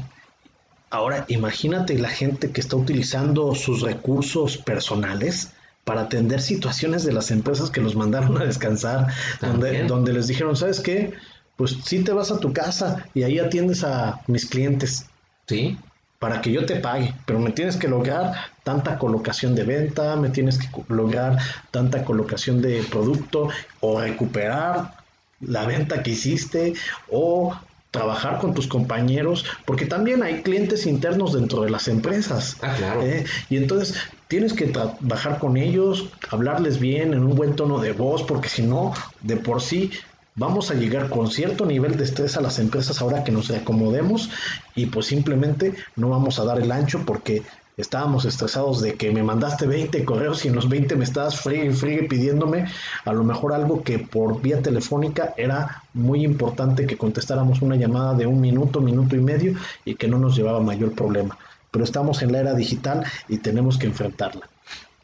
Ahora, 0.89 1.25
imagínate 1.29 1.97
la 1.97 2.09
gente 2.09 2.51
que 2.51 2.59
está 2.59 2.75
utilizando 2.75 3.53
sus 3.55 3.81
recursos 3.81 4.57
personales 4.57 5.53
para 5.83 6.01
atender 6.01 6.41
situaciones 6.41 7.03
de 7.03 7.13
las 7.13 7.31
empresas 7.31 7.69
que 7.69 7.81
los 7.81 7.95
mandaron 7.95 8.37
a 8.41 8.45
descansar, 8.45 9.07
donde, 9.41 9.83
donde, 9.83 10.13
les 10.13 10.27
dijeron, 10.27 10.55
¿sabes 10.55 10.79
qué? 10.79 11.13
Pues 11.55 11.77
sí 11.83 12.03
te 12.03 12.11
vas 12.11 12.31
a 12.31 12.39
tu 12.39 12.53
casa 12.53 13.05
y 13.13 13.23
ahí 13.23 13.39
atiendes 13.39 13.83
a 13.83 14.21
mis 14.27 14.45
clientes. 14.45 15.05
Sí. 15.47 15.77
Para 16.19 16.41
que 16.41 16.51
yo 16.51 16.65
te 16.67 16.75
pague, 16.75 17.15
pero 17.25 17.39
me 17.39 17.51
tienes 17.51 17.77
que 17.77 17.87
lograr 17.87 18.33
tanta 18.63 18.99
colocación 18.99 19.55
de 19.55 19.63
venta, 19.63 20.15
me 20.15 20.29
tienes 20.29 20.59
que 20.59 20.67
lograr 20.87 21.37
tanta 21.71 22.05
colocación 22.05 22.61
de 22.61 22.83
producto 22.83 23.49
o 23.79 23.99
recuperar 23.99 25.01
la 25.39 25.65
venta 25.65 26.03
que 26.03 26.11
hiciste 26.11 26.73
o 27.09 27.55
trabajar 27.89 28.39
con 28.39 28.53
tus 28.53 28.67
compañeros, 28.67 29.45
porque 29.65 29.85
también 29.85 30.23
hay 30.23 30.43
clientes 30.43 30.85
internos 30.85 31.33
dentro 31.33 31.63
de 31.63 31.69
las 31.69 31.87
empresas. 31.89 32.57
Ah, 32.61 32.73
claro. 32.77 33.01
¿eh? 33.01 33.25
Y 33.49 33.57
entonces 33.57 33.95
tienes 34.31 34.53
que 34.53 34.67
trabajar 34.67 35.39
con 35.39 35.57
ellos, 35.57 36.07
hablarles 36.29 36.79
bien, 36.79 37.13
en 37.13 37.25
un 37.25 37.35
buen 37.35 37.57
tono 37.57 37.79
de 37.79 37.91
voz, 37.91 38.23
porque 38.23 38.47
si 38.47 38.61
no, 38.61 38.93
de 39.19 39.35
por 39.35 39.61
sí 39.61 39.91
vamos 40.35 40.71
a 40.71 40.73
llegar 40.73 41.09
con 41.09 41.29
cierto 41.29 41.65
nivel 41.65 41.97
de 41.97 42.05
estrés 42.05 42.37
a 42.37 42.41
las 42.41 42.57
empresas 42.57 43.01
ahora 43.01 43.25
que 43.25 43.33
nos 43.33 43.51
acomodemos 43.51 44.29
y 44.73 44.85
pues 44.85 45.07
simplemente 45.07 45.73
no 45.97 46.07
vamos 46.07 46.39
a 46.39 46.45
dar 46.45 46.61
el 46.61 46.71
ancho 46.71 47.03
porque 47.05 47.43
estábamos 47.75 48.23
estresados 48.23 48.79
de 48.79 48.93
que 48.93 49.11
me 49.11 49.21
mandaste 49.21 49.67
20 49.67 50.05
correos 50.05 50.45
y 50.45 50.47
en 50.47 50.55
los 50.55 50.69
20 50.69 50.95
me 50.95 51.03
estabas 51.03 51.37
friegue 51.41 51.73
friegue 51.73 52.07
pidiéndome. 52.07 52.67
A 53.03 53.11
lo 53.11 53.25
mejor 53.25 53.51
algo 53.51 53.83
que 53.83 53.99
por 53.99 54.41
vía 54.41 54.61
telefónica 54.61 55.33
era 55.35 55.83
muy 55.93 56.23
importante 56.23 56.87
que 56.87 56.95
contestáramos 56.95 57.61
una 57.61 57.75
llamada 57.75 58.13
de 58.13 58.27
un 58.27 58.39
minuto, 58.39 58.79
minuto 58.79 59.17
y 59.17 59.19
medio 59.19 59.55
y 59.83 59.95
que 59.95 60.07
no 60.07 60.17
nos 60.17 60.37
llevaba 60.37 60.61
mayor 60.61 60.93
problema 60.93 61.37
pero 61.71 61.85
estamos 61.85 62.21
en 62.21 62.33
la 62.33 62.39
era 62.39 62.53
digital 62.53 63.05
y 63.29 63.37
tenemos 63.37 63.77
que 63.77 63.87
enfrentarla. 63.87 64.49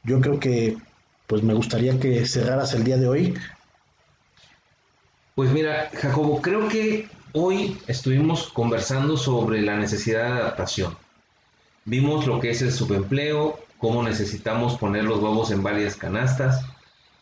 Yo 0.03 0.19
creo 0.21 0.39
que 0.39 0.77
pues 1.25 1.43
me 1.43 1.53
gustaría 1.53 1.99
que 1.99 2.25
cerraras 2.25 2.73
el 2.73 2.83
día 2.83 2.97
de 2.97 3.07
hoy. 3.07 3.33
Pues 5.35 5.51
mira, 5.51 5.89
Jacobo, 5.93 6.41
creo 6.41 6.67
que 6.67 7.07
hoy 7.33 7.77
estuvimos 7.87 8.47
conversando 8.47 9.17
sobre 9.17 9.61
la 9.61 9.77
necesidad 9.77 10.23
de 10.23 10.41
adaptación. 10.41 10.97
Vimos 11.85 12.27
lo 12.27 12.39
que 12.39 12.49
es 12.49 12.61
el 12.61 12.71
subempleo, 12.71 13.59
cómo 13.77 14.03
necesitamos 14.03 14.77
poner 14.77 15.03
los 15.03 15.21
huevos 15.21 15.51
en 15.51 15.63
varias 15.63 15.95
canastas, 15.95 16.65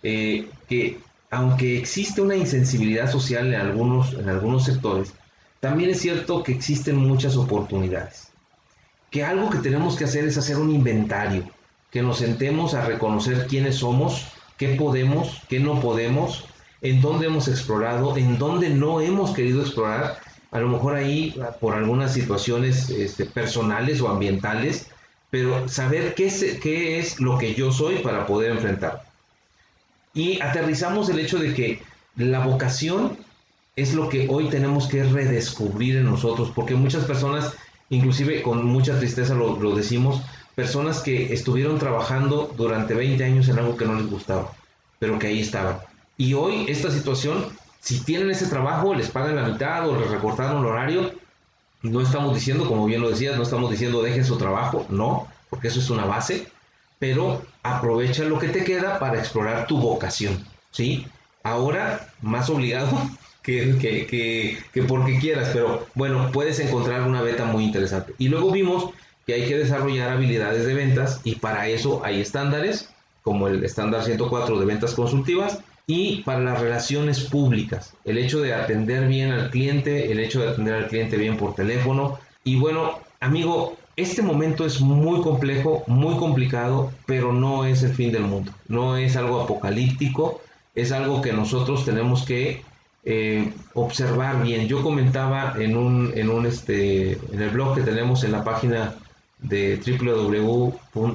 eh, 0.02 0.50
que 0.70 1.00
aunque 1.30 1.78
existe 1.78 2.22
una 2.22 2.36
insensibilidad 2.36 3.12
social 3.12 3.54
en 3.54 3.60
algunos, 3.60 4.14
en 4.14 4.30
algunos 4.30 4.66
sectores, 4.66 5.14
también 5.60 5.89
es 5.89 6.00
cierto 6.00 6.43
que 6.43 6.52
existen 6.52 6.96
muchas 6.96 7.36
oportunidades 7.36 8.35
que 9.16 9.24
algo 9.24 9.49
que 9.49 9.59
tenemos 9.59 9.95
que 9.95 10.03
hacer 10.03 10.26
es 10.26 10.38
hacer 10.38 10.57
un 10.57 10.72
inventario, 10.72 11.49
que 11.89 12.01
nos 12.01 12.18
sentemos 12.18 12.74
a 12.74 12.84
reconocer 12.84 13.47
quiénes 13.47 13.78
somos, 13.78 14.28
qué 14.57 14.76
podemos, 14.76 15.41
qué 15.47 15.61
no 15.61 15.80
podemos, 15.80 16.43
en 16.82 16.99
dónde 16.99 17.28
hemos 17.28 17.47
explorado, 17.47 18.18
en 18.18 18.38
dónde 18.38 18.72
no 18.72 18.99
hemos 18.99 19.32
querido 19.32 19.61
explorar, 19.61 20.20
a 20.51 20.59
lo 20.59 20.68
mejor 20.68 20.95
ahí 20.95 21.34
por 21.61 21.76
algunas 21.76 22.11
situaciones 22.11 22.89
este, 22.89 23.24
personales 23.24 24.01
o 24.01 24.09
ambientales, 24.09 24.88
pero 25.30 25.66
saber 25.70 26.13
qué 26.13 26.26
es, 26.26 26.59
qué 26.61 26.99
es 26.99 27.22
lo 27.22 27.38
que 27.38 27.53
yo 27.53 27.72
soy 27.72 27.99
para 27.99 28.28
poder 28.28 28.51
enfrentar. 28.51 29.05
Y 30.13 30.41
aterrizamos 30.41 31.07
el 31.07 31.20
hecho 31.20 31.39
de 31.39 31.53
que 31.53 31.82
la 32.18 32.45
vocación 32.45 33.18
es 33.78 33.93
lo 33.93 34.09
que 34.09 34.28
hoy 34.30 34.49
tenemos 34.49 34.89
que 34.89 35.05
redescubrir 35.05 35.95
en 35.95 36.05
nosotros, 36.05 36.51
porque 36.53 36.76
muchas 36.76 37.05
personas 37.05 37.55
inclusive 37.90 38.42
con 38.42 38.66
mucha 38.66 38.98
tristeza 38.98 39.36
lo, 39.36 39.76
decimos, 39.76 40.22
personas 40.56 41.02
que 41.02 41.34
estuvieron 41.34 41.80
trabajando 41.80 42.54
durante 42.58 42.94
20 42.94 43.24
años 43.24 43.50
en 43.50 43.60
algo 43.60 43.78
que 43.78 43.86
no 43.86 43.96
les 43.96 44.10
gustaba, 44.10 44.52
pero 45.00 45.20
que 45.20 45.28
ahí 45.28 45.42
estaban. 45.42 45.78
Y 46.18 46.34
hoy 46.34 46.66
esta 46.68 46.92
situación 46.92 47.46
Si 47.86 48.00
tienen 48.00 48.32
ese 48.32 48.48
trabajo, 48.48 48.96
les 48.96 49.12
pagan 49.12 49.36
la 49.36 49.44
mitad 49.44 49.88
o 49.88 49.96
les 49.96 50.10
recortaron 50.10 50.62
el 50.62 50.66
horario. 50.66 51.12
No 51.84 52.02
estamos 52.02 52.34
diciendo, 52.34 52.68
como 52.68 52.88
bien 52.88 53.00
lo 53.02 53.12
decías, 53.12 53.38
no 53.38 53.44
estamos 53.44 53.70
diciendo 53.70 54.02
dejen 54.02 54.26
su 54.26 54.38
trabajo, 54.38 54.88
no, 54.90 55.28
porque 55.52 55.68
eso 55.68 55.80
es 55.80 55.92
una 55.92 56.06
base, 56.06 56.48
pero 56.98 57.44
aprovecha 57.62 58.24
lo 58.24 58.40
que 58.40 58.48
te 58.48 58.64
queda 58.64 58.98
para 58.98 59.20
explorar 59.20 59.68
tu 59.68 59.78
vocación, 59.78 60.44
¿sí? 60.72 61.06
Ahora, 61.44 62.10
más 62.24 62.50
obligado 62.50 62.90
que, 63.46 63.78
que, 63.78 64.58
que, 64.74 64.84
porque 64.84 65.20
quieras, 65.20 65.52
pero 65.54 65.86
bueno, 65.93 66.32
puedes 66.32 66.60
encontrar 66.60 67.04
una 67.04 67.22
beta 67.22 67.46
muy 67.46 67.64
interesante. 67.64 68.14
Y 68.18 68.30
luego 68.30 68.52
vimos 68.52 68.89
que 69.28 69.36
hay 69.36 69.48
que 69.48 69.58
desarrollar 69.58 70.10
habilidades 70.10 70.66
de 70.66 70.74
ventas 70.74 71.22
y 71.24 71.36
para 71.36 71.68
eso 71.68 72.02
hay 72.04 72.22
estándares, 72.22 72.89
como 73.22 73.48
el 73.48 73.64
estándar 73.64 74.04
104 74.04 74.60
de 74.60 74.66
ventas 74.66 74.93
consultivas, 74.93 75.60
y 75.88 76.24
para 76.24 76.39
las 76.39 76.60
relaciones 76.60 77.22
públicas, 77.22 77.93
el 78.06 78.18
hecho 78.18 78.41
de 78.41 78.56
atender 78.56 79.08
bien 79.08 79.32
al 79.32 79.52
cliente, 79.52 80.12
el 80.12 80.20
hecho 80.20 80.41
de 80.41 80.50
atender 80.50 80.74
al 80.74 80.88
cliente 80.88 81.18
bien 81.18 81.38
por 81.38 81.54
teléfono. 81.54 82.18
Y 82.43 82.56
bueno, 82.56 83.00
amigo, 83.20 83.78
este 83.96 84.24
momento 84.24 84.66
es 84.66 84.82
muy 84.82 85.22
complejo, 85.22 85.84
muy 85.86 86.18
complicado, 86.18 86.91
pero 87.06 87.32
no 87.32 87.66
es 87.66 87.84
el 87.84 87.93
fin 87.93 88.12
del 88.12 88.24
mundo, 88.24 88.52
no 88.68 88.98
es 88.98 89.16
algo 89.16 89.41
apocalíptico, 89.41 90.41
es 90.74 90.91
algo 90.91 91.22
que 91.22 91.34
nosotros 91.34 91.86
tenemos 91.86 92.26
que 92.26 92.64
eh, 93.06 93.53
observar 93.76 94.41
bien. 94.43 94.68
Yo 94.68 94.82
comentaba 94.82 95.53
en 95.58 95.78
un, 95.78 96.12
en 96.16 96.30
un 96.30 96.45
este, 96.47 97.12
en 97.14 97.41
el 97.41 97.51
blog 97.51 97.76
que 97.76 97.82
tenemos 97.82 98.24
en 98.24 98.32
la 98.32 98.43
página 98.43 98.95
de 99.38 99.80
www.acder.org, 99.86 101.14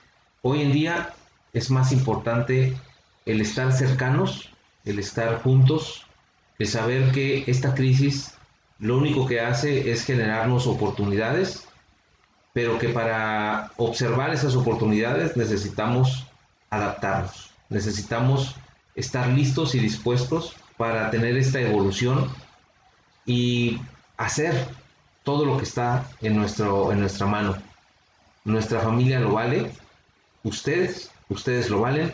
Hoy 0.42 0.62
en 0.62 0.72
día 0.72 1.14
es 1.52 1.70
más 1.70 1.92
importante 1.92 2.76
el 3.26 3.40
estar 3.40 3.72
cercanos, 3.72 4.50
el 4.84 4.98
estar 4.98 5.42
juntos, 5.42 6.06
el 6.60 6.68
saber 6.68 7.10
que 7.10 7.42
esta 7.46 7.74
crisis 7.74 8.34
lo 8.78 8.98
único 8.98 9.26
que 9.26 9.40
hace 9.40 9.90
es 9.90 10.04
generarnos 10.04 10.66
oportunidades, 10.66 11.66
pero 12.52 12.78
que 12.78 12.90
para 12.90 13.72
observar 13.78 14.30
esas 14.34 14.54
oportunidades 14.56 15.38
necesitamos 15.38 16.26
adaptarnos, 16.68 17.50
necesitamos 17.70 18.56
estar 18.94 19.26
listos 19.28 19.74
y 19.74 19.78
dispuestos 19.78 20.54
para 20.76 21.10
tener 21.10 21.38
esta 21.38 21.60
evolución 21.60 22.30
y 23.24 23.80
hacer 24.18 24.68
todo 25.24 25.46
lo 25.46 25.56
que 25.56 25.64
está 25.64 26.06
en, 26.20 26.36
nuestro, 26.36 26.92
en 26.92 27.00
nuestra 27.00 27.26
mano. 27.26 27.56
Nuestra 28.44 28.80
familia 28.80 29.18
lo 29.18 29.32
vale, 29.32 29.70
ustedes, 30.42 31.10
ustedes 31.30 31.70
lo 31.70 31.80
valen 31.80 32.12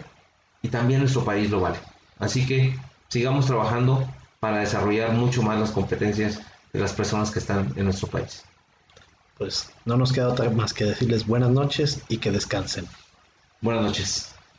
y 0.62 0.68
también 0.68 1.00
nuestro 1.00 1.24
país 1.24 1.50
lo 1.50 1.60
vale. 1.60 1.78
Así 2.20 2.46
que 2.46 2.78
sigamos 3.08 3.46
trabajando 3.46 4.06
para 4.46 4.60
desarrollar 4.60 5.10
mucho 5.10 5.42
más 5.42 5.58
las 5.58 5.72
competencias 5.72 6.38
de 6.72 6.78
las 6.78 6.92
personas 6.92 7.32
que 7.32 7.40
están 7.40 7.72
en 7.74 7.84
nuestro 7.84 8.06
país. 8.06 8.44
Pues 9.36 9.70
no 9.84 9.96
nos 9.96 10.12
queda 10.12 10.28
otra 10.28 10.48
más 10.50 10.72
que 10.72 10.84
decirles 10.84 11.26
buenas 11.26 11.50
noches 11.50 12.02
y 12.08 12.18
que 12.18 12.30
descansen. 12.30 12.86
Buenas 13.60 13.82
noches. 13.82 14.35